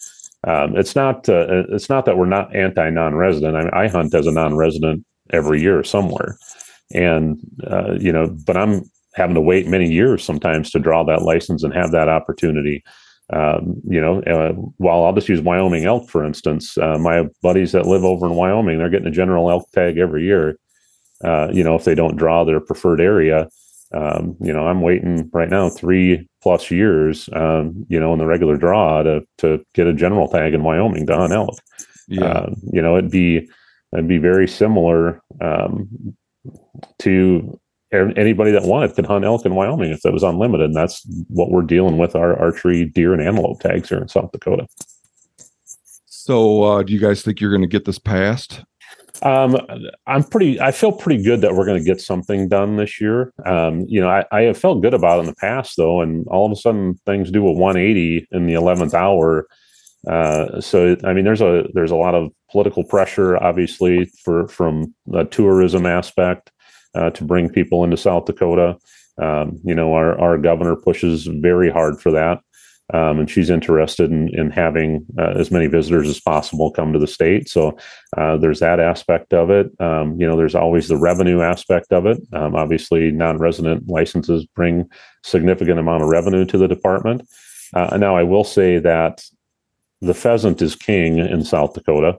Um, 0.46 0.76
it's 0.76 0.94
not, 0.94 1.28
uh, 1.28 1.64
it's 1.70 1.88
not 1.88 2.04
that 2.04 2.16
we're 2.16 2.26
not 2.26 2.54
anti 2.54 2.90
non-resident. 2.90 3.56
I, 3.56 3.60
mean, 3.60 3.70
I 3.72 3.88
hunt 3.88 4.14
as 4.14 4.28
a 4.28 4.32
non-resident 4.32 5.04
every 5.32 5.60
year 5.60 5.82
somewhere 5.82 6.38
and, 6.92 7.38
uh, 7.66 7.94
you 7.98 8.12
know, 8.12 8.28
but 8.28 8.56
I'm 8.56 8.82
having 9.14 9.34
to 9.34 9.40
wait 9.40 9.66
many 9.66 9.90
years 9.90 10.22
sometimes 10.22 10.70
to 10.70 10.78
draw 10.78 11.02
that 11.04 11.22
license 11.22 11.62
and 11.62 11.74
have 11.74 11.90
that 11.92 12.08
opportunity 12.08 12.84
um, 13.32 13.80
you 13.84 14.00
know, 14.00 14.20
uh, 14.22 14.52
while 14.76 15.04
I'll 15.04 15.12
just 15.12 15.28
use 15.28 15.40
Wyoming 15.40 15.84
elk, 15.84 16.08
for 16.08 16.24
instance, 16.24 16.78
uh, 16.78 16.98
my 16.98 17.28
buddies 17.42 17.72
that 17.72 17.86
live 17.86 18.04
over 18.04 18.26
in 18.26 18.34
Wyoming, 18.34 18.78
they're 18.78 18.90
getting 18.90 19.08
a 19.08 19.12
general 19.12 19.50
elk 19.50 19.70
tag 19.72 19.98
every 19.98 20.24
year. 20.24 20.58
Uh, 21.24 21.48
you 21.52 21.64
know, 21.64 21.74
if 21.74 21.84
they 21.84 21.94
don't 21.94 22.16
draw 22.16 22.44
their 22.44 22.60
preferred 22.60 23.00
area, 23.00 23.48
um, 23.92 24.36
you 24.40 24.52
know, 24.52 24.66
I'm 24.66 24.80
waiting 24.80 25.30
right 25.32 25.48
now 25.48 25.68
three 25.68 26.28
plus 26.42 26.70
years, 26.70 27.28
um, 27.32 27.86
you 27.88 27.98
know, 27.98 28.12
in 28.12 28.18
the 28.18 28.26
regular 28.26 28.56
draw 28.56 29.02
to 29.02 29.26
to 29.38 29.64
get 29.74 29.86
a 29.86 29.92
general 29.92 30.28
tag 30.28 30.54
in 30.54 30.62
Wyoming 30.62 31.06
to 31.06 31.16
hunt 31.16 31.32
elk. 31.32 31.58
Yeah. 32.08 32.24
Uh, 32.24 32.54
you 32.72 32.82
know, 32.82 32.96
it'd 32.96 33.10
be 33.10 33.48
it'd 33.92 34.08
be 34.08 34.18
very 34.18 34.46
similar 34.46 35.20
um, 35.40 36.16
to 37.00 37.58
anybody 38.16 38.50
that 38.52 38.62
wanted 38.62 38.94
could 38.94 39.06
hunt 39.06 39.24
elk 39.24 39.44
in 39.46 39.54
Wyoming 39.54 39.90
if 39.90 40.02
that 40.02 40.12
was 40.12 40.22
unlimited. 40.22 40.66
And 40.66 40.76
that's 40.76 41.06
what 41.28 41.50
we're 41.50 41.62
dealing 41.62 41.98
with 41.98 42.14
our 42.14 42.38
archery 42.38 42.84
deer 42.84 43.12
and 43.12 43.22
antelope 43.22 43.60
tags 43.60 43.88
here 43.88 43.98
in 43.98 44.08
South 44.08 44.32
Dakota. 44.32 44.66
so, 46.06 46.62
uh, 46.62 46.82
do 46.82 46.92
you 46.92 47.00
guys 47.00 47.22
think 47.22 47.40
you're 47.40 47.50
going 47.50 47.62
to 47.62 47.68
get 47.68 47.84
this 47.84 47.98
passed? 47.98 48.64
Um, 49.22 49.56
I'm 50.06 50.24
pretty. 50.24 50.60
I 50.60 50.72
feel 50.72 50.92
pretty 50.92 51.22
good 51.22 51.40
that 51.40 51.54
we're 51.54 51.64
going 51.64 51.78
to 51.78 51.84
get 51.84 52.00
something 52.00 52.48
done 52.48 52.76
this 52.76 53.00
year. 53.00 53.32
Um, 53.44 53.84
you 53.88 54.00
know, 54.00 54.08
I, 54.08 54.24
I 54.30 54.42
have 54.42 54.58
felt 54.58 54.82
good 54.82 54.94
about 54.94 55.18
it 55.18 55.20
in 55.20 55.26
the 55.26 55.34
past, 55.36 55.76
though, 55.76 56.00
and 56.00 56.26
all 56.28 56.46
of 56.46 56.52
a 56.52 56.56
sudden 56.56 57.00
things 57.06 57.30
do 57.30 57.46
a 57.46 57.52
180 57.52 58.28
in 58.32 58.46
the 58.46 58.54
11th 58.54 58.94
hour. 58.94 59.46
Uh, 60.06 60.60
so, 60.60 60.96
I 61.04 61.12
mean, 61.12 61.24
there's 61.24 61.40
a 61.40 61.64
there's 61.72 61.90
a 61.90 61.96
lot 61.96 62.14
of 62.14 62.30
political 62.50 62.84
pressure, 62.84 63.42
obviously, 63.42 64.10
for 64.22 64.48
from 64.48 64.94
a 65.14 65.24
tourism 65.24 65.86
aspect 65.86 66.50
uh, 66.96 67.10
to 67.10 67.24
bring 67.24 67.48
people 67.48 67.84
into 67.84 67.96
South 67.96 68.24
Dakota. 68.24 68.76
Um, 69.18 69.60
you 69.64 69.74
know, 69.74 69.94
our 69.94 70.18
our 70.20 70.38
governor 70.38 70.76
pushes 70.76 71.26
very 71.26 71.70
hard 71.70 72.00
for 72.00 72.10
that 72.12 72.40
um, 72.94 73.18
and 73.18 73.30
she's 73.30 73.50
interested 73.50 74.10
in, 74.10 74.28
in 74.38 74.50
having 74.50 75.04
uh, 75.18 75.34
as 75.36 75.50
many 75.50 75.66
visitors 75.66 76.08
as 76.08 76.20
possible 76.20 76.70
come 76.70 76.92
to 76.92 76.98
the 76.98 77.06
state. 77.06 77.48
So 77.48 77.76
uh, 78.16 78.36
there's 78.36 78.60
that 78.60 78.78
aspect 78.78 79.34
of 79.34 79.50
it. 79.50 79.68
Um, 79.80 80.20
you 80.20 80.26
know, 80.26 80.36
there's 80.36 80.54
always 80.54 80.86
the 80.86 80.96
revenue 80.96 81.42
aspect 81.42 81.92
of 81.92 82.06
it. 82.06 82.18
Um, 82.32 82.54
obviously, 82.54 83.10
non-resident 83.10 83.88
licenses 83.88 84.46
bring 84.54 84.88
significant 85.24 85.80
amount 85.80 86.04
of 86.04 86.08
revenue 86.08 86.44
to 86.44 86.58
the 86.58 86.68
department. 86.68 87.28
Uh, 87.74 87.96
now, 87.96 88.16
I 88.16 88.22
will 88.22 88.44
say 88.44 88.78
that 88.78 89.24
the 90.00 90.14
pheasant 90.14 90.62
is 90.62 90.76
king 90.76 91.18
in 91.18 91.42
South 91.44 91.74
Dakota. 91.74 92.18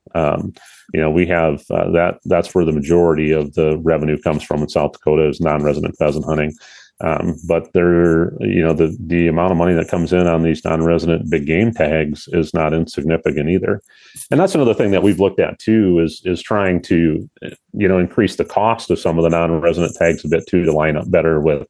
You 0.94 1.02
know, 1.02 1.12
we 1.12 1.26
have 1.28 1.64
uh, 1.70 1.92
that. 1.92 2.20
That's 2.26 2.54
where 2.56 2.66
the 2.66 2.72
majority 2.72 3.32
of 3.32 3.54
the 3.54 3.78
revenue 3.78 4.20
comes 4.22 4.44
from 4.44 4.62
in 4.62 4.70
South 4.70 4.94
Dakota 4.94 5.28
is 5.28 5.42
non-resident 5.42 5.98
pheasant 5.98 6.26
hunting. 6.26 6.54
Um, 7.00 7.36
but 7.48 7.72
there, 7.74 8.34
you 8.40 8.64
know, 8.64 8.74
the 8.74 8.98
the 9.00 9.28
amount 9.28 9.52
of 9.52 9.58
money 9.58 9.76
that 9.76 9.88
comes 9.88 10.12
in 10.12 10.26
on 10.26 10.42
these 10.42 10.66
non-resident 10.66 11.30
big 11.30 11.46
game 11.46 11.72
tags 11.72 12.28
is 12.32 12.56
not 12.56 12.74
insignificant 12.74 13.50
either. 13.50 13.84
And 14.32 14.40
that's 14.40 14.56
another 14.56 14.74
thing 14.74 14.90
that 14.92 15.04
we've 15.04 15.20
looked 15.20 15.40
at 15.40 15.60
too 15.60 16.00
is 16.00 16.24
is 16.26 16.42
trying 16.42 16.82
to, 16.84 17.30
you 17.74 17.88
know, 17.88 18.00
increase 18.00 18.38
the 18.38 18.46
cost 18.46 18.90
of 18.90 18.98
some 18.98 19.20
of 19.20 19.24
the 19.24 19.30
non-resident 19.30 19.96
tags 19.96 20.26
a 20.26 20.28
bit 20.28 20.48
too 20.48 20.66
to 20.66 20.72
line 20.72 20.98
up 20.98 21.12
better 21.12 21.40
with, 21.40 21.68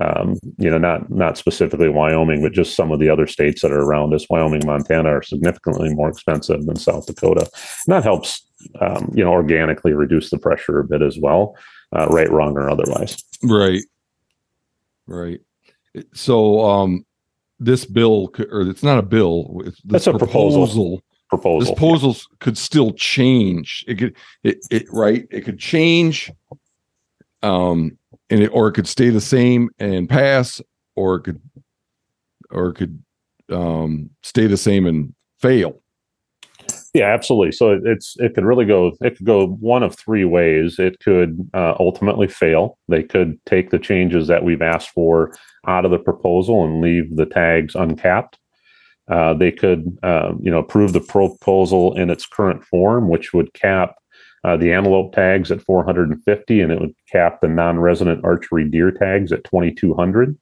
um, 0.00 0.38
you 0.58 0.70
know, 0.70 0.78
not 0.78 1.10
not 1.10 1.36
specifically 1.36 1.88
Wyoming, 1.88 2.40
but 2.40 2.52
just 2.52 2.76
some 2.76 2.92
of 2.92 3.00
the 3.00 3.08
other 3.08 3.26
states 3.26 3.62
that 3.62 3.72
are 3.72 3.82
around 3.82 4.14
us. 4.14 4.30
Wyoming, 4.30 4.64
Montana 4.64 5.08
are 5.08 5.22
significantly 5.22 5.92
more 5.92 6.08
expensive 6.08 6.64
than 6.66 6.76
South 6.76 7.04
Dakota, 7.04 7.40
and 7.40 7.94
that 7.96 8.04
helps, 8.04 8.47
um, 8.80 9.10
you 9.14 9.24
know, 9.24 9.30
organically 9.30 9.92
reduce 9.92 10.30
the 10.30 10.38
pressure 10.38 10.80
a 10.80 10.84
bit 10.84 11.02
as 11.02 11.18
well, 11.18 11.56
uh, 11.96 12.06
right, 12.08 12.30
wrong, 12.30 12.56
or 12.56 12.68
otherwise. 12.68 13.22
Right. 13.42 13.82
Right. 15.06 15.40
So 16.12 16.60
um 16.64 17.04
this 17.60 17.84
bill 17.84 18.28
could, 18.28 18.48
or 18.52 18.62
it's 18.62 18.82
not 18.82 18.98
a 18.98 19.02
bill, 19.02 19.62
it's 19.64 19.80
That's 19.84 20.06
a 20.06 20.12
proposal. 20.12 21.02
Proposal. 21.28 21.60
This 21.60 21.70
proposal 21.70 22.16
could 22.40 22.56
still 22.56 22.92
change. 22.92 23.84
It 23.88 23.98
could 23.98 24.16
it, 24.44 24.58
it 24.70 24.86
right, 24.92 25.26
it 25.30 25.42
could 25.42 25.58
change 25.58 26.30
um 27.42 27.96
and 28.30 28.42
it 28.42 28.48
or 28.48 28.68
it 28.68 28.72
could 28.72 28.88
stay 28.88 29.10
the 29.10 29.20
same 29.20 29.70
and 29.78 30.08
pass 30.08 30.60
or 30.96 31.16
it 31.16 31.22
could 31.22 31.40
or 32.50 32.68
it 32.68 32.74
could 32.74 33.02
um 33.50 34.10
stay 34.22 34.46
the 34.46 34.56
same 34.56 34.86
and 34.86 35.14
fail. 35.38 35.80
Yeah, 36.98 37.12
absolutely. 37.12 37.52
So 37.52 37.72
it- 37.72 37.82
it's 37.86 38.16
it 38.18 38.34
could 38.34 38.44
really 38.44 38.64
go 38.64 38.92
it 39.02 39.16
could 39.16 39.26
go 39.26 39.46
one 39.46 39.82
of 39.82 39.94
three 39.94 40.24
ways. 40.24 40.78
It 40.78 40.98
could 41.00 41.48
uh, 41.54 41.74
ultimately 41.78 42.28
fail. 42.28 42.78
They 42.88 43.02
could 43.02 43.38
take 43.46 43.70
the 43.70 43.78
changes 43.78 44.26
that 44.28 44.44
we've 44.44 44.62
asked 44.62 44.90
for 44.90 45.32
out 45.66 45.84
of 45.84 45.90
the 45.90 45.98
proposal 45.98 46.64
and 46.64 46.80
leave 46.80 47.16
the 47.16 47.26
tags 47.26 47.74
uncapped. 47.74 48.38
Uh, 49.08 49.32
they 49.34 49.50
could, 49.50 49.96
uh, 50.02 50.32
you 50.40 50.50
know, 50.50 50.58
approve 50.58 50.92
the 50.92 51.00
proposal 51.00 51.96
in 51.96 52.10
its 52.10 52.26
current 52.26 52.62
form, 52.64 53.08
which 53.08 53.32
would 53.32 53.52
cap 53.54 53.94
uh, 54.44 54.56
the 54.56 54.72
antelope 54.72 55.14
tags 55.14 55.50
at 55.50 55.62
450, 55.62 56.60
and 56.60 56.70
it 56.72 56.80
would 56.80 56.94
cap 57.10 57.40
the 57.40 57.48
non-resident 57.48 58.24
archery 58.24 58.64
deer 58.68 58.90
tags 58.90 59.32
at 59.32 59.44
2200 59.44 60.36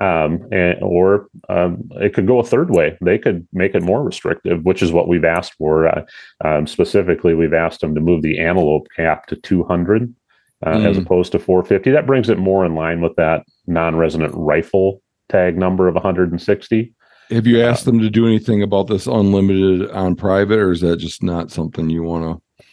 um, 0.00 0.40
and, 0.50 0.76
or 0.82 1.28
um, 1.48 1.88
it 1.92 2.14
could 2.14 2.26
go 2.26 2.40
a 2.40 2.44
third 2.44 2.70
way. 2.70 2.96
They 3.00 3.18
could 3.18 3.46
make 3.52 3.74
it 3.74 3.82
more 3.82 4.02
restrictive, 4.02 4.64
which 4.64 4.82
is 4.82 4.92
what 4.92 5.08
we've 5.08 5.24
asked 5.24 5.54
for. 5.54 5.86
Uh, 5.86 6.04
um, 6.44 6.66
specifically, 6.66 7.34
we've 7.34 7.54
asked 7.54 7.80
them 7.80 7.94
to 7.94 8.00
move 8.00 8.22
the 8.22 8.40
antelope 8.40 8.88
cap 8.96 9.26
to 9.28 9.36
200 9.36 10.12
uh, 10.66 10.70
as 10.70 10.96
Mm. 10.96 11.02
opposed 11.02 11.32
to 11.32 11.38
450. 11.38 11.90
That 11.92 12.06
brings 12.06 12.28
it 12.28 12.38
more 12.38 12.64
in 12.64 12.74
line 12.74 13.00
with 13.00 13.14
that 13.16 13.44
non-resident 13.66 14.32
rifle 14.34 15.00
tag 15.28 15.56
number 15.56 15.88
of 15.88 15.94
160. 15.94 16.92
Have 17.30 17.46
you 17.46 17.62
asked 17.62 17.84
them 17.86 18.00
to 18.00 18.10
do 18.10 18.26
anything 18.26 18.62
about 18.62 18.86
this 18.88 19.06
unlimited 19.06 19.90
on 19.92 20.14
private 20.14 20.58
or 20.58 20.72
is 20.72 20.82
that 20.82 20.98
just 20.98 21.22
not 21.22 21.50
something 21.50 21.88
you 21.88 22.02
want 22.02 22.24
to 22.24 22.64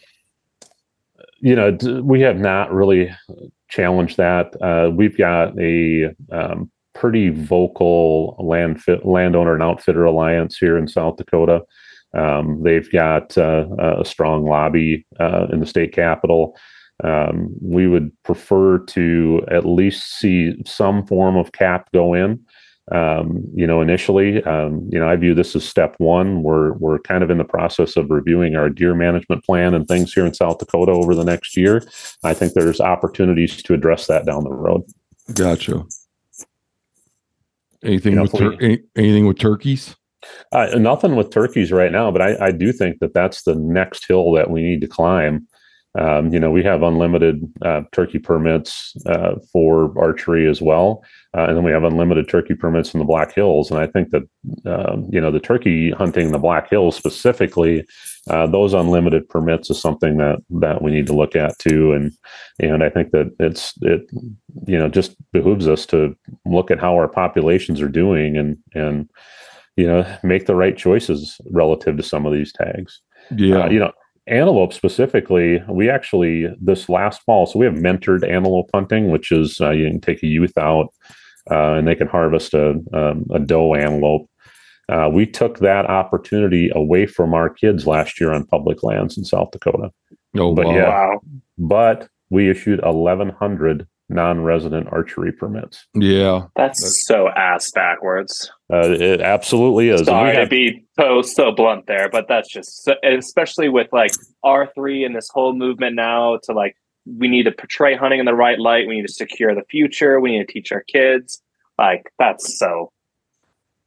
You 1.40 1.56
know, 1.56 2.02
we 2.02 2.20
have 2.20 2.38
not 2.38 2.72
really 2.72 3.10
challenged 3.68 4.18
that. 4.18 4.54
Uh, 4.60 4.90
we've 4.90 5.16
got 5.16 5.58
a 5.58 6.14
um, 6.30 6.70
pretty 6.94 7.30
vocal 7.30 8.36
land 8.38 8.82
landowner 9.04 9.54
and 9.54 9.62
outfitter 9.62 10.04
alliance 10.04 10.56
here 10.58 10.76
in 10.76 10.88
South 10.88 11.16
Dakota. 11.16 11.62
Um, 12.14 12.62
they've 12.62 12.90
got 12.92 13.36
uh, 13.38 13.66
a 13.78 14.04
strong 14.04 14.44
lobby 14.44 15.06
uh, 15.18 15.46
in 15.52 15.60
the 15.60 15.66
state 15.66 15.92
capitol. 15.92 16.56
Um, 17.02 17.54
we 17.60 17.86
would 17.86 18.12
prefer 18.22 18.78
to 18.78 19.42
at 19.50 19.64
least 19.64 20.18
see 20.18 20.62
some 20.66 21.06
form 21.06 21.36
of 21.36 21.52
cap 21.52 21.88
go 21.92 22.14
in. 22.14 22.40
Um, 22.90 23.44
you 23.54 23.66
know, 23.66 23.80
initially, 23.80 24.42
um, 24.42 24.88
you 24.90 24.98
know, 24.98 25.08
I 25.08 25.16
view 25.16 25.34
this 25.34 25.54
as 25.54 25.64
step 25.64 25.94
one. 25.98 26.42
We're 26.42 26.72
we're 26.74 26.98
kind 26.98 27.22
of 27.22 27.30
in 27.30 27.38
the 27.38 27.44
process 27.44 27.96
of 27.96 28.10
reviewing 28.10 28.56
our 28.56 28.68
deer 28.68 28.94
management 28.94 29.44
plan 29.44 29.72
and 29.72 29.86
things 29.86 30.12
here 30.12 30.26
in 30.26 30.34
South 30.34 30.58
Dakota 30.58 30.90
over 30.90 31.14
the 31.14 31.24
next 31.24 31.56
year. 31.56 31.82
I 32.24 32.34
think 32.34 32.52
there's 32.52 32.80
opportunities 32.80 33.62
to 33.62 33.74
address 33.74 34.08
that 34.08 34.26
down 34.26 34.44
the 34.44 34.52
road. 34.52 34.82
Gotcha. 35.32 35.84
Anything 37.84 38.12
You 38.12 38.16
know, 38.16 38.22
with 38.22 38.32
tur- 38.32 38.56
we- 38.58 38.64
any, 38.64 38.78
anything 38.96 39.26
with 39.26 39.38
turkeys? 39.38 39.96
Uh, 40.52 40.66
nothing 40.76 41.16
with 41.16 41.30
turkeys 41.30 41.72
right 41.72 41.90
now, 41.90 42.10
but 42.12 42.22
I, 42.22 42.36
I 42.46 42.50
do 42.52 42.72
think 42.72 43.00
that 43.00 43.12
that's 43.12 43.42
the 43.42 43.56
next 43.56 44.06
hill 44.06 44.30
that 44.32 44.50
we 44.50 44.62
need 44.62 44.80
to 44.82 44.86
climb. 44.86 45.48
Um, 45.98 46.32
you 46.32 46.40
know, 46.40 46.50
we 46.50 46.62
have 46.62 46.82
unlimited 46.82 47.42
uh, 47.62 47.82
turkey 47.92 48.18
permits 48.18 48.94
uh, 49.06 49.34
for 49.52 49.92
archery 49.98 50.48
as 50.48 50.62
well, 50.62 51.04
uh, 51.36 51.44
and 51.44 51.56
then 51.56 51.64
we 51.64 51.70
have 51.70 51.84
unlimited 51.84 52.28
turkey 52.28 52.54
permits 52.54 52.94
in 52.94 52.98
the 52.98 53.04
Black 53.04 53.34
Hills. 53.34 53.70
And 53.70 53.78
I 53.78 53.86
think 53.86 54.08
that 54.10 54.22
um, 54.64 55.06
you 55.12 55.20
know 55.20 55.30
the 55.30 55.38
turkey 55.40 55.90
hunting 55.90 56.26
in 56.26 56.32
the 56.32 56.38
Black 56.38 56.70
Hills 56.70 56.96
specifically, 56.96 57.84
uh, 58.30 58.46
those 58.46 58.72
unlimited 58.72 59.28
permits 59.28 59.68
is 59.68 59.80
something 59.80 60.16
that 60.16 60.38
that 60.60 60.80
we 60.80 60.90
need 60.90 61.06
to 61.08 61.14
look 61.14 61.36
at 61.36 61.58
too. 61.58 61.92
And 61.92 62.12
and 62.58 62.82
I 62.82 62.88
think 62.88 63.10
that 63.10 63.30
it's 63.38 63.74
it 63.82 64.10
you 64.66 64.78
know 64.78 64.88
just 64.88 65.14
behooves 65.32 65.68
us 65.68 65.84
to 65.86 66.16
look 66.46 66.70
at 66.70 66.80
how 66.80 66.94
our 66.94 67.08
populations 67.08 67.82
are 67.82 67.88
doing 67.88 68.38
and 68.38 68.56
and 68.74 69.10
you 69.76 69.86
know 69.86 70.06
make 70.22 70.46
the 70.46 70.54
right 70.54 70.76
choices 70.76 71.38
relative 71.50 71.98
to 71.98 72.02
some 72.02 72.24
of 72.24 72.32
these 72.32 72.52
tags. 72.52 73.02
Yeah. 73.36 73.64
Uh, 73.64 73.68
you 73.68 73.78
know, 73.78 73.92
antelope 74.26 74.72
specifically, 74.72 75.62
we 75.68 75.90
actually 75.90 76.46
this 76.60 76.88
last 76.88 77.22
fall, 77.22 77.46
so 77.46 77.58
we 77.58 77.66
have 77.66 77.74
mentored 77.74 78.28
antelope 78.28 78.70
hunting, 78.74 79.10
which 79.10 79.32
is 79.32 79.60
uh, 79.60 79.70
you 79.70 79.88
can 79.88 80.00
take 80.00 80.22
a 80.22 80.26
youth 80.26 80.56
out 80.56 80.88
uh, 81.50 81.74
and 81.74 81.86
they 81.86 81.94
can 81.94 82.08
harvest 82.08 82.54
a 82.54 82.70
um, 82.92 83.26
a 83.32 83.38
doe 83.38 83.74
antelope. 83.74 84.28
Uh, 84.88 85.08
we 85.12 85.24
took 85.24 85.58
that 85.60 85.86
opportunity 85.86 86.70
away 86.74 87.06
from 87.06 87.34
our 87.34 87.48
kids 87.48 87.86
last 87.86 88.20
year 88.20 88.32
on 88.32 88.44
public 88.46 88.82
lands 88.82 89.16
in 89.16 89.24
South 89.24 89.50
Dakota, 89.50 89.90
oh, 90.36 90.54
but 90.54 90.66
wow. 90.66 90.74
yeah. 90.74 90.88
Wow. 90.88 91.20
but 91.58 92.08
we 92.30 92.50
issued 92.50 92.82
1,100 92.82 93.86
non-resident 94.12 94.88
archery 94.92 95.32
permits. 95.32 95.86
Yeah. 95.94 96.46
That's, 96.56 96.80
That's- 96.80 97.06
so 97.06 97.28
ass 97.30 97.70
backwards. 97.70 98.50
Uh, 98.72 98.90
it 98.90 99.20
absolutely 99.20 99.88
is. 99.88 100.00
And 100.00 100.08
we 100.08 100.12
Sorry 100.12 100.36
to 100.36 100.46
be 100.46 100.84
so 100.98 101.22
so 101.22 101.52
blunt 101.52 101.86
there, 101.86 102.08
but 102.08 102.26
that's 102.28 102.48
just 102.50 102.84
so, 102.84 102.94
especially 103.04 103.68
with 103.68 103.88
like 103.92 104.12
R 104.42 104.70
three 104.74 105.04
and 105.04 105.14
this 105.14 105.28
whole 105.32 105.54
movement 105.54 105.96
now 105.96 106.38
to 106.44 106.52
like 106.52 106.76
we 107.18 107.28
need 107.28 107.42
to 107.44 107.52
portray 107.52 107.96
hunting 107.96 108.20
in 108.20 108.26
the 108.26 108.34
right 108.34 108.58
light. 108.58 108.86
We 108.86 108.96
need 108.96 109.06
to 109.06 109.12
secure 109.12 109.54
the 109.54 109.64
future. 109.70 110.20
We 110.20 110.32
need 110.32 110.46
to 110.46 110.52
teach 110.52 110.72
our 110.72 110.84
kids. 110.84 111.42
Like 111.78 112.12
that's 112.18 112.58
so 112.58 112.92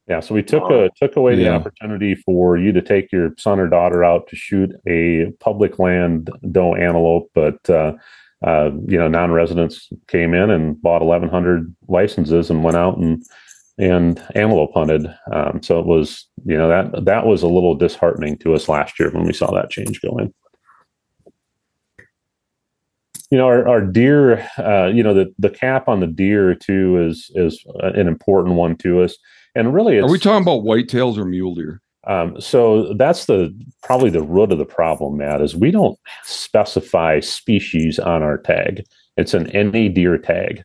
Yeah, 0.08 0.20
so 0.20 0.34
we 0.34 0.42
took 0.42 0.70
a, 0.70 0.90
took 0.96 1.16
away 1.16 1.34
the 1.34 1.42
Yeah. 1.44 1.56
opportunity 1.56 2.14
for 2.14 2.56
you 2.56 2.70
to 2.72 2.82
take 2.82 3.10
your 3.10 3.30
son 3.38 3.58
or 3.58 3.68
daughter 3.68 4.04
out 4.04 4.28
to 4.28 4.36
shoot 4.36 4.70
a 4.86 5.32
public 5.40 5.78
land 5.78 6.30
doe 6.52 6.74
antelope, 6.74 7.30
but 7.34 7.68
uh, 7.70 7.94
uh, 8.44 8.70
you 8.86 8.98
know 8.98 9.08
non-residents 9.08 9.88
came 10.08 10.34
in 10.34 10.50
and 10.50 10.80
bought 10.80 11.02
1,100 11.02 11.74
licenses 11.88 12.50
and 12.50 12.64
went 12.64 12.76
out 12.76 12.98
and 12.98 13.22
and 13.78 14.22
antelope 14.34 14.72
hunted. 14.74 15.06
Um, 15.32 15.62
so 15.62 15.78
it 15.78 15.86
was 15.86 16.26
you 16.44 16.56
know 16.56 16.68
that 16.68 17.04
that 17.04 17.26
was 17.26 17.42
a 17.42 17.48
little 17.48 17.74
disheartening 17.74 18.38
to 18.38 18.54
us 18.54 18.68
last 18.68 18.98
year 18.98 19.10
when 19.10 19.24
we 19.24 19.32
saw 19.32 19.52
that 19.52 19.70
change 19.70 20.00
go 20.00 20.18
in. 20.18 20.32
You 23.30 23.38
know, 23.38 23.46
our, 23.46 23.66
our 23.66 23.80
deer, 23.80 24.48
uh, 24.56 24.86
you 24.86 25.02
know, 25.02 25.12
the, 25.12 25.34
the 25.36 25.50
cap 25.50 25.88
on 25.88 25.98
the 25.98 26.06
deer 26.06 26.54
too 26.54 27.04
is 27.08 27.30
is 27.34 27.64
an 27.80 28.06
important 28.06 28.54
one 28.54 28.76
to 28.78 29.02
us. 29.02 29.16
And 29.54 29.74
really, 29.74 29.96
it's, 29.96 30.06
Are 30.06 30.10
we 30.10 30.18
talking 30.18 30.42
about 30.42 30.62
whitetails 30.62 31.16
or 31.16 31.24
mule 31.24 31.54
deer? 31.54 31.80
Um, 32.06 32.40
so 32.40 32.94
that's 32.94 33.26
the 33.26 33.52
probably 33.86 34.10
the 34.10 34.20
root 34.20 34.50
of 34.50 34.58
the 34.58 34.64
problem, 34.64 35.16
Matt, 35.16 35.40
is 35.40 35.54
we 35.54 35.70
don't 35.70 35.96
specify 36.24 37.20
species 37.20 38.00
on 38.00 38.20
our 38.20 38.36
tag. 38.36 38.84
It's 39.16 39.32
an 39.32 39.48
any 39.52 39.88
deer 39.88 40.18
tag. 40.18 40.64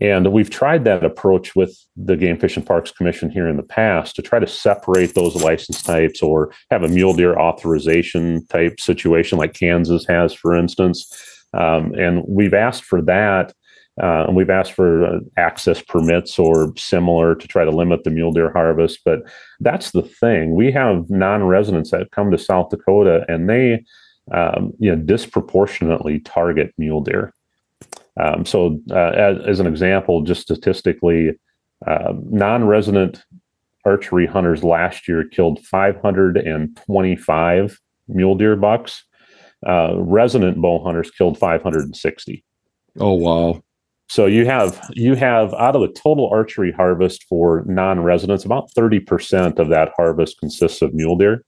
And 0.00 0.32
we've 0.32 0.48
tried 0.48 0.84
that 0.84 1.04
approach 1.04 1.56
with 1.56 1.76
the 1.96 2.16
Game 2.16 2.38
Fish 2.38 2.56
and 2.56 2.64
Parks 2.64 2.92
Commission 2.92 3.30
here 3.30 3.48
in 3.48 3.56
the 3.56 3.64
past 3.64 4.14
to 4.14 4.22
try 4.22 4.38
to 4.38 4.46
separate 4.46 5.14
those 5.14 5.42
license 5.42 5.82
types 5.82 6.22
or 6.22 6.52
have 6.70 6.84
a 6.84 6.88
mule 6.88 7.14
deer 7.14 7.36
authorization 7.36 8.46
type 8.46 8.78
situation 8.78 9.36
like 9.36 9.52
Kansas 9.52 10.06
has, 10.06 10.32
for 10.32 10.54
instance. 10.54 11.12
Um, 11.52 11.94
and 11.94 12.22
we've 12.28 12.54
asked 12.54 12.84
for 12.84 13.02
that. 13.02 13.52
Uh, 14.02 14.24
and 14.26 14.34
we've 14.34 14.50
asked 14.50 14.72
for 14.72 15.04
uh, 15.04 15.20
access 15.36 15.80
permits 15.80 16.38
or 16.38 16.72
similar 16.76 17.36
to 17.36 17.46
try 17.46 17.64
to 17.64 17.70
limit 17.70 18.02
the 18.02 18.10
mule 18.10 18.32
deer 18.32 18.52
harvest. 18.52 19.00
But 19.04 19.20
that's 19.60 19.92
the 19.92 20.02
thing. 20.02 20.54
We 20.54 20.72
have 20.72 21.08
non 21.08 21.44
residents 21.44 21.92
that 21.92 22.10
come 22.10 22.30
to 22.30 22.38
South 22.38 22.70
Dakota 22.70 23.24
and 23.28 23.48
they 23.48 23.84
um, 24.32 24.72
you 24.78 24.94
know, 24.94 25.02
disproportionately 25.02 26.20
target 26.20 26.72
mule 26.78 27.02
deer. 27.02 27.34
Um, 28.18 28.46
so, 28.46 28.80
uh, 28.90 29.10
as, 29.10 29.44
as, 29.46 29.60
an 29.60 29.66
example, 29.66 30.22
just 30.22 30.40
statistically, 30.42 31.38
uh, 31.86 32.14
non-resident 32.30 33.22
archery 33.84 34.26
hunters 34.26 34.64
last 34.64 35.06
year 35.08 35.24
killed 35.24 35.62
525 35.66 37.80
mule 38.08 38.34
deer 38.36 38.56
bucks. 38.56 39.04
Uh, 39.66 39.94
resident 39.96 40.60
bow 40.60 40.82
hunters 40.82 41.10
killed 41.10 41.38
560. 41.38 42.44
Oh 43.00 43.14
wow! 43.14 43.62
So 44.14 44.26
you 44.26 44.46
have 44.46 44.80
you 44.92 45.16
have 45.16 45.52
out 45.54 45.74
of 45.74 45.82
the 45.82 45.88
total 45.88 46.30
archery 46.30 46.70
harvest 46.70 47.24
for 47.24 47.64
non-residents, 47.66 48.44
about 48.44 48.70
30% 48.70 49.58
of 49.58 49.70
that 49.70 49.90
harvest 49.96 50.38
consists 50.38 50.82
of 50.82 50.94
mule 50.94 51.16
deer. 51.16 51.44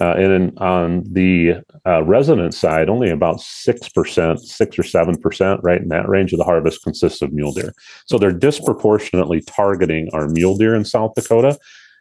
Uh, 0.00 0.12
and 0.12 0.32
in, 0.32 0.58
on 0.58 1.02
the 1.10 1.54
uh, 1.84 2.04
resident 2.04 2.54
side, 2.54 2.88
only 2.88 3.10
about 3.10 3.38
6%, 3.38 4.38
6 4.38 4.78
or 4.78 4.82
7%, 4.82 5.60
right 5.64 5.82
in 5.82 5.88
that 5.88 6.08
range 6.08 6.32
of 6.32 6.38
the 6.38 6.44
harvest 6.44 6.84
consists 6.84 7.22
of 7.22 7.32
mule 7.32 7.52
deer. 7.52 7.72
So 8.06 8.18
they're 8.18 8.30
disproportionately 8.30 9.40
targeting 9.40 10.08
our 10.12 10.28
mule 10.28 10.56
deer 10.56 10.76
in 10.76 10.84
South 10.84 11.14
Dakota. 11.16 11.58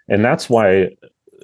And 0.08 0.24
that's 0.24 0.52
why, 0.52 0.90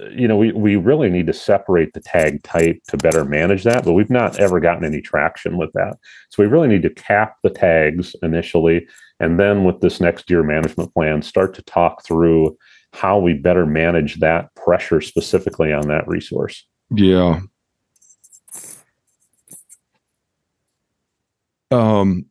you 0.10 0.28
know, 0.28 0.38
we, 0.38 0.52
we 0.52 0.76
really 0.76 1.10
need 1.10 1.28
to 1.28 1.34
separate 1.34 1.94
the 1.94 2.00
tag 2.00 2.44
type 2.44 2.82
to 2.88 2.98
better 2.98 3.26
manage 3.26 3.64
that, 3.64 3.86
but 3.86 3.94
we've 3.94 4.10
not 4.10 4.40
ever 4.40 4.60
gotten 4.60 4.84
any 4.84 5.02
traction 5.02 5.58
with 5.58 5.72
that. 5.74 5.98
So 6.30 6.42
we 6.42 6.50
really 6.50 6.68
need 6.68 6.82
to 6.84 6.90
cap 6.90 7.36
the 7.44 7.50
tags 7.50 8.16
initially. 8.24 8.88
And 9.20 9.40
then 9.40 9.64
with 9.64 9.82
this 9.82 10.02
next 10.02 10.28
deer 10.28 10.44
management 10.44 10.94
plan, 10.94 11.22
start 11.22 11.54
to 11.56 11.62
talk 11.64 12.04
through 12.04 12.58
how 12.94 13.20
we 13.20 13.34
better 13.34 13.66
manage 13.66 14.20
that 14.20 14.54
pressure 14.56 15.02
specifically 15.02 15.72
on 15.72 15.88
that 15.88 16.08
resource. 16.08 16.66
Yeah. 16.90 17.42
Um 21.70 22.26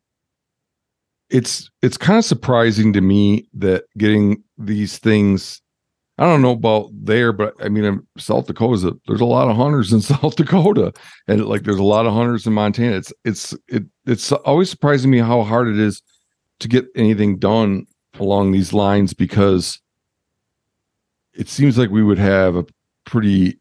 it's 1.30 1.70
it's 1.80 1.96
kind 1.96 2.18
of 2.18 2.24
surprising 2.24 2.92
to 2.92 3.00
me 3.00 3.48
that 3.54 3.84
getting 3.96 4.42
these 4.58 4.98
things 4.98 5.62
I 6.20 6.24
don't 6.24 6.42
know 6.42 6.50
about 6.50 6.90
there, 6.92 7.32
but 7.32 7.54
I 7.64 7.70
mean, 7.70 7.82
in 7.82 8.06
South 8.18 8.46
Dakota, 8.46 8.94
there's 9.08 9.22
a 9.22 9.24
lot 9.24 9.48
of 9.48 9.56
hunters 9.56 9.90
in 9.90 10.00
South 10.02 10.36
Dakota, 10.36 10.92
and 11.26 11.46
like 11.46 11.62
there's 11.62 11.78
a 11.78 11.82
lot 11.82 12.04
of 12.04 12.12
hunters 12.12 12.46
in 12.46 12.52
Montana. 12.52 12.96
It's 12.96 13.12
it's 13.24 13.54
it 13.68 13.84
it's 14.04 14.30
always 14.30 14.68
surprising 14.68 15.10
me 15.10 15.18
how 15.18 15.42
hard 15.42 15.66
it 15.66 15.78
is 15.78 16.02
to 16.58 16.68
get 16.68 16.86
anything 16.94 17.38
done 17.38 17.86
along 18.18 18.52
these 18.52 18.74
lines 18.74 19.14
because 19.14 19.80
it 21.32 21.48
seems 21.48 21.78
like 21.78 21.88
we 21.88 22.02
would 22.02 22.18
have 22.18 22.54
a 22.54 22.66
pretty 23.06 23.58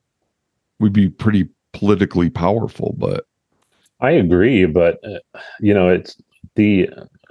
we'd 0.82 0.92
be 0.92 1.08
pretty 1.10 1.48
politically 1.72 2.30
powerful 2.30 2.94
but 2.98 3.26
i 4.02 4.12
agree 4.12 4.66
but 4.66 5.00
uh, 5.06 5.40
you 5.60 5.74
know 5.74 5.88
it's 5.88 6.20
the 6.56 6.90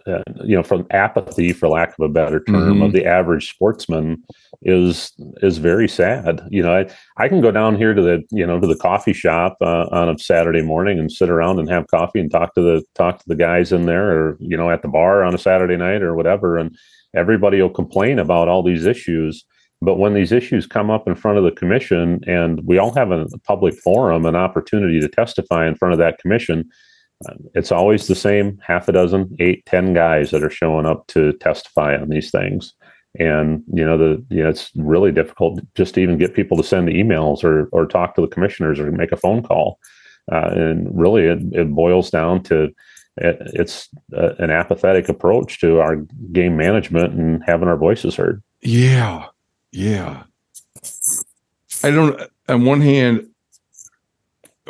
uh, 0.09 0.23
you 0.45 0.57
know 0.57 0.63
from 0.63 0.87
apathy 0.91 1.53
for 1.53 1.69
lack 1.69 1.91
of 1.91 2.05
a 2.05 2.09
better 2.09 2.43
term 2.45 2.75
mm-hmm. 2.75 2.83
of 2.83 2.93
the 2.93 3.05
average 3.05 3.51
sportsman 3.51 4.23
is 4.63 5.13
is 5.43 5.59
very 5.59 5.89
sad 5.89 6.41
you 6.51 6.63
know 6.63 6.75
i 6.75 6.87
i 7.23 7.29
can 7.29 7.41
go 7.41 7.51
down 7.51 7.77
here 7.77 7.95
to 7.95 8.03
the 8.03 8.23
you 8.31 8.47
know 8.47 8.59
to 8.59 8.67
the 8.67 8.77
coffee 8.77 9.13
shop 9.13 9.57
uh, 9.61 9.87
on 9.91 10.09
a 10.09 10.19
saturday 10.19 10.63
morning 10.63 10.99
and 10.99 11.13
sit 11.13 11.29
around 11.29 11.59
and 11.59 11.69
have 11.69 11.87
coffee 11.89 12.21
and 12.21 12.31
talk 12.31 12.55
to 12.55 12.63
the 12.63 12.83
talk 12.95 13.19
to 13.19 13.29
the 13.29 13.37
guys 13.37 13.73
in 13.73 13.87
there 13.87 14.11
or 14.11 14.37
you 14.41 14.57
know 14.57 14.71
at 14.71 14.83
the 14.83 14.89
bar 14.89 15.23
on 15.23 15.35
a 15.35 15.39
saturday 15.39 15.77
night 15.77 16.03
or 16.03 16.15
whatever 16.15 16.57
and 16.57 16.77
everybody 17.15 17.61
will 17.61 17.71
complain 17.71 18.19
about 18.19 18.49
all 18.49 18.63
these 18.63 18.87
issues 18.87 19.45
but 19.81 19.99
when 19.99 20.15
these 20.15 20.33
issues 20.33 20.67
come 20.67 20.91
up 20.91 21.07
in 21.07 21.15
front 21.15 21.39
of 21.39 21.45
the 21.45 21.53
commission 21.53 22.21
and 22.27 22.61
we 22.65 22.79
all 22.79 22.93
have 22.95 23.13
a 23.13 23.27
public 23.47 23.75
forum, 23.79 24.27
an 24.27 24.35
opportunity 24.35 25.01
to 25.01 25.09
testify 25.09 25.69
in 25.69 25.77
front 25.77 25.93
of 25.93 25.99
that 25.99 26.19
commission, 26.19 26.69
it's 27.55 27.73
always 27.73 28.07
the 28.07 28.14
same 28.14 28.59
half 28.62 28.89
a 28.89 28.93
dozen, 28.93 29.35
eight, 29.41 29.64
ten 29.66 29.93
guys 29.93 30.31
that 30.31 30.45
are 30.45 30.51
showing 30.51 30.87
up 30.87 31.07
to 31.09 31.33
testify 31.35 31.97
on 31.97 32.09
these 32.09 32.31
things. 32.31 32.75
And 33.19 33.64
you 33.73 33.85
know 33.85 33.99
the 33.99 34.25
you 34.29 34.43
know 34.43 34.51
it's 34.51 34.71
really 34.77 35.11
difficult 35.11 35.61
just 35.75 35.95
to 35.95 36.01
even 36.01 36.19
get 36.19 36.35
people 36.35 36.57
to 36.57 36.62
send 36.62 36.89
emails 36.89 37.43
or 37.43 37.69
or 37.73 37.87
talk 37.87 38.14
to 38.14 38.21
the 38.21 38.29
commissioners 38.29 38.79
or 38.79 38.91
make 38.93 39.12
a 39.12 39.16
phone 39.16 39.43
call. 39.43 39.79
Uh, 40.31 40.51
and 40.53 40.89
really, 40.97 41.25
it, 41.25 41.39
it 41.53 41.75
boils 41.75 42.11
down 42.11 42.43
to 42.45 42.64
it, 43.16 43.39
it's 43.55 43.89
a, 44.12 44.35
an 44.39 44.51
apathetic 44.51 45.09
approach 45.09 45.59
to 45.61 45.81
our 45.81 45.97
game 46.33 46.57
management 46.57 47.14
and 47.14 47.43
having 47.45 47.66
our 47.66 47.79
voices 47.79 48.14
heard. 48.14 48.43
Yeah, 48.61 49.27
yeah. 49.73 50.25
I 51.83 51.91
don't 51.91 52.21
on 52.49 52.64
one 52.64 52.81
hand 52.81 53.29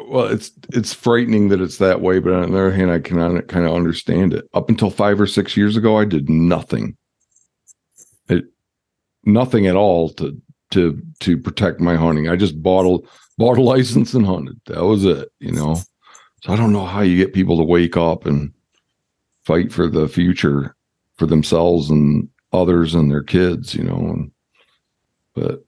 well 0.07 0.26
it's 0.26 0.51
it's 0.72 0.92
frightening 0.92 1.49
that 1.49 1.61
it's 1.61 1.78
that 1.78 2.01
way 2.01 2.18
but 2.18 2.32
on 2.32 2.53
the 2.53 2.59
other 2.59 2.70
hand 2.70 2.90
I 2.90 2.99
can 2.99 3.42
kind 3.42 3.66
of 3.66 3.74
understand 3.74 4.34
it. 4.34 4.49
Up 4.55 4.68
until 4.68 4.90
5 4.90 5.20
or 5.20 5.26
6 5.26 5.57
years 5.57 5.76
ago 5.76 5.99
I 5.99 6.05
did 6.05 6.28
nothing. 6.28 6.96
It, 8.28 8.44
nothing 9.24 9.66
at 9.66 9.76
all 9.76 10.11
to 10.11 10.40
to 10.70 11.01
to 11.20 11.38
protect 11.38 11.80
my 11.80 11.96
hunting. 11.96 12.28
I 12.28 12.36
just 12.36 12.62
bought 12.62 12.86
a 12.86 13.07
bought 13.38 13.59
a 13.59 13.62
license 13.62 14.14
and 14.14 14.26
hunted. 14.26 14.61
That 14.66 14.84
was 14.84 15.05
it, 15.05 15.30
you 15.38 15.53
know. 15.53 15.76
So 16.42 16.53
I 16.53 16.57
don't 16.57 16.72
know 16.72 16.84
how 16.84 17.01
you 17.01 17.16
get 17.16 17.32
people 17.32 17.57
to 17.59 17.64
wake 17.64 17.96
up 17.96 18.26
and 18.26 18.53
fight 19.44 19.72
for 19.72 19.88
the 19.88 20.09
future 20.09 20.74
for 21.16 21.26
themselves 21.26 21.90
and 21.90 22.28
others 22.53 22.94
and 22.94 23.11
their 23.11 23.22
kids, 23.22 23.74
you 23.74 23.82
know. 23.82 23.96
And 23.96 24.30
but 25.34 25.64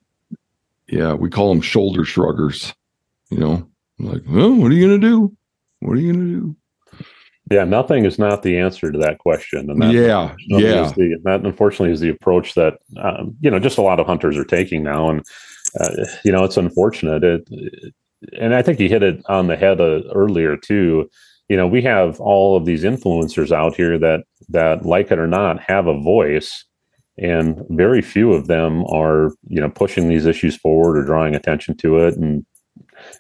yeah, 0.89 1.15
we 1.15 1.31
call 1.31 1.49
them 1.49 1.63
shoulder 1.63 2.05
shruggers. 2.05 2.75
You 3.31 3.39
know, 3.39 3.70
like, 4.05 4.23
oh, 4.31 4.55
what 4.55 4.71
are 4.71 4.75
you 4.75 4.87
going 4.87 5.01
to 5.01 5.07
do? 5.07 5.37
What 5.81 5.97
are 5.97 6.01
you 6.01 6.13
going 6.13 6.27
to 6.27 6.41
do? 6.41 6.57
Yeah, 7.51 7.65
nothing 7.65 8.05
is 8.05 8.19
not 8.19 8.43
the 8.43 8.59
answer 8.59 8.93
to 8.93 8.99
that 8.99 9.19
question. 9.19 9.71
And 9.71 9.83
that, 9.83 9.93
yeah, 9.93 10.35
yeah. 10.47 10.93
The, 10.97 11.17
that 11.25 11.45
unfortunately 11.45 11.93
is 11.93 11.99
the 11.99 12.11
approach 12.11 12.55
that 12.55 12.75
um, 12.97 13.37
you 13.41 13.51
know 13.51 13.59
just 13.59 13.79
a 13.79 13.83
lot 13.83 13.99
of 13.99 14.07
hunters 14.07 14.37
are 14.37 14.45
taking 14.45 14.85
now, 14.85 15.11
and 15.11 15.25
uh, 15.81 16.07
you 16.25 16.31
know 16.31 16.45
it's 16.45 16.57
unfortunate. 16.57 17.25
It, 17.25 17.49
it, 17.51 17.95
and 18.39 18.55
I 18.55 18.63
think 18.63 18.79
you 18.79 18.89
hit 18.89 19.03
it 19.03 19.21
on 19.29 19.49
the 19.49 19.57
head 19.57 19.81
uh, 19.81 20.03
earlier 20.15 20.57
too. 20.57 21.11
You 21.49 21.57
know, 21.57 21.67
we 21.67 21.83
have 21.83 22.21
all 22.21 22.57
of 22.57 22.67
these 22.67 22.85
influencers 22.85 23.51
out 23.51 23.75
here 23.75 23.99
that 23.99 24.23
that, 24.51 24.87
like 24.87 25.11
it 25.11 25.19
or 25.19 25.27
not, 25.27 25.61
have 25.61 25.89
a 25.89 26.01
voice 26.01 26.65
and 27.19 27.63
very 27.71 28.01
few 28.01 28.33
of 28.33 28.47
them 28.47 28.85
are 28.87 29.33
you 29.49 29.61
know 29.61 29.71
pushing 29.71 30.09
these 30.09 30.27
issues 30.27 30.57
forward 30.57 30.97
or 30.97 31.05
drawing 31.05 31.35
attention 31.35 31.77
to 31.77 31.99
it 31.99 32.17
and 32.17 32.45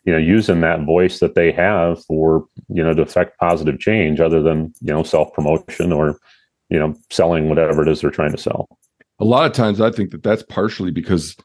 you 0.05 0.13
know 0.13 0.19
using 0.19 0.61
that 0.61 0.85
voice 0.85 1.21
that 1.21 1.35
they 1.35 1.53
have 1.53 2.05
for 2.05 2.47
you 2.69 2.83
know 2.83 2.95
to 2.95 3.03
affect 3.03 3.39
positive 3.39 3.79
change 3.79 4.21
other 4.21 4.43
than 4.43 4.73
you 4.81 4.93
know 4.93 5.03
self 5.03 5.33
promotion 5.33 5.93
or 5.93 6.19
you 6.69 6.79
know 6.79 6.95
selling 7.11 7.49
whatever 7.49 7.83
it 7.83 7.89
is 7.89 8.01
they're 8.01 8.11
trying 8.11 8.33
to 8.33 8.39
sell. 8.39 8.69
A 9.19 9.25
lot 9.25 9.45
of 9.45 9.53
times 9.53 9.81
i 9.81 9.91
think 9.91 10.11
that 10.11 10.23
that's 10.23 10.43
partially 10.43 10.91
because 10.91 11.37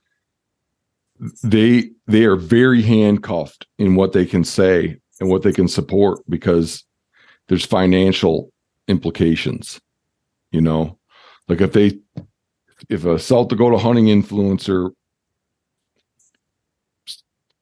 they 1.43 1.89
they 2.07 2.25
are 2.25 2.35
very 2.35 2.81
handcuffed 2.81 3.67
in 3.77 3.95
what 3.95 4.13
they 4.13 4.25
can 4.25 4.43
say 4.43 4.97
and 5.19 5.29
what 5.29 5.43
they 5.43 5.51
can 5.51 5.67
support 5.67 6.19
because 6.29 6.83
there's 7.47 7.65
financial 7.65 8.51
implications 8.87 9.79
you 10.55 10.61
know? 10.61 10.97
Like 11.47 11.61
if 11.61 11.73
they 11.73 11.99
if 12.89 13.05
a 13.05 13.19
South 13.19 13.49
Dakota 13.49 13.77
hunting 13.77 14.05
influencer 14.05 14.91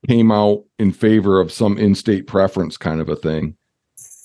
came 0.08 0.32
out 0.32 0.64
in 0.80 0.92
favor 0.92 1.40
of 1.40 1.52
some 1.52 1.78
in-state 1.78 2.28
preference 2.28 2.78
kind 2.78 3.02
of 3.02 3.10
a 3.10 3.16
thing, 3.16 3.56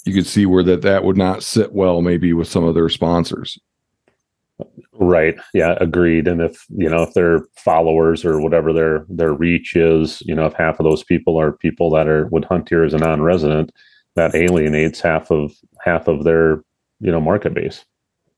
you 0.05 0.15
could 0.15 0.27
see 0.27 0.47
where 0.47 0.63
that 0.63 0.83
that 0.83 1.05
would 1.05 1.17
not 1.17 1.43
sit 1.43 1.73
well 1.73 2.03
maybe 2.03 2.33
with 2.33 2.49
some 2.49 2.65
of 2.65 2.75
their 2.75 2.89
sponsors. 2.89 3.59
Right. 4.93 5.37
Yeah, 5.55 5.77
agreed. 5.81 6.27
And 6.27 6.41
if, 6.41 6.67
you 6.69 6.89
know, 6.89 7.05
if 7.05 7.15
their 7.15 7.43
followers 7.57 8.25
or 8.25 8.41
whatever 8.41 8.73
their 8.73 9.07
their 9.09 9.33
reach 9.33 9.77
is, 9.77 10.21
you 10.23 10.35
know, 10.35 10.47
if 10.47 10.55
half 10.55 10.81
of 10.81 10.85
those 10.85 11.05
people 11.05 11.41
are 11.41 11.53
people 11.53 11.91
that 11.91 12.09
are 12.09 12.27
would 12.29 12.45
hunt 12.45 12.69
here 12.69 12.83
as 12.83 12.93
a 12.93 12.99
non-resident, 12.99 13.71
that 14.17 14.35
alienates 14.35 15.01
half 15.01 15.31
of 15.31 15.53
half 15.81 16.09
of 16.09 16.25
their, 16.25 16.65
you 16.99 17.13
know, 17.13 17.21
market 17.21 17.55
base 17.55 17.85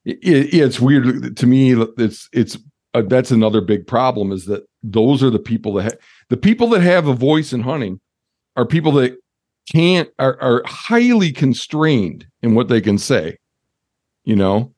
it, 0.05 0.55
it's 0.55 0.81
weird 0.81 1.37
to 1.37 1.47
me. 1.47 1.73
It's 1.99 2.29
it's 2.33 2.59
uh, 2.95 3.03
that's 3.03 3.31
another 3.31 3.61
big 3.61 3.87
problem 3.87 4.33
is 4.33 4.47
that 4.47 4.67
those 4.83 5.23
are 5.23 5.31
the 5.31 5.39
people 5.39 5.75
that 5.75 5.85
ha- 5.85 5.99
the 6.31 6.37
people 6.39 6.69
that 6.71 6.81
have 6.81 7.07
a 7.07 7.15
voice 7.15 7.53
in 7.53 7.61
hunting 7.61 8.01
are 8.57 8.65
people 8.65 8.93
that 8.93 9.17
can't 9.71 10.09
are, 10.19 10.41
are 10.41 10.63
highly 10.67 11.31
constrained 11.31 12.27
in 12.43 12.55
what 12.55 12.69
they 12.69 12.81
can 12.81 12.99
say 12.99 13.37
you 14.25 14.37
know? 14.37 14.73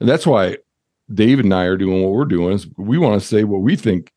And 0.00 0.08
that's 0.08 0.26
why 0.26 0.58
david 1.12 1.44
and 1.44 1.52
i 1.52 1.64
are 1.64 1.76
doing 1.76 2.02
what 2.02 2.12
we're 2.12 2.24
doing 2.24 2.54
is 2.54 2.66
we 2.78 2.96
want 2.96 3.20
to 3.20 3.26
say 3.26 3.44
what 3.44 3.60
we 3.60 3.76
think 3.76 4.10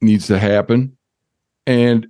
needs 0.00 0.26
to 0.26 0.38
happen. 0.38 0.96
And 1.66 2.06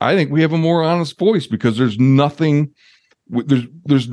i 0.00 0.14
think 0.14 0.30
we 0.30 0.42
have 0.42 0.52
a 0.52 0.58
more 0.58 0.82
honest 0.82 1.18
voice 1.18 1.46
because 1.46 1.78
there's 1.78 1.98
nothing 1.98 2.72
there's 3.28 3.66
there's 3.84 4.08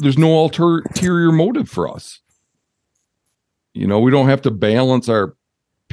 there's 0.00 0.18
no 0.18 0.32
ulterior 0.38 1.32
motive 1.32 1.68
for 1.68 1.88
us. 1.88 2.20
You 3.74 3.86
know 3.86 4.00
we 4.00 4.10
don't 4.10 4.28
have 4.28 4.42
to 4.42 4.50
balance 4.50 5.08
our 5.08 5.36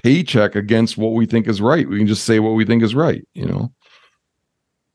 paycheck 0.04 0.56
against 0.56 0.98
what 0.98 1.14
we 1.14 1.26
think 1.26 1.48
is 1.48 1.62
right. 1.62 1.88
We 1.88 1.98
can 1.98 2.08
just 2.08 2.26
say 2.26 2.40
what 2.40 2.52
we 2.52 2.66
think 2.66 2.84
is 2.84 2.94
right 2.94 3.26
you 3.34 3.46
know? 3.46 3.74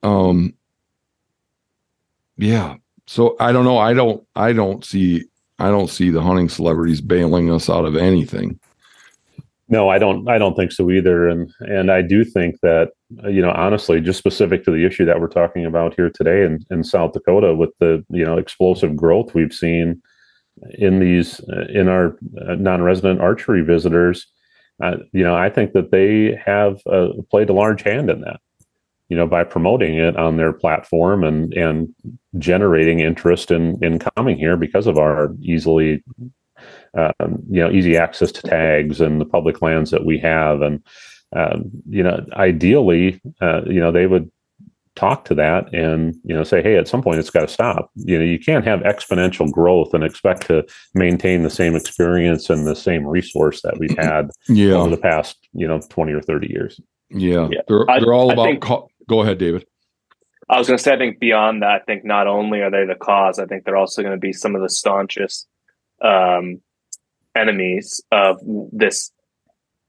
Um 0.02 0.54
yeah. 2.36 2.76
So 3.06 3.36
i 3.40 3.50
don't 3.50 3.64
know. 3.64 3.78
I 3.78 3.94
don't 3.94 4.24
i 4.36 4.52
don't 4.52 4.84
see 4.84 5.24
i 5.58 5.68
don't 5.68 5.90
see 5.90 6.10
the 6.10 6.22
hunting 6.22 6.48
celebrities 6.48 7.00
bailing 7.00 7.50
us 7.50 7.68
out 7.68 7.84
of 7.84 7.96
anything. 7.96 8.60
No 9.68 9.88
i 9.88 9.98
don't 9.98 10.28
i 10.28 10.38
don't 10.38 10.54
think 10.54 10.72
so 10.72 10.90
either. 10.90 11.28
And 11.28 11.52
and 11.60 11.90
i 11.90 12.02
do 12.02 12.24
think 12.24 12.60
that 12.60 12.90
you 13.24 13.40
know 13.40 13.52
honestly 13.52 14.00
just 14.00 14.18
specific 14.18 14.64
to 14.64 14.70
the 14.70 14.84
issue 14.84 15.06
that 15.06 15.20
we're 15.20 15.28
talking 15.28 15.64
about 15.64 15.94
here 15.94 16.10
today 16.10 16.44
in, 16.44 16.62
in 16.70 16.84
south 16.84 17.14
dakota 17.14 17.54
with 17.54 17.70
the 17.80 18.04
you 18.10 18.22
know 18.22 18.36
explosive 18.36 18.94
growth 18.94 19.34
we've 19.34 19.54
seen 19.54 20.02
in 20.74 21.00
these 21.00 21.40
in 21.70 21.88
our 21.88 22.18
uh, 22.46 22.54
non-resident 22.56 23.20
archery 23.20 23.62
visitors 23.62 24.26
uh, 24.82 24.96
you 25.12 25.24
know 25.24 25.34
i 25.34 25.50
think 25.50 25.72
that 25.72 25.90
they 25.90 26.40
have 26.44 26.80
uh, 26.86 27.08
played 27.30 27.50
a 27.50 27.54
large 27.54 27.82
hand 27.82 28.10
in 28.10 28.20
that 28.20 28.40
you 29.08 29.16
know 29.16 29.26
by 29.26 29.44
promoting 29.44 29.96
it 29.96 30.16
on 30.16 30.36
their 30.36 30.52
platform 30.52 31.24
and 31.24 31.52
and 31.54 31.94
generating 32.38 33.00
interest 33.00 33.50
in 33.50 33.82
in 33.82 33.98
coming 33.98 34.36
here 34.36 34.56
because 34.56 34.86
of 34.86 34.98
our 34.98 35.34
easily 35.40 36.02
um, 36.94 37.42
you 37.50 37.60
know 37.60 37.70
easy 37.70 37.96
access 37.96 38.32
to 38.32 38.42
tags 38.42 39.00
and 39.00 39.20
the 39.20 39.24
public 39.24 39.62
lands 39.62 39.90
that 39.90 40.04
we 40.04 40.18
have. 40.18 40.62
And 40.62 40.82
um, 41.34 41.70
you 41.88 42.02
know 42.02 42.24
ideally 42.34 43.20
uh, 43.40 43.62
you 43.66 43.80
know 43.80 43.92
they 43.92 44.06
would 44.06 44.30
talk 44.98 45.24
to 45.26 45.34
that 45.34 45.72
and 45.72 46.14
you 46.24 46.34
know 46.34 46.42
say 46.42 46.60
hey 46.62 46.76
at 46.76 46.88
some 46.88 47.02
point 47.02 47.18
it's 47.18 47.30
got 47.30 47.42
to 47.42 47.48
stop. 47.48 47.90
You 47.94 48.18
know 48.18 48.24
you 48.24 48.38
can't 48.38 48.64
have 48.64 48.80
exponential 48.80 49.50
growth 49.50 49.94
and 49.94 50.02
expect 50.02 50.46
to 50.48 50.64
maintain 50.94 51.42
the 51.42 51.50
same 51.50 51.76
experience 51.76 52.50
and 52.50 52.66
the 52.66 52.74
same 52.74 53.06
resource 53.06 53.62
that 53.62 53.78
we've 53.78 53.96
had 53.96 54.30
yeah. 54.48 54.72
over 54.74 54.90
the 54.90 54.96
past 54.96 55.36
you 55.52 55.66
know 55.68 55.80
20 55.88 56.12
or 56.12 56.20
30 56.22 56.48
years. 56.50 56.80
Yeah, 57.10 57.48
Yeah. 57.50 57.60
They're, 57.68 57.90
I- 57.90 58.00
they're 58.00 58.12
all 58.12 58.30
I 58.30 58.34
about 58.34 58.44
think- 58.46 58.62
co- 58.62 58.88
go 59.08 59.22
ahead 59.22 59.38
david. 59.38 59.64
I 60.50 60.58
was 60.58 60.66
going 60.66 60.78
to 60.78 60.82
say, 60.82 60.94
I 60.94 60.96
think 60.96 61.18
beyond 61.20 61.60
that, 61.60 61.68
I 61.70 61.78
think 61.80 62.06
not 62.06 62.26
only 62.26 62.62
are 62.62 62.70
they 62.70 62.86
the 62.86 62.94
cause, 62.94 63.38
I 63.38 63.44
think 63.44 63.64
they're 63.64 63.76
also 63.76 64.00
going 64.00 64.14
to 64.14 64.18
be 64.20 64.32
some 64.32 64.54
of 64.56 64.62
the 64.62 64.70
staunchest 64.70 65.46
um, 66.02 66.62
enemies 67.36 68.02
of 68.12 68.40
this 68.72 69.12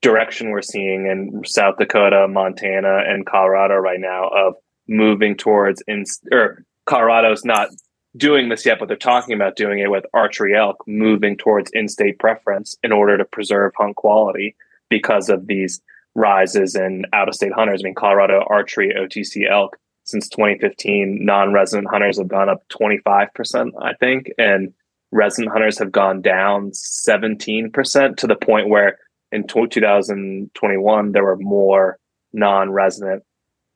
direction 0.01 0.49
we're 0.49 0.61
seeing 0.61 1.05
in 1.07 1.41
South 1.45 1.75
Dakota, 1.77 2.27
Montana, 2.27 3.03
and 3.07 3.25
Colorado 3.25 3.75
right 3.75 4.01
now 4.01 4.27
of 4.27 4.55
moving 4.89 5.37
towards 5.37 5.81
in 5.87 6.03
or 6.31 6.65
Colorado's 6.85 7.45
not 7.45 7.69
doing 8.17 8.49
this 8.49 8.65
yet, 8.65 8.79
but 8.79 8.87
they're 8.87 8.97
talking 8.97 9.35
about 9.35 9.55
doing 9.55 9.79
it 9.79 9.91
with 9.91 10.05
archery 10.13 10.57
elk, 10.57 10.83
moving 10.87 11.37
towards 11.37 11.71
in-state 11.73 12.19
preference 12.19 12.75
in 12.83 12.91
order 12.91 13.17
to 13.17 13.23
preserve 13.23 13.71
hunt 13.77 13.95
quality 13.95 14.55
because 14.89 15.29
of 15.29 15.45
these 15.47 15.79
rises 16.15 16.75
in 16.75 17.05
out-of-state 17.13 17.53
hunters. 17.53 17.81
I 17.83 17.85
mean, 17.85 17.93
Colorado 17.93 18.43
archery 18.49 18.93
OTC 18.97 19.49
elk 19.49 19.77
since 20.05 20.27
2015, 20.29 21.23
non-resident 21.23 21.87
hunters 21.87 22.17
have 22.17 22.27
gone 22.27 22.49
up 22.49 22.67
25%, 22.69 23.71
I 23.79 23.93
think, 23.99 24.31
and 24.39 24.73
resident 25.11 25.51
hunters 25.51 25.77
have 25.77 25.91
gone 25.91 26.21
down 26.21 26.71
17% 26.71 28.17
to 28.17 28.27
the 28.27 28.35
point 28.35 28.69
where 28.69 28.97
in 29.31 29.45
2021 29.45 31.11
there 31.11 31.23
were 31.23 31.37
more 31.37 31.99
non-resident 32.33 33.23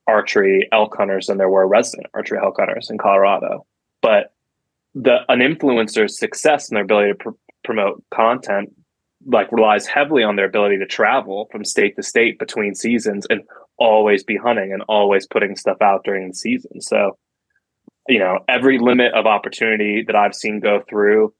archery 0.06 0.68
elk 0.72 0.94
hunters 0.96 1.26
than 1.26 1.38
there 1.38 1.48
were 1.48 1.66
resident 1.66 2.08
archery 2.14 2.38
elk 2.42 2.56
hunters 2.58 2.90
in 2.90 2.98
Colorado. 2.98 3.66
But 4.02 4.32
the 4.94 5.18
an 5.28 5.40
influencer's 5.40 6.18
success 6.18 6.68
and 6.68 6.76
their 6.76 6.84
ability 6.84 7.12
to 7.12 7.18
pr- 7.18 7.30
promote 7.64 8.04
content 8.12 8.70
like 9.26 9.50
relies 9.50 9.86
heavily 9.86 10.22
on 10.22 10.36
their 10.36 10.46
ability 10.46 10.78
to 10.78 10.86
travel 10.86 11.48
from 11.50 11.64
state 11.64 11.96
to 11.96 12.02
state 12.02 12.38
between 12.38 12.74
seasons 12.74 13.26
and 13.30 13.42
always 13.78 14.22
be 14.22 14.36
hunting 14.36 14.72
and 14.72 14.82
always 14.88 15.26
putting 15.26 15.56
stuff 15.56 15.78
out 15.80 16.04
during 16.04 16.28
the 16.28 16.34
season. 16.34 16.80
So, 16.80 17.16
you 18.08 18.18
know, 18.18 18.40
every 18.48 18.78
limit 18.78 19.14
of 19.14 19.26
opportunity 19.26 20.04
that 20.06 20.14
I've 20.14 20.34
seen 20.34 20.60
go 20.60 20.82
through 20.88 21.32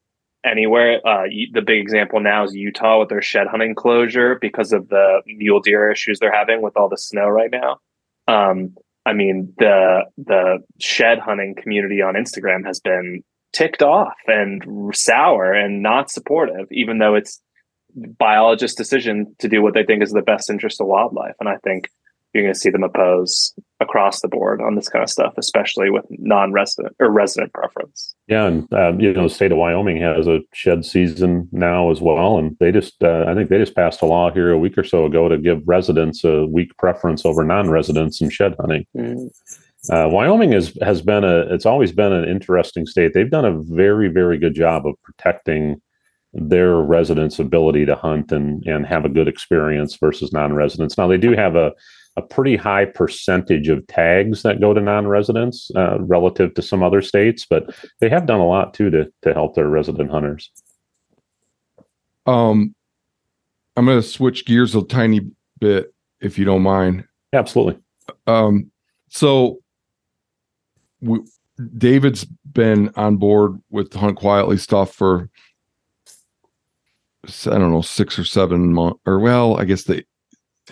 anywhere, 0.44 1.00
uh, 1.06 1.24
the 1.52 1.62
big 1.62 1.78
example 1.80 2.20
now 2.20 2.44
is 2.44 2.54
Utah 2.54 3.00
with 3.00 3.08
their 3.08 3.22
shed 3.22 3.46
hunting 3.46 3.74
closure 3.74 4.38
because 4.40 4.72
of 4.72 4.88
the 4.88 5.22
mule 5.26 5.60
deer 5.60 5.90
issues 5.90 6.18
they're 6.18 6.34
having 6.34 6.62
with 6.62 6.76
all 6.76 6.88
the 6.88 6.98
snow 6.98 7.28
right 7.28 7.50
now. 7.50 7.78
Um, 8.26 8.74
I 9.06 9.12
mean, 9.12 9.52
the 9.58 10.04
the 10.16 10.58
shed 10.80 11.18
hunting 11.18 11.54
community 11.60 12.00
on 12.00 12.14
Instagram 12.14 12.64
has 12.66 12.80
been 12.80 13.22
ticked 13.52 13.82
off 13.82 14.14
and 14.26 14.64
sour 14.94 15.52
and 15.52 15.82
not 15.82 16.10
supportive, 16.10 16.66
even 16.70 16.98
though 16.98 17.14
it's 17.14 17.40
biologists' 17.94 18.76
decision 18.76 19.34
to 19.38 19.48
do 19.48 19.62
what 19.62 19.74
they 19.74 19.84
think 19.84 20.02
is 20.02 20.10
the 20.10 20.22
best 20.22 20.50
interest 20.50 20.80
of 20.80 20.86
wildlife. 20.86 21.34
And 21.38 21.48
I 21.48 21.56
think 21.62 21.88
you're 22.34 22.42
going 22.42 22.52
to 22.52 22.58
see 22.58 22.70
them 22.70 22.82
oppose 22.82 23.54
across 23.80 24.20
the 24.20 24.28
board 24.28 24.60
on 24.60 24.74
this 24.74 24.88
kind 24.88 25.02
of 25.02 25.08
stuff, 25.08 25.34
especially 25.36 25.88
with 25.88 26.04
non-resident 26.10 26.94
or 26.98 27.10
resident 27.10 27.52
preference. 27.52 28.14
Yeah, 28.26 28.46
and 28.46 28.72
um, 28.72 29.00
you 29.00 29.12
know, 29.12 29.24
the 29.28 29.34
state 29.34 29.52
of 29.52 29.58
Wyoming 29.58 30.00
has 30.00 30.26
a 30.26 30.40
shed 30.52 30.84
season 30.84 31.48
now 31.52 31.90
as 31.90 32.00
well, 32.00 32.38
and 32.38 32.56
they 32.58 32.72
just, 32.72 33.02
uh, 33.02 33.24
I 33.28 33.34
think 33.34 33.50
they 33.50 33.58
just 33.58 33.76
passed 33.76 34.02
a 34.02 34.06
law 34.06 34.32
here 34.32 34.50
a 34.50 34.58
week 34.58 34.76
or 34.76 34.84
so 34.84 35.04
ago 35.04 35.28
to 35.28 35.38
give 35.38 35.62
residents 35.66 36.24
a 36.24 36.46
week 36.46 36.76
preference 36.76 37.24
over 37.24 37.44
non-residents 37.44 38.20
in 38.20 38.30
shed 38.30 38.56
hunting. 38.58 38.84
Uh, 39.90 40.08
Wyoming 40.10 40.54
is 40.54 40.76
has 40.80 41.02
been 41.02 41.24
a, 41.24 41.40
it's 41.54 41.66
always 41.66 41.92
been 41.92 42.12
an 42.12 42.28
interesting 42.28 42.86
state. 42.86 43.12
They've 43.12 43.30
done 43.30 43.44
a 43.44 43.60
very, 43.62 44.08
very 44.08 44.38
good 44.38 44.54
job 44.54 44.86
of 44.86 44.94
protecting 45.02 45.80
their 46.32 46.76
residents' 46.76 47.38
ability 47.38 47.84
to 47.86 47.94
hunt 47.94 48.32
and 48.32 48.64
and 48.66 48.86
have 48.86 49.04
a 49.04 49.10
good 49.10 49.28
experience 49.28 49.96
versus 49.96 50.32
non-residents. 50.32 50.96
Now 50.96 51.06
they 51.06 51.18
do 51.18 51.32
have 51.32 51.54
a 51.54 51.72
a 52.16 52.22
pretty 52.22 52.56
high 52.56 52.84
percentage 52.84 53.68
of 53.68 53.84
tags 53.88 54.42
that 54.42 54.60
go 54.60 54.72
to 54.72 54.80
non-residents 54.80 55.70
uh, 55.74 55.98
relative 56.00 56.54
to 56.54 56.62
some 56.62 56.82
other 56.82 57.02
states, 57.02 57.44
but 57.48 57.74
they 58.00 58.08
have 58.08 58.26
done 58.26 58.40
a 58.40 58.46
lot 58.46 58.72
too 58.72 58.88
to 58.90 59.10
to 59.22 59.32
help 59.34 59.54
their 59.54 59.68
resident 59.68 60.10
hunters. 60.10 60.50
um 62.26 62.74
i'm 63.76 63.84
going 63.84 64.00
to 64.00 64.06
switch 64.06 64.46
gears 64.46 64.74
a 64.74 64.82
tiny 64.84 65.20
bit 65.60 65.92
if 66.20 66.38
you 66.38 66.44
don't 66.44 66.62
mind 66.62 67.04
Absolutely. 67.34 67.78
um 68.26 68.70
so 69.10 69.58
we, 71.02 71.18
david's 71.76 72.24
been 72.50 72.90
on 72.96 73.16
board 73.16 73.60
with 73.70 73.92
hunt 73.92 74.16
quietly 74.16 74.56
stuff 74.56 74.94
for 74.94 75.28
i 77.46 77.58
don't 77.58 77.72
know 77.72 77.82
six 77.82 78.18
or 78.18 78.24
seven 78.24 78.72
months 78.72 78.98
or 79.04 79.18
well 79.18 79.58
i 79.58 79.64
guess 79.64 79.82
they 79.84 80.04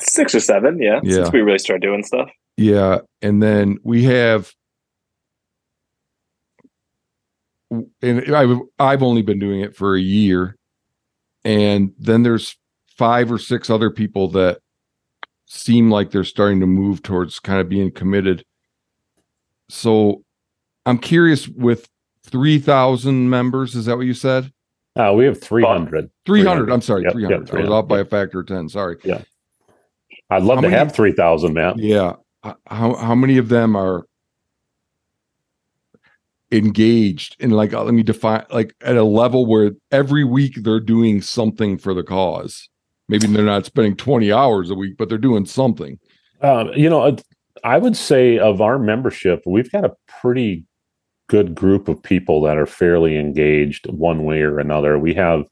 Six 0.03 0.35
or 0.35 0.41
seven, 0.41 0.81
yeah, 0.81 1.01
Yeah. 1.03 1.15
since 1.15 1.33
we 1.33 1.41
really 1.41 1.59
started 1.59 1.83
doing 1.83 2.03
stuff. 2.05 2.29
yeah 2.57 2.99
and 3.23 3.43
then 3.43 3.79
we 3.83 4.05
have 4.05 4.53
and 8.03 8.35
I've, 8.35 8.59
I've 8.79 9.03
only 9.03 9.23
been 9.23 9.39
doing 9.39 9.61
it 9.61 9.75
for 9.75 9.97
a 9.97 10.01
year 10.01 10.57
and 11.45 11.93
then 11.99 12.23
there's 12.23 12.57
five 12.99 13.33
or 13.33 13.39
six 13.39 13.71
other 13.71 13.91
people 13.91 14.29
that 14.29 14.59
seem 15.47 15.91
like 15.91 16.11
they're 16.11 16.25
starting 16.25 16.61
to 16.61 16.67
move 16.67 17.03
towards 17.03 17.39
kind 17.39 17.61
of 17.61 17.69
being 17.69 17.91
committed 17.91 18.45
so 19.69 20.23
i'm 20.87 20.99
curious 20.99 21.49
with 21.49 21.89
3000 22.25 23.29
members 23.31 23.75
is 23.75 23.87
that 23.87 23.97
what 23.97 24.07
you 24.07 24.15
said 24.15 24.53
Uh, 24.97 25.13
we 25.17 25.25
have 25.25 25.41
300. 25.41 26.11
300 26.27 26.71
i'm 26.71 26.81
sorry 26.83 27.03
Yep, 27.05 27.13
300 27.13 27.47
yep, 27.49 27.55
i 27.57 27.61
was 27.63 27.71
off 27.71 27.89
by 27.89 27.99
yep. 27.99 28.07
a 28.07 28.11
factor 28.11 28.41
of 28.41 28.47
10 28.47 28.69
sorry 28.69 28.97
I'd 30.37 30.43
love 30.43 30.57
How 30.59 30.63
to 30.63 30.69
many- 30.69 30.79
have 30.79 30.93
3,000, 30.93 31.53
Matt. 31.55 31.79
Yeah. 31.79 32.17
How 32.67 32.95
how 32.97 33.15
many 33.15 33.39
of 33.39 33.49
them 33.51 33.77
are 33.77 34.05
engaged 36.51 37.37
in 37.41 37.51
like 37.51 37.73
let 37.73 37.95
me 37.95 38.03
define 38.03 38.45
like 38.51 38.75
at 38.83 38.97
a 38.97 39.05
level 39.05 39.47
where 39.47 39.71
every 39.91 40.25
week 40.25 40.57
they're 40.57 40.81
doing 40.81 41.23
something 41.23 41.79
for 41.79 41.95
the 41.95 42.03
cause. 42.03 42.69
Maybe 43.09 43.27
they're 43.27 43.45
not 43.45 43.67
spending 43.67 43.97
20 43.97 44.33
hours 44.33 44.71
a 44.71 44.75
week, 44.75 44.97
but 44.99 45.09
they're 45.09 45.19
doing 45.19 45.47
something. 45.47 45.99
Uh, 46.41 46.67
you 46.75 46.89
know, 46.91 47.17
I 47.65 47.79
would 47.79 47.97
say 47.97 48.39
of 48.39 48.61
our 48.61 48.79
membership, 48.79 49.43
we've 49.47 49.71
got 49.71 49.85
a 49.85 49.95
pretty 50.21 50.65
good 51.29 51.55
group 51.55 51.89
of 51.89 52.03
people 52.03 52.43
that 52.43 52.57
are 52.59 52.67
fairly 52.67 53.19
engaged 53.19 53.87
one 53.91 54.25
way 54.25 54.41
or 54.43 54.59
another. 54.59 54.99
We 54.99 55.15
have 55.15 55.45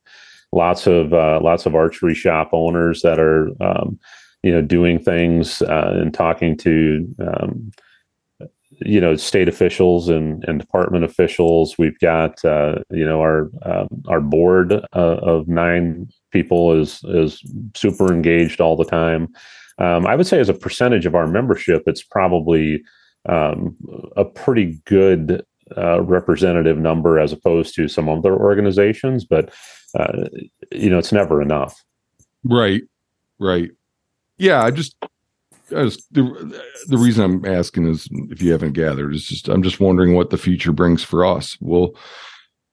lots 0.52 0.86
of 0.86 1.12
uh, 1.14 1.40
lots 1.42 1.66
of 1.66 1.74
archery 1.74 2.14
shop 2.14 2.50
owners 2.52 3.02
that 3.02 3.18
are 3.20 3.48
um, 3.60 3.98
you 4.42 4.50
know 4.50 4.62
doing 4.62 4.98
things 4.98 5.62
uh, 5.62 5.92
and 6.00 6.14
talking 6.14 6.56
to 6.58 7.06
um, 7.20 7.72
you 8.82 9.00
know 9.00 9.16
state 9.16 9.48
officials 9.48 10.08
and, 10.08 10.44
and 10.46 10.58
department 10.60 11.04
officials. 11.04 11.76
We've 11.78 11.98
got 11.98 12.42
uh, 12.44 12.76
you 12.90 13.04
know 13.04 13.20
our 13.20 13.50
uh, 13.62 13.86
our 14.08 14.20
board 14.20 14.72
uh, 14.72 14.82
of 14.94 15.48
nine 15.48 16.08
people 16.30 16.78
is 16.80 17.02
is 17.04 17.42
super 17.74 18.12
engaged 18.12 18.60
all 18.60 18.76
the 18.76 18.84
time. 18.84 19.28
Um, 19.78 20.06
I 20.06 20.14
would 20.14 20.26
say 20.26 20.40
as 20.40 20.48
a 20.48 20.54
percentage 20.54 21.06
of 21.06 21.14
our 21.14 21.26
membership, 21.26 21.84
it's 21.86 22.02
probably 22.02 22.82
um, 23.28 23.76
a 24.16 24.24
pretty 24.24 24.80
good 24.84 25.44
uh, 25.76 26.02
representative 26.02 26.78
number 26.78 27.18
as 27.18 27.32
opposed 27.32 27.74
to 27.76 27.88
some 27.88 28.08
other 28.08 28.34
organizations, 28.34 29.24
but 29.24 29.52
uh, 29.98 30.28
you 30.72 30.90
know 30.90 30.98
it's 30.98 31.12
never 31.12 31.42
enough. 31.42 31.82
Right, 32.44 32.82
right. 33.38 33.70
Yeah, 34.40 34.62
I 34.62 34.70
just, 34.70 34.96
I 35.70 35.84
the 36.12 36.60
the 36.88 36.98
reason 36.98 37.24
I'm 37.24 37.46
asking 37.46 37.88
is 37.88 38.08
if 38.30 38.42
you 38.42 38.52
haven't 38.52 38.72
gathered, 38.72 39.14
is 39.14 39.26
just 39.26 39.48
I'm 39.48 39.62
just 39.62 39.80
wondering 39.80 40.14
what 40.14 40.30
the 40.30 40.38
future 40.38 40.72
brings 40.72 41.04
for 41.04 41.24
us. 41.24 41.58
Will 41.60 41.96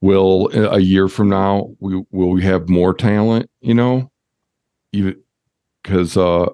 will 0.01 0.49
a 0.53 0.79
year 0.79 1.07
from 1.09 1.29
now 1.29 1.69
we 1.79 2.03
will 2.11 2.31
we 2.31 2.43
have 2.43 2.69
more 2.69 2.93
talent? 2.93 3.49
You 3.61 3.75
know, 3.75 4.11
even 4.93 5.21
because 5.83 6.17
uh 6.17 6.47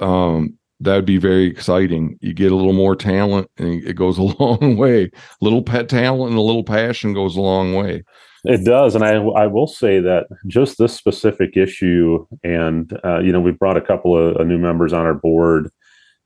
um 0.00 0.58
that 0.80 0.96
would 0.96 1.06
be 1.06 1.18
very 1.18 1.44
exciting. 1.46 2.18
You 2.20 2.34
get 2.34 2.50
a 2.50 2.56
little 2.56 2.72
more 2.72 2.96
talent 2.96 3.48
and 3.56 3.84
it 3.84 3.94
goes 3.94 4.18
a 4.20 4.22
long 4.22 4.76
way. 4.76 5.10
Little 5.40 5.62
pet 5.62 5.88
talent 5.88 6.30
and 6.30 6.38
a 6.38 6.42
little 6.42 6.64
passion 6.64 7.12
goes 7.14 7.36
a 7.36 7.40
long 7.40 7.74
way. 7.74 8.02
It 8.44 8.64
does, 8.64 8.96
and 8.96 9.04
I 9.04 9.14
I 9.14 9.46
will 9.46 9.68
say 9.68 10.00
that 10.00 10.26
just 10.48 10.76
this 10.76 10.96
specific 10.96 11.56
issue, 11.56 12.26
and 12.42 12.92
uh, 13.04 13.20
you 13.20 13.30
know, 13.30 13.40
we 13.40 13.52
brought 13.52 13.76
a 13.76 13.80
couple 13.80 14.16
of 14.16 14.36
uh, 14.36 14.42
new 14.44 14.58
members 14.58 14.92
on 14.92 15.06
our 15.06 15.14
board. 15.14 15.70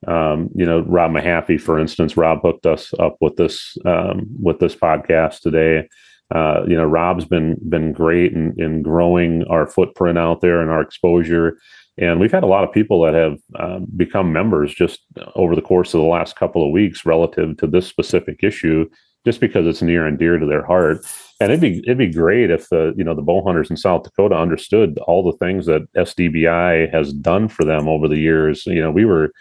Um, 0.06 0.48
you 0.54 0.64
know, 0.64 0.80
Rob 0.80 1.10
Mahaffey, 1.10 1.60
for 1.60 1.78
instance, 1.78 2.16
Rob 2.16 2.40
hooked 2.42 2.64
us 2.66 2.94
up 2.98 3.16
with 3.20 3.36
this 3.36 3.76
um, 3.84 4.26
with 4.40 4.60
this 4.60 4.74
podcast 4.74 5.40
today. 5.40 5.88
Uh, 6.34 6.64
you 6.66 6.74
know, 6.74 6.84
Rob's 6.84 7.26
been 7.26 7.56
been 7.68 7.92
great 7.92 8.32
in, 8.32 8.54
in 8.58 8.82
growing 8.82 9.44
our 9.44 9.66
footprint 9.66 10.18
out 10.18 10.40
there 10.40 10.62
and 10.62 10.70
our 10.70 10.80
exposure. 10.80 11.58
And 11.98 12.20
we've 12.20 12.32
had 12.32 12.42
a 12.42 12.46
lot 12.48 12.64
of 12.64 12.72
people 12.72 13.02
that 13.02 13.14
have 13.14 13.38
um, 13.58 13.86
become 13.96 14.32
members 14.32 14.74
just 14.74 15.00
over 15.34 15.54
the 15.54 15.62
course 15.62 15.94
of 15.94 16.00
the 16.00 16.06
last 16.06 16.36
couple 16.36 16.64
of 16.64 16.72
weeks 16.72 17.06
relative 17.06 17.56
to 17.58 17.66
this 17.66 17.86
specific 17.86 18.40
issue, 18.42 18.86
just 19.26 19.40
because 19.40 19.66
it's 19.66 19.82
near 19.82 20.06
and 20.06 20.18
dear 20.18 20.38
to 20.38 20.46
their 20.46 20.64
heart 20.64 21.04
and 21.40 21.52
it'd 21.52 21.60
be 21.60 21.78
it'd 21.80 21.98
be 21.98 22.10
great 22.10 22.50
if 22.50 22.68
the 22.70 22.94
you 22.96 23.04
know 23.04 23.14
the 23.14 23.22
bow 23.22 23.42
hunters 23.44 23.70
in 23.70 23.76
South 23.76 24.04
Dakota 24.04 24.34
understood 24.34 24.98
all 25.06 25.22
the 25.22 25.36
things 25.36 25.66
that 25.66 25.86
SDBI 25.94 26.92
has 26.92 27.12
done 27.12 27.48
for 27.48 27.64
them 27.64 27.88
over 27.88 28.08
the 28.08 28.18
years. 28.18 28.64
You 28.66 28.82
know, 28.82 28.90
we 28.90 29.04
were 29.04 29.32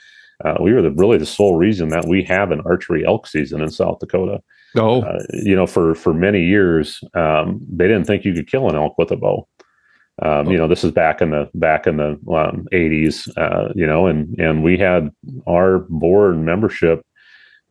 uh, 0.44 0.58
we 0.60 0.74
were 0.74 0.82
the, 0.82 0.92
really 0.92 1.18
the 1.18 1.26
sole 1.26 1.56
reason 1.56 1.90
that 1.90 2.06
we 2.08 2.24
have 2.24 2.52
an 2.52 2.62
archery 2.66 3.06
elk 3.06 3.28
season 3.28 3.62
in 3.62 3.72
South 3.72 4.00
Dakota. 4.00 4.42
Oh, 4.76 5.02
uh, 5.04 5.24
you 5.32 5.56
know, 5.56 5.66
for 5.66 5.96
for 5.96 6.14
many 6.14 6.44
years, 6.44 7.02
um, 7.14 7.66
they 7.70 7.88
didn't 7.88 8.06
think 8.06 8.26
you 8.26 8.34
could 8.34 8.50
kill 8.50 8.70
an 8.70 8.76
elk 8.76 8.98
with 8.98 9.12
a 9.12 9.16
bow. 9.16 9.48
Um, 10.22 10.50
you 10.50 10.58
know, 10.58 10.68
this 10.68 10.84
is 10.84 10.92
back 10.92 11.22
in 11.22 11.32
the 11.32 11.50
back 11.56 11.88
in 11.88 11.98
the 11.98 12.12
um, 12.34 12.68
80s. 12.74 13.30
Uh, 13.38 13.72
you 13.74 13.88
know, 13.88 14.08
and 14.08 14.38
and 14.38 14.64
we 14.64 14.78
had 14.78 15.12
our 15.48 15.80
board 15.90 16.38
membership. 16.38 17.06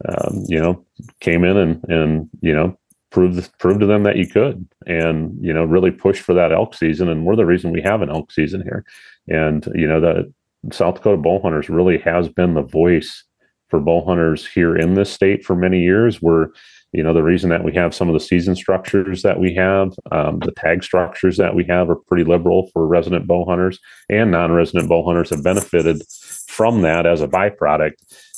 Um, 0.09 0.45
you 0.49 0.61
know, 0.61 0.85
came 1.21 1.45
in 1.45 1.57
and 1.57 1.85
and 1.89 2.29
you 2.41 2.55
know 2.55 2.77
prove 3.15 3.49
prove 3.59 3.79
to 3.79 3.87
them 3.87 4.03
that 4.03 4.17
you 4.17 4.27
could 4.27 4.67
and 4.87 5.39
you 5.41 5.53
know 5.53 5.65
really 5.65 5.93
push 5.93 6.21
for 6.21 6.35
that 6.35 6.53
elk 6.53 6.75
season. 6.75 7.09
And 7.09 7.25
we're 7.25 7.37
the 7.37 7.47
reason 7.47 7.71
we 7.71 7.83
have 7.83 8.03
an 8.03 8.11
elk 8.11 8.33
season 8.33 8.61
here. 8.63 8.85
And 9.29 9.67
you 9.75 9.87
know 9.87 10.01
the 10.01 10.33
south 10.73 10.97
dakota 10.97 11.17
bow 11.17 11.41
hunters 11.41 11.69
really 11.69 11.99
has 11.99 12.29
been 12.29 12.55
the 12.55 12.63
voice 12.63 13.25
for 13.69 13.81
bow 13.81 14.05
hunters 14.05 14.47
here 14.47 14.77
in 14.77 14.95
this 14.95 15.13
state 15.13 15.45
for 15.45 15.55
many 15.55 15.81
years. 15.81 16.21
We're 16.21 16.49
you 16.93 17.05
know 17.05 17.15
the 17.15 17.23
reason 17.23 17.51
that 17.51 17.65
we 17.65 17.73
have 17.75 17.95
some 17.95 18.09
of 18.09 18.15
the 18.15 18.21
season 18.21 18.57
structures 18.57 19.23
that 19.23 19.39
we 19.39 19.55
have 19.55 19.95
um, 20.11 20.41
the 20.41 20.53
tag 20.53 20.83
structures 20.83 21.37
that 21.37 21.55
we 21.55 21.65
have 21.67 21.89
are 21.91 21.97
pretty 21.97 22.25
liberal 22.25 22.69
for 22.73 22.85
resident 22.85 23.29
bow 23.29 23.45
hunters. 23.45 23.79
And 24.11 24.33
non-resident 24.33 24.89
bow 24.89 25.05
hunters 25.05 25.31
have 25.31 25.45
benefited 25.45 26.03
from 26.49 26.83
that 26.83 27.07
as 27.07 27.21
a 27.21 27.29
byproduct 27.29 27.95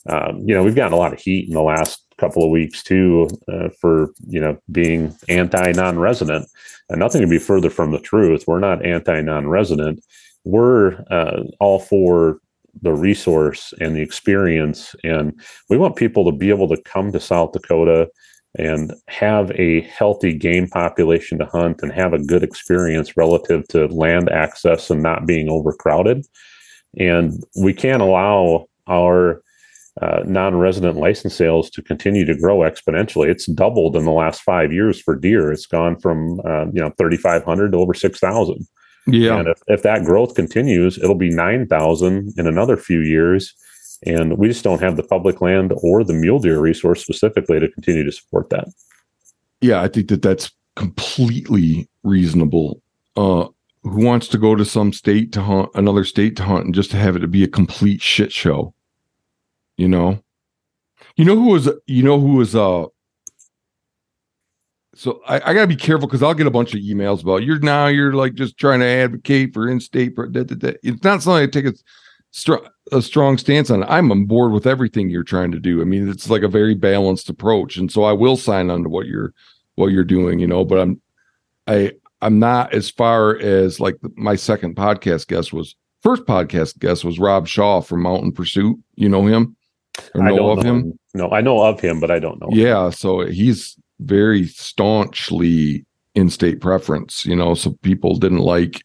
um, 0.09 0.43
you 0.45 0.55
know 0.55 0.63
we've 0.63 0.75
gotten 0.75 0.93
a 0.93 0.97
lot 0.97 1.13
of 1.13 1.21
heat 1.21 1.49
in 1.49 1.55
the 1.55 1.63
last 1.63 2.03
couple 2.19 2.43
of 2.45 2.51
weeks 2.51 2.83
too 2.83 3.29
uh, 3.53 3.69
for 3.81 4.13
you 4.27 4.41
know 4.41 4.57
being 4.73 5.15
anti 5.29 5.73
non-resident 5.73 6.47
and 6.89 6.99
nothing 6.99 7.21
could 7.21 7.31
be 7.31 7.39
further 7.39 7.71
from 7.71 7.91
the 7.91 8.01
truth. 8.01 8.45
We're 8.47 8.61
not 8.61 8.85
anti 8.85 9.21
non-resident 9.21 10.01
we're 10.47 10.95
uh, 11.11 11.43
all 11.61 11.81
for 11.81 12.39
the 12.81 12.95
resource 12.95 13.75
and 13.81 13.95
the 13.95 14.01
experience. 14.01 14.95
And 15.03 15.39
we 15.69 15.77
want 15.77 15.97
people 15.97 16.25
to 16.25 16.33
be 16.33 16.51
able 16.51 16.69
to 16.69 16.83
come 16.83 17.13
to 17.13 17.21
south 17.21 17.53
dakota 17.53 18.09
and 18.59 18.95
have 19.09 19.51
a 19.53 19.83
healthy 19.83 20.33
game 20.33 20.69
population 20.69 21.39
to 21.39 21.47
hunt 21.47 21.83
and 21.83 21.93
have 21.93 22.15
a 22.15 22.23
good 22.23 22.43
experience 22.43 23.17
relative 23.17 23.67
to 23.69 23.87
land 23.89 24.31
access 24.31 24.89
and 24.89 25.03
not 25.03 25.27
being 25.27 25.51
overcrowded. 25.51 26.25
And 26.99 27.45
we 27.61 27.75
can't 27.75 28.01
allow 28.01 28.67
our 28.89 29.43
uh, 30.03 30.23
non-resident 30.27 30.99
license 30.99 31.35
sales 31.35 31.71
to 31.71 31.83
continue 31.83 32.25
to 32.25 32.37
grow 32.37 32.59
exponentially. 32.59 33.29
It's 33.29 33.47
doubled 33.47 33.97
in 33.97 34.05
the 34.05 34.13
last 34.13 34.43
five 34.43 34.73
years 34.73 35.01
for 35.01 35.17
deer. 35.17 35.51
It's 35.51 35.67
gone 35.67 35.99
from 35.99 36.41
uh, 36.41 36.67
you 36.67 36.83
know 36.83 36.93
3,500 36.99 37.73
to 37.73 37.79
over 37.79 37.95
6,000. 37.95 38.67
Yeah. 39.07 39.39
And 39.39 39.49
if, 39.49 39.63
if 39.69 39.83
that 39.83 40.05
growth 40.05 40.35
continues, 40.35 40.99
it'll 40.99 41.15
be 41.15 41.31
9,000 41.31 42.35
in 42.37 42.47
another 42.47 42.77
few 42.77 43.01
years. 43.01 43.55
And 44.05 44.37
we 44.37 44.49
just 44.49 44.65
don't 44.65 44.83
have 44.83 44.97
the 44.97 45.03
public 45.03 45.41
land 45.41 45.73
or 45.83 46.05
the 46.05 46.13
mule 46.13 46.41
deer 46.41 46.61
resource 46.61 47.03
specifically 47.03 47.61
to 47.61 47.69
continue 47.69 48.05
to 48.05 48.13
support 48.13 48.51
that. 48.51 48.69
Yeah, 49.61 49.81
I 49.81 49.89
think 49.89 50.09
that 50.09 50.23
that's 50.23 50.51
completely 50.75 51.89
reasonable. 52.03 52.83
Uh, 53.17 53.47
who 53.83 54.05
wants 54.05 54.29
to 54.29 54.39
go 54.39 54.55
to 54.55 54.65
some 54.65 54.93
state 54.93 55.33
to 55.33 55.43
hunt, 55.43 55.71
another 55.75 56.05
state 56.05 56.37
to 56.37 56.43
hunt, 56.43 56.67
and 56.67 56.75
just 56.75 56.91
to 56.91 56.97
have 56.97 57.17
it 57.17 57.21
to 57.21 57.29
be 57.29 57.45
a 57.45 57.49
complete 57.49 58.03
shit 58.03 58.33
show? 58.33 58.75
You 59.77 59.89
know 59.89 60.23
you 61.17 61.25
know 61.25 61.37
who 61.37 61.49
was 61.49 61.69
you 61.87 62.03
know 62.03 62.19
who 62.19 62.35
was 62.35 62.55
uh 62.55 62.87
so 64.97 65.21
I, 65.29 65.37
I 65.37 65.55
gotta 65.55 65.67
be 65.67 65.77
careful 65.77 66.09
because 66.09 66.23
I'll 66.23 66.33
get 66.33 66.47
a 66.47 66.51
bunch 66.51 66.75
of 66.75 66.81
emails 66.81 67.23
about 67.23 67.43
you're 67.43 67.59
now 67.59 67.87
you're 67.87 68.15
like 68.15 68.35
just 68.35 68.57
trying 68.57 68.81
to 68.81 68.87
advocate 68.87 69.53
for 69.53 69.69
in-state. 69.69 70.15
For, 70.15 70.27
da, 70.27 70.43
da, 70.43 70.55
da. 70.55 70.73
It's 70.83 71.05
not 71.05 71.23
something 71.23 71.43
I 71.43 71.47
take 71.47 71.67
a, 71.67 72.97
a 72.97 73.03
strong 73.03 73.37
stance 73.37 73.69
on. 73.71 73.85
I'm 73.85 74.11
on 74.11 74.25
board 74.25 74.53
with 74.53 74.67
everything 74.67 75.11
you're 75.11 75.23
trying 75.23 75.53
to 75.53 75.61
do. 75.61 75.83
I 75.83 75.85
mean, 75.85 76.09
it's 76.09 76.31
like 76.31 76.43
a 76.43 76.49
very 76.49 76.75
balanced 76.75 77.29
approach, 77.29 77.77
and 77.77 77.93
so 77.93 78.05
I 78.05 78.13
will 78.13 78.39
sign 78.39 78.71
on 78.71 78.85
to 78.85 78.89
what 78.89 79.07
you're 79.07 79.35
what 79.75 79.89
you're 79.89 80.03
doing. 80.03 80.39
You 80.39 80.47
know, 80.47 80.65
but 80.65 80.79
I'm 80.79 81.03
I 81.67 81.93
I'm 82.23 82.39
not 82.39 82.73
as 82.73 82.89
far 82.89 83.37
as 83.37 83.79
like 83.79 83.99
my 84.17 84.35
second 84.35 84.77
podcast 84.77 85.29
guest 85.29 85.53
was. 85.53 85.77
First 86.03 86.25
podcast 86.25 86.79
guest 86.79 87.05
was 87.05 87.19
Rob 87.19 87.49
Shaw 87.49 87.81
from 87.81 88.03
Mountain 88.03 88.33
Pursuit. 88.33 88.79
You 88.95 89.09
know 89.09 89.27
him? 89.27 89.56
Know 90.15 90.25
I 90.25 90.29
don't 90.29 90.59
of 90.59 90.65
know 90.65 90.71
him? 90.71 90.77
him? 90.77 90.99
No, 91.15 91.31
I 91.31 91.41
know 91.41 91.63
of 91.63 91.81
him, 91.81 92.01
but 92.01 92.11
I 92.11 92.19
don't 92.19 92.41
know. 92.41 92.49
Yeah, 92.51 92.87
him. 92.87 92.93
so 92.93 93.27
he's 93.27 93.77
very 94.01 94.47
staunchly 94.47 95.85
in-state 96.15 96.61
preference. 96.61 97.25
You 97.25 97.37
know, 97.37 97.55
so 97.55 97.73
people 97.83 98.17
didn't 98.17 98.39
like. 98.39 98.85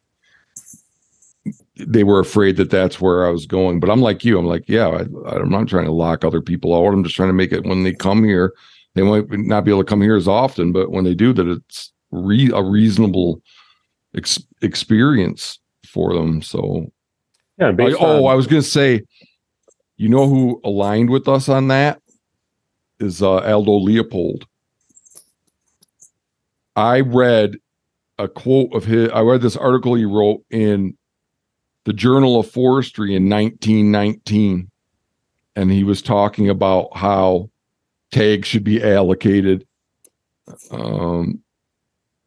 They 1.78 2.04
were 2.04 2.20
afraid 2.20 2.58
that 2.58 2.70
that's 2.70 3.02
where 3.02 3.26
I 3.26 3.32
was 3.32 3.46
going, 3.46 3.80
but 3.80 3.90
I'm 3.90 4.02
like 4.02 4.24
you. 4.24 4.38
I'm 4.38 4.46
like, 4.46 4.66
yeah, 4.68 4.88
I, 4.88 5.02
I'm 5.36 5.50
not 5.50 5.68
trying 5.68 5.86
to 5.86 5.92
lock 5.92 6.24
other 6.24 6.42
people 6.42 6.76
out. 6.76 6.94
I'm 6.94 7.04
just 7.04 7.16
trying 7.16 7.30
to 7.30 7.34
make 7.34 7.52
it 7.52 7.64
when 7.64 7.84
they 7.84 7.94
come 7.94 8.24
here, 8.24 8.54
they 8.94 9.04
might 9.04 9.30
not 9.32 9.64
be 9.64 9.72
able 9.72 9.84
to 9.84 9.90
come 9.90 10.02
here 10.02 10.16
as 10.16 10.28
often, 10.28 10.72
but 10.72 10.92
when 10.92 11.04
they 11.04 11.16
do, 11.16 11.34
that 11.34 11.48
it's 11.48 11.92
re- 12.12 12.52
a 12.54 12.62
reasonable 12.62 13.42
ex- 14.16 14.44
experience 14.62 15.60
for 15.88 16.14
them. 16.14 16.42
So, 16.42 16.92
yeah. 17.58 17.72
I, 17.80 17.94
oh, 18.00 18.26
I 18.26 18.34
was 18.34 18.48
going 18.48 18.62
to 18.62 18.68
say 18.68 19.02
you 20.02 20.10
know 20.10 20.28
who 20.28 20.60
aligned 20.64 21.12
with 21.12 21.28
us 21.28 21.48
on 21.48 21.68
that 21.68 22.02
is 23.00 23.22
uh, 23.22 23.36
Aldo 23.36 23.74
Leopold. 23.74 24.48
I 26.76 27.02
read 27.02 27.58
a 28.18 28.28
quote 28.28 28.74
of 28.74 28.84
his. 28.84 29.12
I 29.12 29.22
read 29.22 29.42
this 29.42 29.56
article 29.56 29.94
he 29.94 30.06
wrote 30.06 30.44
in 30.50 30.98
the 31.84 31.94
Journal 31.94 32.40
of 32.40 32.50
Forestry 32.50 33.16
in 33.16 33.30
1919, 33.30 34.72
and 35.56 35.72
he 35.72 35.84
was 35.84 36.02
talking 36.02 36.50
about 36.50 36.98
how 36.98 37.52
tags 38.12 38.48
should 38.48 38.64
be 38.64 38.84
allocated 38.84 39.68
um, 40.72 41.44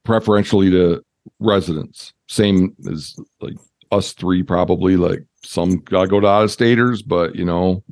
preferentially 0.04 0.70
to 0.70 1.04
residents, 1.40 2.12
same 2.28 2.76
as 2.88 3.16
like 3.40 3.56
us 3.90 4.12
three 4.12 4.44
probably 4.44 4.96
like 4.96 5.26
some 5.44 5.76
gotta 5.80 6.08
go 6.08 6.20
to 6.20 6.26
out 6.26 6.44
of 6.44 6.50
staters, 6.50 7.02
but 7.02 7.34
you 7.34 7.44
know, 7.44 7.82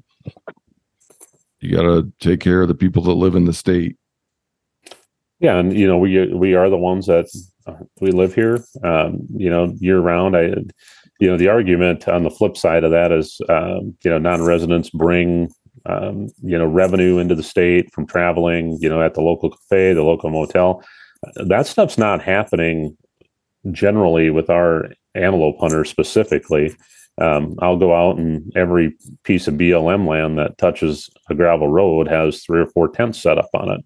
you 1.61 1.77
gotta 1.77 2.11
take 2.21 2.41
care 2.41 2.63
of 2.63 2.69
the 2.69 2.75
people 2.75 3.03
that 3.05 3.13
live 3.13 3.35
in 3.35 3.45
the 3.45 3.53
state. 3.53 3.97
Yeah, 5.41 5.59
and 5.59 5.77
you 5.77 5.87
know 5.87 5.99
we 5.99 6.33
we 6.33 6.55
are 6.55 6.71
the 6.71 6.77
ones 6.77 7.07
that 7.07 7.27
uh, 7.67 7.75
we 8.01 8.11
live 8.11 8.35
here, 8.35 8.65
um, 8.85 9.27
you 9.37 9.51
know, 9.51 9.75
year 9.79 10.01
round. 10.01 10.37
I, 10.37 10.55
you 11.21 11.29
know, 11.29 11.37
the 11.37 11.49
argument 11.49 12.09
on 12.09 12.25
the 12.25 12.31
flip 12.31 12.57
side 12.57 12.85
of 12.85 12.91
that 12.91 13.13
is, 13.13 13.41
um, 13.49 13.97
you 14.03 14.11
know, 14.11 14.19
non-residents 14.19 14.91
bring, 14.91 15.49
um, 15.87 16.29
you 16.43 16.59
know, 16.59 16.67
revenue 16.67 17.19
into 17.19 17.37
the 17.37 17.43
state 17.43 17.93
from 17.93 18.07
traveling, 18.07 18.79
you 18.81 18.89
know, 18.89 19.01
at 19.01 19.15
the 19.15 19.21
local 19.21 19.51
cafe, 19.51 19.93
the 19.93 20.03
local 20.03 20.31
motel. 20.31 20.83
That 21.37 21.69
stuff's 21.69 21.99
not 21.99 22.23
happening 22.23 22.97
generally 23.71 24.31
with 24.31 24.51
our 24.51 24.89
antelope 25.15 25.59
hunters 25.61 25.91
specifically. 25.91 26.75
Um, 27.21 27.55
I'll 27.59 27.77
go 27.77 27.95
out 27.95 28.19
and 28.19 28.51
every 28.57 28.97
piece 29.25 29.47
of 29.47 29.55
BLM 29.55 30.09
land 30.09 30.39
that 30.39 30.57
touches 30.59 31.11
a 31.29 31.35
gravel 31.35 31.69
road 31.69 32.09
has 32.09 32.43
three 32.43 32.61
or 32.61 32.67
four 32.67 32.89
tents 32.89 33.21
set 33.21 33.39
up 33.39 33.51
on 33.55 33.71
it. 33.71 33.85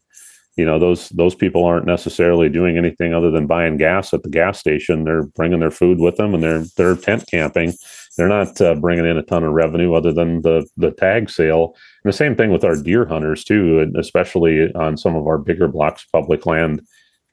You 0.57 0.65
know 0.65 0.79
those 0.79 1.11
those 1.11 1.35
people 1.35 1.65
aren't 1.65 1.85
necessarily 1.85 2.49
doing 2.49 2.79
anything 2.79 3.13
other 3.13 3.31
than 3.31 3.47
buying 3.47 3.77
gas 3.77 4.15
at 4.15 4.23
the 4.23 4.31
gas 4.31 4.59
station. 4.59 5.05
They're 5.05 5.25
bringing 5.25 5.61
their 5.61 5.71
food 5.71 5.99
with 5.99 6.17
them 6.17 6.33
and 6.33 6.43
they're 6.43 6.65
they're 6.79 6.97
tent 6.97 7.25
camping. 7.31 7.75
They're 8.17 8.29
not 8.29 8.59
uh, 8.63 8.75
bringing 8.77 9.05
in 9.05 9.19
a 9.19 9.23
ton 9.23 9.45
of 9.45 9.53
revenue 9.53 9.93
other 9.93 10.13
than 10.13 10.41
the 10.41 10.67
the 10.79 10.93
tag 10.93 11.29
sale. 11.29 11.75
And 12.03 12.11
the 12.11 12.17
same 12.17 12.35
thing 12.37 12.53
with 12.53 12.65
our 12.65 12.81
deer 12.81 13.05
hunters 13.05 13.45
too 13.45 13.93
especially 13.99 14.73
on 14.75 14.97
some 14.97 15.15
of 15.15 15.27
our 15.27 15.37
bigger 15.37 15.69
blocks 15.69 16.05
of 16.05 16.23
public 16.23 16.47
land 16.47 16.81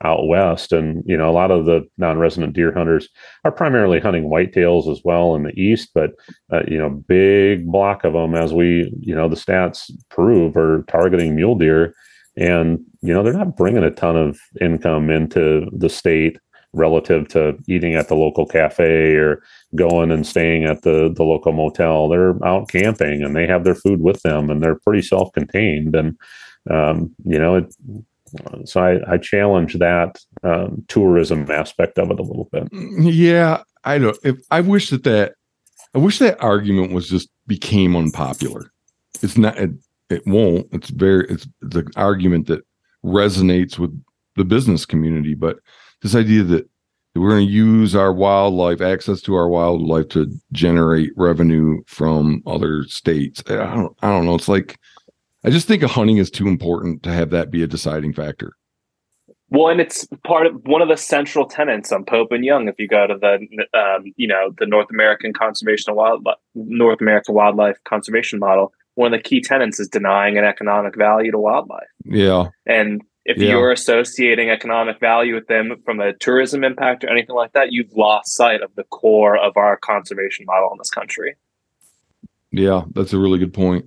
out 0.03 0.27
west. 0.27 0.71
And 0.71 1.03
you 1.05 1.17
know 1.17 1.29
a 1.29 1.31
lot 1.31 1.51
of 1.51 1.65
the 1.65 1.81
non-resident 1.97 2.53
deer 2.53 2.73
hunters 2.73 3.09
are 3.43 3.51
primarily 3.51 3.99
hunting 3.99 4.25
whitetails 4.25 4.91
as 4.91 5.01
well 5.03 5.35
in 5.35 5.43
the 5.43 5.59
east 5.59 5.89
but 5.93 6.11
uh, 6.51 6.63
you 6.67 6.77
know 6.77 6.89
big 6.89 7.65
block 7.67 8.03
of 8.03 8.13
them 8.13 8.35
as 8.35 8.53
we 8.53 8.91
you 8.99 9.15
know 9.15 9.27
the 9.29 9.35
stats 9.35 9.91
prove 10.09 10.55
are 10.57 10.83
targeting 10.83 11.35
mule 11.35 11.55
deer. 11.55 11.93
And 12.35 12.79
you 13.01 13.13
know 13.13 13.23
they're 13.23 13.33
not 13.33 13.55
bringing 13.55 13.83
a 13.83 13.91
ton 13.91 14.15
of 14.15 14.39
income 14.59 15.09
into 15.09 15.67
the 15.71 15.89
state 15.89 16.37
relative 16.73 17.27
to 17.27 17.55
eating 17.67 17.93
at 17.93 18.07
the 18.07 18.15
local 18.15 18.47
cafe 18.47 19.13
or 19.13 19.43
going 19.75 20.11
and 20.11 20.25
staying 20.25 20.65
at 20.65 20.81
the 20.81 21.13
the 21.15 21.23
local 21.23 21.53
motel. 21.53 22.09
They're 22.09 22.43
out 22.45 22.69
camping 22.69 23.23
and 23.23 23.35
they 23.35 23.45
have 23.47 23.63
their 23.63 23.75
food 23.75 24.01
with 24.01 24.21
them 24.23 24.49
and 24.49 24.61
they're 24.61 24.79
pretty 24.79 25.03
self-contained. 25.03 25.95
And 25.95 26.17
um, 26.69 27.13
you 27.25 27.37
know 27.37 27.55
it 27.57 27.75
so 28.65 28.81
I, 28.81 29.13
I 29.13 29.17
challenge 29.17 29.75
that 29.75 30.17
um, 30.43 30.83
tourism 30.87 31.49
aspect 31.49 31.97
of 31.97 32.11
it 32.11 32.19
a 32.19 32.23
little 32.23 32.49
bit 32.51 32.67
yeah 32.99 33.63
i 33.83 33.97
don't 33.97 34.17
if 34.23 34.37
i 34.51 34.61
wish 34.61 34.89
that 34.89 35.03
that 35.03 35.33
i 35.93 35.97
wish 35.97 36.19
that 36.19 36.41
argument 36.41 36.93
was 36.93 37.09
just 37.09 37.29
became 37.47 37.95
unpopular 37.95 38.71
it's 39.21 39.37
not 39.37 39.57
it, 39.57 39.71
it 40.09 40.25
won't 40.25 40.67
it's 40.71 40.89
very 40.89 41.25
it's 41.29 41.47
the 41.61 41.89
argument 41.95 42.47
that 42.47 42.63
resonates 43.03 43.77
with 43.77 43.91
the 44.35 44.45
business 44.45 44.85
community. 44.85 45.35
But 45.35 45.57
this 46.01 46.15
idea 46.15 46.43
that, 46.43 46.69
we're 47.15 47.29
going 47.29 47.45
to 47.45 47.53
use 47.53 47.95
our 47.95 48.11
wildlife, 48.11 48.81
access 48.81 49.21
to 49.21 49.35
our 49.35 49.47
wildlife, 49.47 50.07
to 50.09 50.33
generate 50.51 51.11
revenue 51.15 51.83
from 51.85 52.41
other 52.47 52.85
states. 52.85 53.43
I 53.47 53.53
don't, 53.53 53.95
I 54.01 54.07
don't 54.07 54.25
know. 54.25 54.33
It's 54.33 54.47
like 54.47 54.79
I 55.43 55.49
just 55.49 55.67
think 55.67 55.83
hunting 55.83 56.17
is 56.17 56.31
too 56.31 56.47
important 56.47 57.03
to 57.03 57.11
have 57.11 57.29
that 57.31 57.51
be 57.51 57.63
a 57.63 57.67
deciding 57.67 58.13
factor. 58.13 58.53
Well, 59.49 59.67
and 59.67 59.79
it's 59.79 60.07
part 60.23 60.47
of 60.47 60.55
one 60.65 60.81
of 60.81 60.87
the 60.87 60.97
central 60.97 61.47
tenets 61.47 61.91
on 61.91 62.05
Pope 62.05 62.31
and 62.31 62.43
Young. 62.43 62.67
If 62.67 62.75
you 62.79 62.87
go 62.87 63.05
to 63.05 63.15
the, 63.15 63.35
um, 63.77 64.11
you 64.15 64.27
know, 64.27 64.51
the 64.57 64.65
North 64.65 64.87
American 64.89 65.31
Conservation 65.31 65.93
Wildlife, 65.93 66.37
North 66.55 67.01
American 67.01 67.35
Wildlife 67.35 67.77
Conservation 67.83 68.39
Model, 68.39 68.73
one 68.95 69.13
of 69.13 69.19
the 69.19 69.23
key 69.23 69.41
tenets 69.41 69.79
is 69.79 69.87
denying 69.87 70.37
an 70.37 70.43
economic 70.43 70.95
value 70.97 71.31
to 71.31 71.37
wildlife. 71.37 71.87
Yeah. 72.05 72.49
And 72.65 73.01
if 73.25 73.37
Yeah. 73.37 73.49
you're 73.49 73.71
associating 73.71 74.49
economic 74.49 74.99
value 74.99 75.35
with 75.35 75.47
them 75.47 75.75
from 75.85 75.99
a 75.99 76.13
tourism 76.13 76.63
impact 76.63 77.03
or 77.03 77.09
anything 77.09 77.35
like 77.35 77.53
that, 77.53 77.71
you've 77.71 77.93
lost 77.93 78.35
sight 78.35 78.61
of 78.61 78.73
the 78.75 78.83
core 78.85 79.37
of 79.37 79.55
our 79.55 79.77
conservation 79.77 80.45
model 80.45 80.71
in 80.71 80.77
this 80.79 80.89
country. 80.89 81.35
Yeah, 82.51 82.83
that's 82.93 83.13
a 83.13 83.19
really 83.19 83.39
good 83.39 83.53
point. 83.53 83.85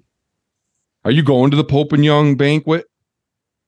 Are 1.07 1.13
you 1.13 1.23
going 1.23 1.53
to 1.53 1.57
the 1.57 1.63
Pope 1.63 1.93
and 1.93 2.05
Young 2.05 2.35
banquet, 2.35 2.87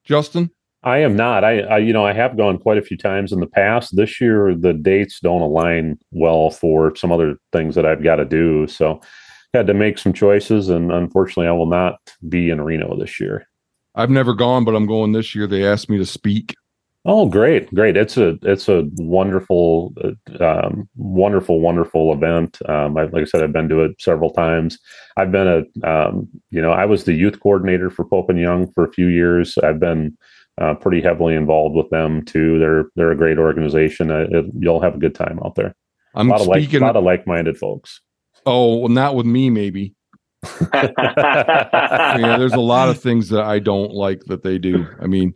Justin? 0.02 0.50
I 0.82 0.98
am 0.98 1.14
not. 1.14 1.44
I, 1.44 1.60
I, 1.60 1.78
you 1.78 1.92
know, 1.92 2.04
I 2.04 2.12
have 2.12 2.36
gone 2.36 2.58
quite 2.58 2.78
a 2.78 2.82
few 2.82 2.96
times 2.96 3.30
in 3.30 3.38
the 3.38 3.46
past. 3.46 3.94
This 3.94 4.20
year, 4.20 4.56
the 4.56 4.72
dates 4.72 5.20
don't 5.20 5.42
align 5.42 6.00
well 6.10 6.50
for 6.50 6.96
some 6.96 7.12
other 7.12 7.36
things 7.52 7.76
that 7.76 7.86
I've 7.86 8.02
got 8.02 8.16
to 8.16 8.24
do. 8.24 8.66
So, 8.66 9.00
had 9.54 9.68
to 9.68 9.74
make 9.74 9.98
some 9.98 10.12
choices, 10.12 10.68
and 10.68 10.90
unfortunately, 10.90 11.46
I 11.46 11.52
will 11.52 11.68
not 11.68 12.00
be 12.28 12.50
in 12.50 12.60
Reno 12.60 12.98
this 12.98 13.20
year. 13.20 13.46
I've 13.94 14.10
never 14.10 14.34
gone, 14.34 14.64
but 14.64 14.74
I'm 14.74 14.86
going 14.86 15.12
this 15.12 15.32
year. 15.32 15.46
They 15.46 15.64
asked 15.64 15.88
me 15.88 15.96
to 15.98 16.06
speak. 16.06 16.56
Oh, 17.10 17.24
great, 17.24 17.74
great! 17.74 17.96
It's 17.96 18.18
a 18.18 18.36
it's 18.42 18.68
a 18.68 18.84
wonderful, 18.96 19.94
uh, 20.04 20.44
um, 20.44 20.86
wonderful, 20.94 21.58
wonderful 21.58 22.12
event. 22.12 22.58
Um, 22.68 22.98
I, 22.98 23.04
like 23.04 23.22
I 23.22 23.24
said, 23.24 23.42
I've 23.42 23.52
been 23.54 23.70
to 23.70 23.80
it 23.84 23.92
several 23.98 24.28
times. 24.28 24.78
I've 25.16 25.32
been 25.32 25.48
a, 25.48 25.88
um, 25.90 26.28
you 26.50 26.60
know, 26.60 26.70
I 26.70 26.84
was 26.84 27.04
the 27.04 27.14
youth 27.14 27.40
coordinator 27.40 27.88
for 27.88 28.04
Pope 28.04 28.28
and 28.28 28.38
Young 28.38 28.70
for 28.72 28.84
a 28.84 28.92
few 28.92 29.06
years. 29.06 29.56
I've 29.64 29.80
been 29.80 30.18
uh, 30.60 30.74
pretty 30.74 31.00
heavily 31.00 31.34
involved 31.34 31.76
with 31.76 31.88
them 31.88 32.26
too. 32.26 32.58
They're 32.58 32.84
they're 32.94 33.12
a 33.12 33.16
great 33.16 33.38
organization. 33.38 34.10
Uh, 34.10 34.26
it, 34.30 34.44
you'll 34.58 34.82
have 34.82 34.96
a 34.96 34.98
good 34.98 35.14
time 35.14 35.40
out 35.42 35.54
there. 35.54 35.74
I'm 36.14 36.28
speaking 36.28 36.28
a 36.28 36.36
lot 36.36 36.40
of 36.42 36.46
like, 36.46 36.62
speaking. 36.62 36.80
lot 36.80 36.96
of 36.96 37.04
like-minded 37.04 37.56
folks. 37.56 38.02
oh, 38.44 38.76
well, 38.76 38.88
not 38.90 39.14
with 39.14 39.24
me, 39.24 39.48
maybe. 39.48 39.94
yeah, 40.74 42.36
there's 42.36 42.52
a 42.52 42.60
lot 42.60 42.90
of 42.90 43.00
things 43.00 43.30
that 43.30 43.44
I 43.44 43.60
don't 43.60 43.92
like 43.92 44.24
that 44.26 44.42
they 44.42 44.58
do. 44.58 44.86
I 45.00 45.06
mean, 45.06 45.32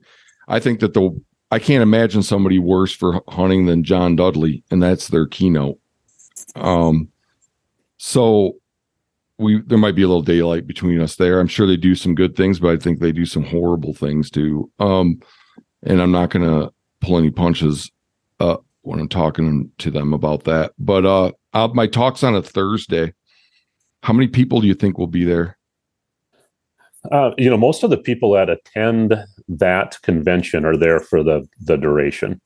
I 0.49 0.61
think 0.61 0.81
that 0.81 0.93
the 0.93 1.19
I 1.53 1.59
can't 1.59 1.83
imagine 1.83 2.23
somebody 2.23 2.59
worse 2.59 2.95
for 2.95 3.23
hunting 3.29 3.67
than 3.67 3.85
John 3.85 4.17
Dudley, 4.17 4.65
and 4.71 4.83
that's 4.83 5.09
their 5.09 5.27
keynote. 5.27 5.79
Um, 6.57 7.09
so 7.99 8.57
we 9.37 9.61
there 9.67 9.77
might 9.77 9.95
be 9.95 10.03
a 10.03 10.09
little 10.09 10.23
daylight 10.23 10.67
between 10.67 10.99
us 10.99 11.17
there. 11.17 11.39
I'm 11.39 11.49
sure 11.49 11.67
they 11.67 11.77
do 11.77 11.95
some 11.95 12.15
good 12.15 12.37
things, 12.37 12.59
but 12.59 12.71
I 12.71 12.79
think 12.79 13.01
they 13.01 13.13
do 13.13 13.27
some 13.27 13.45
horrible 13.45 13.93
things 13.93 14.31
too. 14.31 14.71
Um, 14.79 15.21
and 15.83 16.01
I'm 16.01 16.11
not 16.11 16.31
gonna 16.31 16.71
pull 17.03 17.19
any 17.19 17.31
punches 17.31 17.91
uh 18.41 18.57
when 18.81 18.99
I'm 18.99 19.09
talking 19.09 19.71
to 19.77 19.91
them 19.91 20.15
about 20.15 20.45
that. 20.45 20.73
But 20.79 21.05
uh, 21.05 21.33
uh 21.53 21.69
my 21.75 21.87
talk's 21.87 22.23
on 22.23 22.35
a 22.35 22.43
Thursday. 22.43 23.13
How 24.03 24.15
many 24.15 24.29
people 24.29 24.63
do 24.63 24.69
you 24.69 24.75
think 24.75 24.97
will 24.97 25.07
be 25.07 25.25
there? 25.25 25.59
Uh, 27.11 27.33
you 27.37 27.51
know, 27.51 27.57
most 27.57 27.83
of 27.83 27.91
the 27.91 27.97
people 27.99 28.33
that 28.33 28.49
attend 28.49 29.15
that 29.49 29.97
convention 30.03 30.65
are 30.65 30.77
there 30.77 31.01
for 31.01 31.23
the 31.23 31.47
the 31.61 31.77
duration. 31.77 32.41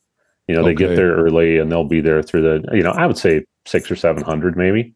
You 0.49 0.55
know, 0.55 0.63
they 0.63 0.71
Okay. 0.71 0.87
get 0.87 0.97
there 0.97 1.15
early 1.17 1.59
and 1.59 1.71
they'll 1.71 1.85
be 1.85 2.01
there 2.01 2.23
through 2.23 2.43
the. 2.43 2.77
You 2.77 2.83
know, 2.83 2.93
I 2.93 3.07
would 3.07 3.19
say 3.19 3.45
six 3.67 3.91
or 3.91 3.97
seven 3.97 4.23
hundred, 4.23 4.57
maybe 4.57 4.81
in 4.81 4.95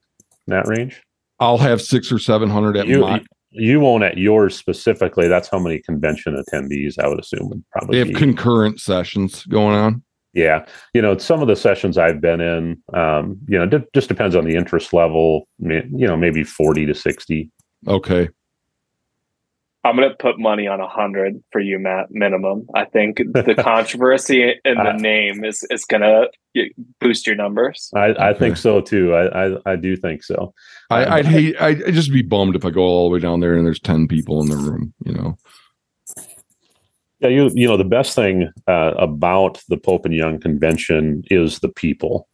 that 0.48 0.66
range. 0.68 1.02
I'll 1.40 1.58
have 1.58 1.80
six 1.82 2.10
or 2.12 2.18
seven 2.18 2.48
hundred 2.48 2.76
at 2.76 2.86
You 2.86 3.00
my. 3.00 3.22
you 3.50 3.80
won't 3.80 4.04
at 4.04 4.16
yours 4.16 4.56
specifically. 4.56 5.26
That's 5.28 5.48
how 5.48 5.58
many 5.58 5.80
convention 5.80 6.34
attendees 6.42 6.98
I 6.98 7.08
would 7.08 7.18
assume 7.20 7.48
would 7.50 7.58
They 7.58 7.64
probably 7.72 7.98
have 7.98 8.08
be. 8.08 8.14
concurrent 8.14 8.80
sessions 8.80 9.44
going 9.46 9.74
on. 9.74 10.02
Yeah, 10.32 10.64
you 10.94 11.02
know, 11.02 11.18
some 11.18 11.42
of 11.42 11.48
the 11.48 11.56
sessions 11.56 11.98
I've 11.98 12.20
been 12.20 12.40
in, 12.40 12.80
um, 12.94 13.36
you 13.48 13.58
know, 13.58 13.64
it 13.76 13.92
just 13.92 14.08
depends 14.08 14.36
on 14.36 14.44
the 14.44 14.54
interest 14.54 14.92
level. 14.92 15.48
You 15.58 15.82
know, 15.90 16.16
maybe 16.16 16.44
forty 16.44 16.86
to 16.86 16.94
sixty. 16.94 17.50
Okay. 17.88 18.28
I'm 19.82 19.96
gonna 19.96 20.14
put 20.18 20.38
money 20.38 20.66
on 20.66 20.80
a 20.80 20.88
hundred 20.88 21.42
for 21.52 21.60
you, 21.60 21.78
Matt. 21.78 22.08
Minimum. 22.10 22.66
I 22.74 22.84
think 22.84 23.16
the 23.18 23.54
controversy 23.62 24.42
in 24.64 24.74
the 24.76 24.90
Uh, 24.90 24.96
name 24.96 25.42
is 25.44 25.66
is 25.70 25.84
gonna 25.86 26.24
boost 27.00 27.26
your 27.26 27.36
numbers. 27.36 27.90
I, 27.94 28.14
I 28.30 28.34
think 28.34 28.58
so 28.58 28.82
too. 28.82 29.14
I, 29.14 29.46
I 29.46 29.56
I 29.72 29.76
do 29.76 29.96
think 29.96 30.22
so. 30.22 30.52
I, 30.90 31.04
Um, 31.04 31.12
I'd 31.14 31.26
hate. 31.26 31.60
I'd, 31.60 31.82
I'd 31.84 31.94
just 31.94 32.12
be 32.12 32.20
bummed 32.22 32.56
if 32.56 32.64
I 32.66 32.70
go 32.70 32.82
all 32.82 33.08
the 33.08 33.14
way 33.14 33.20
down 33.20 33.40
there 33.40 33.56
and 33.56 33.64
there's 33.64 33.80
ten 33.80 34.06
people 34.06 34.42
in 34.42 34.48
the 34.50 34.56
room. 34.56 34.92
You 35.04 35.12
know. 35.14 35.36
Yeah, 37.20 37.28
you 37.28 37.50
you 37.54 37.66
know 37.68 37.76
the 37.76 37.84
best 37.84 38.14
thing 38.14 38.50
uh, 38.66 38.92
about 38.98 39.62
the 39.68 39.76
Pope 39.76 40.04
and 40.06 40.14
Young 40.14 40.40
convention 40.40 41.22
is 41.30 41.58
the 41.60 41.68
people. 41.68 42.28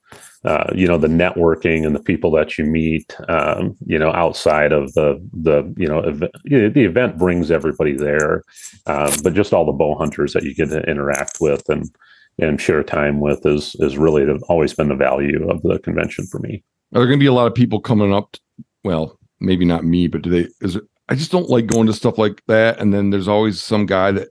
Uh, 0.46 0.70
you 0.74 0.86
know 0.86 0.96
the 0.96 1.08
networking 1.08 1.84
and 1.84 1.94
the 1.94 2.02
people 2.02 2.30
that 2.30 2.56
you 2.56 2.64
meet. 2.64 3.16
Um, 3.28 3.76
you 3.84 3.98
know 3.98 4.12
outside 4.12 4.72
of 4.72 4.92
the 4.94 5.20
the 5.32 5.74
you 5.76 5.88
know 5.88 6.00
ev- 6.00 6.30
the 6.44 6.84
event 6.84 7.18
brings 7.18 7.50
everybody 7.50 7.96
there, 7.96 8.44
um, 8.86 9.10
but 9.22 9.34
just 9.34 9.52
all 9.52 9.66
the 9.66 9.72
bow 9.72 9.96
hunters 9.96 10.32
that 10.32 10.44
you 10.44 10.54
get 10.54 10.70
to 10.70 10.80
interact 10.88 11.38
with 11.40 11.68
and 11.68 11.90
and 12.38 12.60
share 12.60 12.82
time 12.82 13.20
with 13.20 13.44
is 13.44 13.74
is 13.80 13.98
really 13.98 14.24
the, 14.24 14.40
always 14.48 14.74
been 14.74 14.88
the 14.88 14.94
value 14.94 15.48
of 15.50 15.62
the 15.62 15.78
convention 15.80 16.26
for 16.26 16.38
me. 16.38 16.62
Are 16.94 17.00
there 17.00 17.06
going 17.06 17.18
to 17.18 17.22
be 17.22 17.26
a 17.26 17.32
lot 17.32 17.48
of 17.48 17.54
people 17.54 17.80
coming 17.80 18.12
up? 18.12 18.32
t- 18.32 18.40
well, 18.84 19.18
maybe 19.40 19.64
not 19.64 19.84
me, 19.84 20.06
but 20.06 20.22
do 20.22 20.30
they? 20.30 20.48
Is 20.60 20.76
it? 20.76 20.84
I 21.08 21.14
just 21.14 21.30
don't 21.30 21.50
like 21.50 21.66
going 21.66 21.86
to 21.86 21.92
stuff 21.92 22.18
like 22.18 22.42
that. 22.46 22.80
And 22.80 22.92
then 22.92 23.10
there's 23.10 23.28
always 23.28 23.62
some 23.62 23.86
guy 23.86 24.10
that 24.12 24.28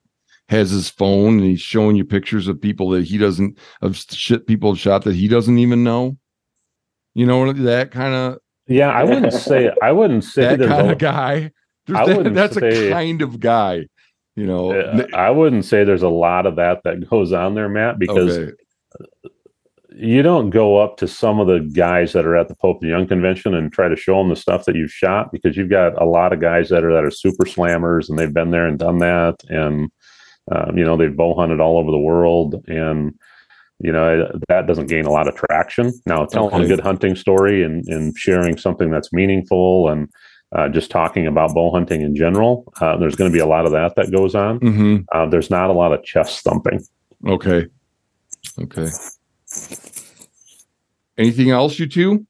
has 0.50 0.70
his 0.70 0.90
phone 0.90 1.40
and 1.40 1.44
he's 1.44 1.62
showing 1.62 1.96
you 1.96 2.06
pictures 2.06 2.48
of 2.48 2.62
people 2.62 2.90
that 2.90 3.06
he 3.06 3.18
doesn't 3.18 3.58
of 3.82 3.98
shit 3.98 4.46
people 4.46 4.76
shot 4.76 5.04
that 5.04 5.16
he 5.16 5.28
doesn't 5.28 5.58
even 5.58 5.84
know. 5.84 6.18
You 7.14 7.26
know 7.26 7.52
that 7.52 7.92
kind 7.92 8.14
of 8.14 8.40
Yeah, 8.68 8.90
I 8.90 9.04
wouldn't 9.04 9.34
say 9.48 9.72
I 9.82 9.92
wouldn't 9.92 10.24
say 10.24 10.56
that 10.56 10.68
kind 10.68 10.92
of 10.92 10.98
guy. 10.98 11.52
That- 11.88 12.08
wouldn't 12.08 12.36
that's 12.36 12.56
say- 12.56 12.90
a 12.90 12.92
kind 12.92 13.22
of 13.22 13.40
guy. 13.40 13.88
You 14.36 14.46
know. 14.46 15.08
I 15.14 15.30
wouldn't 15.30 15.64
say 15.64 15.86
there's 15.86 16.04
a 16.04 16.10
lot 16.10 16.46
of 16.46 16.58
that 16.58 16.82
that 16.84 17.10
goes 17.10 17.32
on 17.32 17.56
there, 17.56 17.70
Matt, 17.70 18.00
because 18.00 18.38
okay. 18.38 18.52
you 19.96 20.22
don't 20.22 20.50
go 20.50 20.78
up 20.78 20.98
to 20.98 21.08
some 21.08 21.40
of 21.40 21.48
the 21.48 21.60
guys 21.60 22.12
that 22.12 22.26
are 22.26 22.36
at 22.36 22.50
the 22.50 22.56
Pope 22.56 22.80
and 22.82 22.92
Young 22.92 23.08
convention 23.08 23.54
and 23.54 23.72
try 23.72 23.88
to 23.88 23.96
show 23.96 24.18
them 24.18 24.28
the 24.28 24.36
stuff 24.36 24.66
that 24.66 24.76
you've 24.76 24.92
shot 24.92 25.32
because 25.32 25.56
you've 25.56 25.70
got 25.70 26.00
a 26.02 26.06
lot 26.06 26.34
of 26.34 26.42
guys 26.42 26.68
that 26.68 26.84
are 26.84 26.92
that 26.92 27.06
are 27.06 27.12
super 27.12 27.46
slammers 27.46 28.10
and 28.10 28.20
they've 28.20 28.34
been 28.34 28.52
there 28.52 28.68
and 28.68 28.78
done 28.78 28.98
that 29.00 29.38
and 29.48 29.90
um, 30.52 30.78
you 30.78 30.84
know 30.84 30.96
they've 30.98 31.16
bow 31.16 31.34
hunted 31.36 31.60
all 31.60 31.78
over 31.78 31.92
the 31.92 31.98
world 31.98 32.64
and 32.68 33.14
you 33.80 33.92
know 33.92 34.28
that 34.48 34.68
doesn't 34.68 34.88
gain 34.88 35.06
a 35.06 35.12
lot 35.12 35.28
of 35.28 35.36
traction 35.36 35.92
now 36.06 36.26
telling 36.26 36.54
Okay. 36.54 36.64
a 36.66 36.68
good 36.68 36.80
hunting 36.80 37.16
story 37.16 37.64
and, 37.64 37.86
and 37.88 38.18
sharing 38.18 38.58
something 38.58 38.90
that's 38.90 39.12
meaningful 39.12 39.90
and 39.90 40.08
uh, 40.56 40.70
just 40.70 40.90
talking 40.92 41.28
about 41.28 41.54
bow 41.54 41.72
hunting 41.72 42.02
in 42.02 42.16
general 42.16 42.72
uh, 42.80 42.96
there's 42.98 43.16
going 43.16 43.30
to 43.30 43.34
be 43.34 43.42
a 43.42 43.46
lot 43.46 43.66
of 43.66 43.72
that 43.72 43.94
that 43.96 44.12
goes 44.12 44.36
on 44.36 44.60
hmm 44.60 44.98
uh, 45.14 45.26
there's 45.28 45.50
not 45.50 45.70
a 45.70 45.74
lot 45.74 45.92
of 45.92 46.04
chest 46.04 46.44
thumping 46.44 46.80
Okay. 47.28 47.66
Okay. 48.60 48.90
Anything 51.18 51.50
else, 51.50 51.80
you 51.80 51.88
two? 51.88 52.26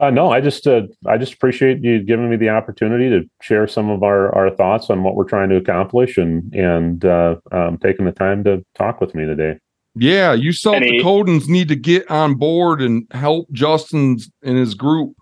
Uh, 0.00 0.10
no, 0.10 0.30
I 0.30 0.40
just 0.40 0.66
uh, 0.66 0.82
I 1.06 1.18
just 1.18 1.32
appreciate 1.32 1.82
you 1.82 2.02
giving 2.02 2.30
me 2.30 2.36
the 2.36 2.50
opportunity 2.50 3.10
to 3.10 3.28
share 3.42 3.66
some 3.66 3.90
of 3.90 4.04
our, 4.04 4.32
our 4.34 4.50
thoughts 4.50 4.90
on 4.90 5.02
what 5.02 5.16
we're 5.16 5.24
trying 5.24 5.48
to 5.48 5.56
accomplish 5.56 6.16
and 6.18 6.54
and 6.54 7.04
uh, 7.04 7.36
um, 7.50 7.78
taking 7.78 8.04
the 8.04 8.12
time 8.12 8.44
to 8.44 8.64
talk 8.76 9.00
with 9.00 9.14
me 9.14 9.24
today. 9.24 9.58
Yeah, 9.96 10.34
you 10.34 10.52
South 10.52 10.76
Any- 10.76 11.02
Dakotans 11.02 11.48
need 11.48 11.68
to 11.68 11.76
get 11.76 12.08
on 12.10 12.34
board 12.36 12.80
and 12.80 13.06
help 13.10 13.50
Justin's 13.50 14.30
and 14.42 14.56
his 14.56 14.74
group. 14.74 15.14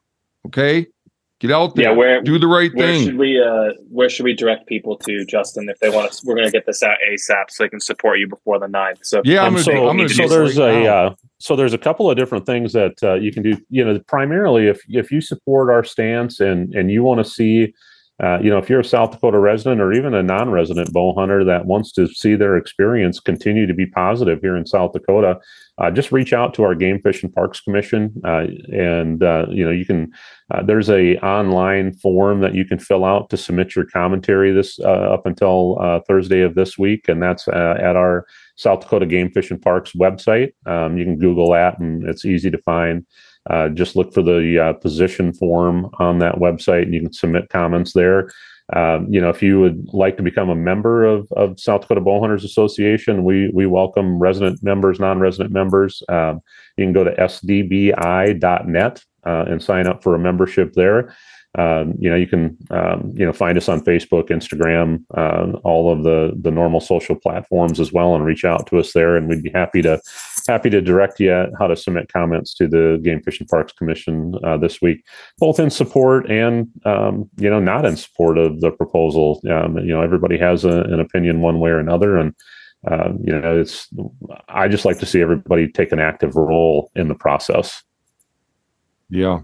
Okay, 0.46 0.86
get 1.40 1.50
out 1.50 1.74
there. 1.74 1.90
Yeah, 1.90 1.96
where 1.96 2.22
do 2.22 2.38
the 2.38 2.46
right 2.46 2.72
where 2.74 2.86
thing. 2.86 3.04
should 3.04 3.18
we 3.18 3.40
uh 3.40 3.72
where 3.90 4.08
should 4.08 4.24
we 4.24 4.34
direct 4.34 4.66
people 4.66 4.96
to, 4.98 5.24
Justin, 5.26 5.68
if 5.68 5.78
they 5.80 5.90
want 5.90 6.10
to? 6.12 6.20
We're 6.24 6.36
gonna 6.36 6.50
get 6.50 6.66
this 6.66 6.82
out 6.82 6.96
ASAP 7.10 7.50
so 7.50 7.64
they 7.64 7.68
can 7.68 7.80
support 7.80 8.18
you 8.18 8.28
before 8.28 8.58
the 8.58 8.66
9th. 8.66 8.98
So 9.04 9.22
Yeah, 9.24 9.40
I'm 9.42 9.48
Um, 9.48 9.52
gonna. 9.54 9.64
so, 9.64 9.72
do, 9.72 9.88
I'm 9.88 9.96
gonna 9.96 10.08
so 10.08 10.28
there's 10.28 10.58
right 10.58 10.84
a 10.84 10.94
uh, 10.94 11.14
so 11.38 11.54
there's 11.56 11.74
a 11.74 11.78
couple 11.78 12.10
of 12.10 12.16
different 12.16 12.46
things 12.46 12.72
that 12.72 12.94
uh, 13.02 13.14
you 13.14 13.32
can 13.32 13.42
do. 13.42 13.56
You 13.70 13.84
know, 13.84 13.98
primarily 14.06 14.66
if 14.68 14.80
if 14.88 15.10
you 15.12 15.20
support 15.20 15.70
our 15.70 15.84
stance 15.84 16.40
and 16.40 16.74
and 16.74 16.90
you 16.90 17.02
want 17.02 17.18
to 17.24 17.30
see, 17.30 17.74
uh, 18.22 18.38
you 18.40 18.48
know, 18.48 18.56
if 18.58 18.70
you're 18.70 18.80
a 18.80 18.84
South 18.84 19.10
Dakota 19.12 19.38
resident 19.38 19.80
or 19.80 19.92
even 19.92 20.14
a 20.14 20.22
non-resident 20.22 20.90
bow 20.94 21.14
hunter 21.14 21.44
that 21.44 21.66
wants 21.66 21.92
to 21.92 22.06
see 22.08 22.34
their 22.34 22.56
experience 22.56 23.20
continue 23.20 23.66
to 23.66 23.74
be 23.74 23.84
positive 23.86 24.40
here 24.40 24.56
in 24.56 24.64
South 24.64 24.92
Dakota, 24.94 25.38
uh, 25.78 25.90
just 25.90 26.10
reach 26.10 26.32
out 26.32 26.54
to 26.54 26.62
our 26.62 26.74
Game 26.74 27.00
Fish 27.00 27.22
and 27.22 27.32
Parks 27.32 27.60
Commission, 27.60 28.14
uh, 28.24 28.46
and 28.72 29.22
uh, 29.22 29.46
you 29.50 29.64
know 29.64 29.70
you 29.70 29.84
can. 29.84 30.10
Uh, 30.50 30.62
there's 30.62 30.88
a 30.88 31.16
online 31.18 31.92
form 31.92 32.40
that 32.40 32.54
you 32.54 32.64
can 32.64 32.78
fill 32.78 33.04
out 33.04 33.28
to 33.30 33.36
submit 33.36 33.74
your 33.74 33.84
commentary 33.84 34.52
this 34.52 34.78
uh, 34.78 34.84
up 34.84 35.26
until 35.26 35.76
uh, 35.80 36.00
Thursday 36.06 36.40
of 36.40 36.54
this 36.54 36.78
week, 36.78 37.08
and 37.08 37.22
that's 37.22 37.46
at 37.48 37.96
our 37.96 38.26
South 38.56 38.80
Dakota 38.80 39.06
Game 39.06 39.30
Fish 39.30 39.50
and 39.50 39.60
Parks 39.60 39.92
website. 39.92 40.52
Um, 40.64 40.96
you 40.96 41.04
can 41.04 41.18
Google 41.18 41.52
that, 41.52 41.78
and 41.78 42.08
it's 42.08 42.24
easy 42.24 42.50
to 42.50 42.58
find. 42.58 43.04
Just 43.74 43.96
look 43.96 44.12
for 44.12 44.22
the 44.22 44.76
position 44.80 45.32
form 45.32 45.90
on 45.98 46.18
that 46.20 46.36
website, 46.36 46.82
and 46.82 46.94
you 46.94 47.02
can 47.02 47.12
submit 47.12 47.50
comments 47.50 47.92
there. 47.92 48.30
Um, 48.74 49.06
you 49.08 49.20
know, 49.20 49.30
if 49.30 49.42
you 49.42 49.60
would 49.60 49.88
like 49.92 50.16
to 50.16 50.22
become 50.22 50.48
a 50.48 50.56
member 50.56 51.04
of, 51.04 51.30
of 51.32 51.60
South 51.60 51.82
Dakota 51.82 52.00
Bowhunters 52.00 52.44
Association, 52.44 53.22
we 53.22 53.48
we 53.54 53.66
welcome 53.66 54.18
resident 54.18 54.62
members, 54.62 54.98
non-resident 54.98 55.52
members. 55.52 56.02
Um, 56.08 56.40
you 56.76 56.84
can 56.84 56.92
go 56.92 57.04
to 57.04 57.14
sdbi.net 57.14 59.04
uh, 59.24 59.44
and 59.48 59.62
sign 59.62 59.86
up 59.86 60.02
for 60.02 60.14
a 60.14 60.18
membership 60.18 60.72
there. 60.72 61.14
Um, 61.56 61.94
you 61.98 62.10
know, 62.10 62.16
you 62.16 62.26
can 62.26 62.56
um, 62.70 63.12
you 63.14 63.24
know 63.24 63.32
find 63.32 63.56
us 63.56 63.68
on 63.68 63.80
Facebook, 63.82 64.28
Instagram, 64.28 65.04
uh, 65.14 65.58
all 65.62 65.92
of 65.92 66.02
the 66.02 66.32
the 66.40 66.50
normal 66.50 66.80
social 66.80 67.14
platforms 67.14 67.78
as 67.78 67.92
well, 67.92 68.14
and 68.14 68.24
reach 68.24 68.44
out 68.44 68.66
to 68.66 68.78
us 68.78 68.92
there, 68.92 69.16
and 69.16 69.28
we'd 69.28 69.42
be 69.42 69.50
happy 69.50 69.80
to 69.82 70.00
happy 70.46 70.70
to 70.70 70.80
direct 70.80 71.20
you 71.20 71.32
at 71.32 71.50
how 71.58 71.66
to 71.66 71.76
submit 71.76 72.12
comments 72.12 72.54
to 72.54 72.66
the 72.66 73.00
Game 73.02 73.22
Fish 73.22 73.40
and 73.40 73.48
Parks 73.48 73.72
Commission 73.72 74.34
uh, 74.44 74.56
this 74.56 74.80
week, 74.80 75.04
both 75.38 75.58
in 75.58 75.70
support 75.70 76.30
and 76.30 76.68
um, 76.84 77.28
you 77.38 77.50
know 77.50 77.60
not 77.60 77.84
in 77.84 77.96
support 77.96 78.38
of 78.38 78.60
the 78.60 78.70
proposal. 78.70 79.40
Um, 79.50 79.78
you 79.78 79.92
know, 79.92 80.02
everybody 80.02 80.38
has 80.38 80.64
a, 80.64 80.82
an 80.82 81.00
opinion 81.00 81.40
one 81.40 81.60
way 81.60 81.70
or 81.70 81.78
another, 81.78 82.16
and 82.16 82.34
uh, 82.90 83.12
you 83.22 83.38
know, 83.38 83.60
it's 83.60 83.88
I 84.48 84.68
just 84.68 84.84
like 84.84 84.98
to 84.98 85.06
see 85.06 85.20
everybody 85.20 85.68
take 85.68 85.92
an 85.92 85.98
active 85.98 86.36
role 86.36 86.90
in 86.94 87.08
the 87.08 87.14
process. 87.14 87.82
Yeah, 89.08 89.40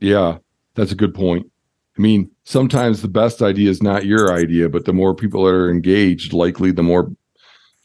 yeah, 0.00 0.38
that's 0.74 0.92
a 0.92 0.96
good 0.96 1.14
point. 1.14 1.50
I 1.98 2.02
mean, 2.02 2.30
sometimes 2.44 3.00
the 3.00 3.08
best 3.08 3.40
idea 3.40 3.70
is 3.70 3.82
not 3.82 4.04
your 4.04 4.32
idea, 4.32 4.68
but 4.68 4.84
the 4.84 4.92
more 4.92 5.14
people 5.14 5.44
that 5.44 5.54
are 5.54 5.70
engaged, 5.70 6.32
likely 6.32 6.70
the 6.70 6.82
more 6.82 7.10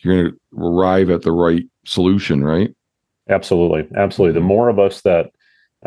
you're 0.04 0.24
going 0.24 0.32
to 0.32 0.40
arrive 0.58 1.10
at 1.10 1.22
the 1.22 1.32
right 1.32 1.64
solution, 1.86 2.44
right? 2.44 2.74
Absolutely, 3.30 3.88
absolutely. 3.98 4.34
The 4.34 4.46
more 4.46 4.70
of 4.70 4.80
us 4.80 5.02
that 5.02 5.32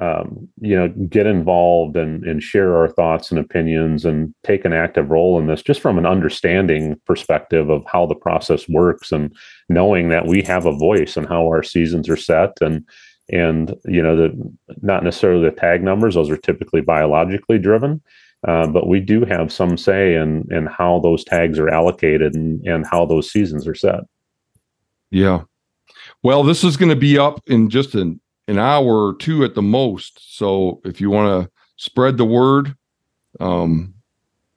um, 0.00 0.48
you 0.60 0.74
know 0.74 0.88
get 1.08 1.26
involved 1.26 1.96
and 1.96 2.24
and 2.24 2.42
share 2.42 2.76
our 2.76 2.88
thoughts 2.88 3.30
and 3.30 3.38
opinions 3.38 4.04
and 4.04 4.34
take 4.42 4.64
an 4.64 4.72
active 4.72 5.10
role 5.10 5.38
in 5.38 5.46
this, 5.46 5.62
just 5.62 5.80
from 5.80 5.98
an 5.98 6.06
understanding 6.06 7.00
perspective 7.06 7.70
of 7.70 7.84
how 7.86 8.04
the 8.04 8.14
process 8.14 8.68
works 8.68 9.12
and 9.12 9.32
knowing 9.68 10.08
that 10.08 10.26
we 10.26 10.42
have 10.42 10.66
a 10.66 10.76
voice 10.76 11.16
and 11.16 11.28
how 11.28 11.44
our 11.44 11.62
seasons 11.62 12.08
are 12.08 12.16
set 12.16 12.50
and 12.60 12.84
and 13.30 13.74
you 13.84 14.02
know 14.02 14.16
the 14.16 14.52
not 14.82 15.04
necessarily 15.04 15.44
the 15.48 15.54
tag 15.54 15.82
numbers; 15.82 16.14
those 16.14 16.30
are 16.30 16.36
typically 16.36 16.80
biologically 16.80 17.58
driven. 17.58 18.02
Uh, 18.46 18.66
but 18.66 18.88
we 18.88 19.00
do 19.00 19.24
have 19.24 19.52
some 19.52 19.76
say 19.76 20.14
in 20.14 20.46
in 20.50 20.66
how 20.66 21.00
those 21.00 21.24
tags 21.24 21.58
are 21.58 21.68
allocated 21.68 22.34
and, 22.34 22.64
and 22.66 22.86
how 22.86 23.06
those 23.06 23.30
seasons 23.30 23.66
are 23.66 23.74
set. 23.74 24.00
Yeah. 25.10 25.42
Well, 26.22 26.42
this 26.42 26.64
is 26.64 26.76
going 26.76 26.90
to 26.90 26.96
be 26.96 27.18
up 27.18 27.40
in 27.46 27.70
just 27.70 27.94
an, 27.94 28.20
an 28.48 28.58
hour 28.58 29.06
or 29.06 29.14
two 29.16 29.44
at 29.44 29.54
the 29.54 29.62
most. 29.62 30.36
So 30.36 30.80
if 30.84 31.00
you 31.00 31.10
want 31.10 31.44
to 31.44 31.50
spread 31.76 32.16
the 32.16 32.24
word, 32.24 32.74
um, 33.40 33.94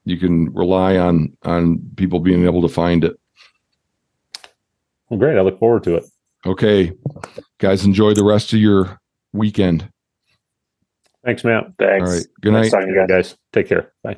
you 0.04 0.18
can 0.18 0.54
rely 0.54 0.98
on 0.98 1.38
on 1.44 1.80
people 1.96 2.20
being 2.20 2.46
able 2.46 2.62
to 2.62 2.70
find 2.70 3.04
it. 3.04 3.18
Well, 5.10 5.20
great. 5.20 5.38
I 5.38 5.42
look 5.42 5.60
forward 5.60 5.84
to 5.84 5.96
it. 5.96 6.06
Okay, 6.46 6.94
guys, 7.60 7.86
enjoy 7.86 8.14
the 8.14 8.24
rest 8.24 8.54
of 8.54 8.60
your 8.60 9.00
weekend. 9.34 9.90
Thanks, 11.28 11.44
Matt. 11.44 11.66
thanks. 11.78 12.10
All 12.10 12.16
right. 12.16 12.26
Good 12.42 12.54
Nice 12.54 12.64
night. 12.72 12.80
talking 12.80 12.88
to 12.88 12.94
you 13.02 13.08
guys. 13.08 13.32
guys. 13.34 13.38
Take 13.52 13.68
care. 13.68 13.92
Bye. 14.02 14.18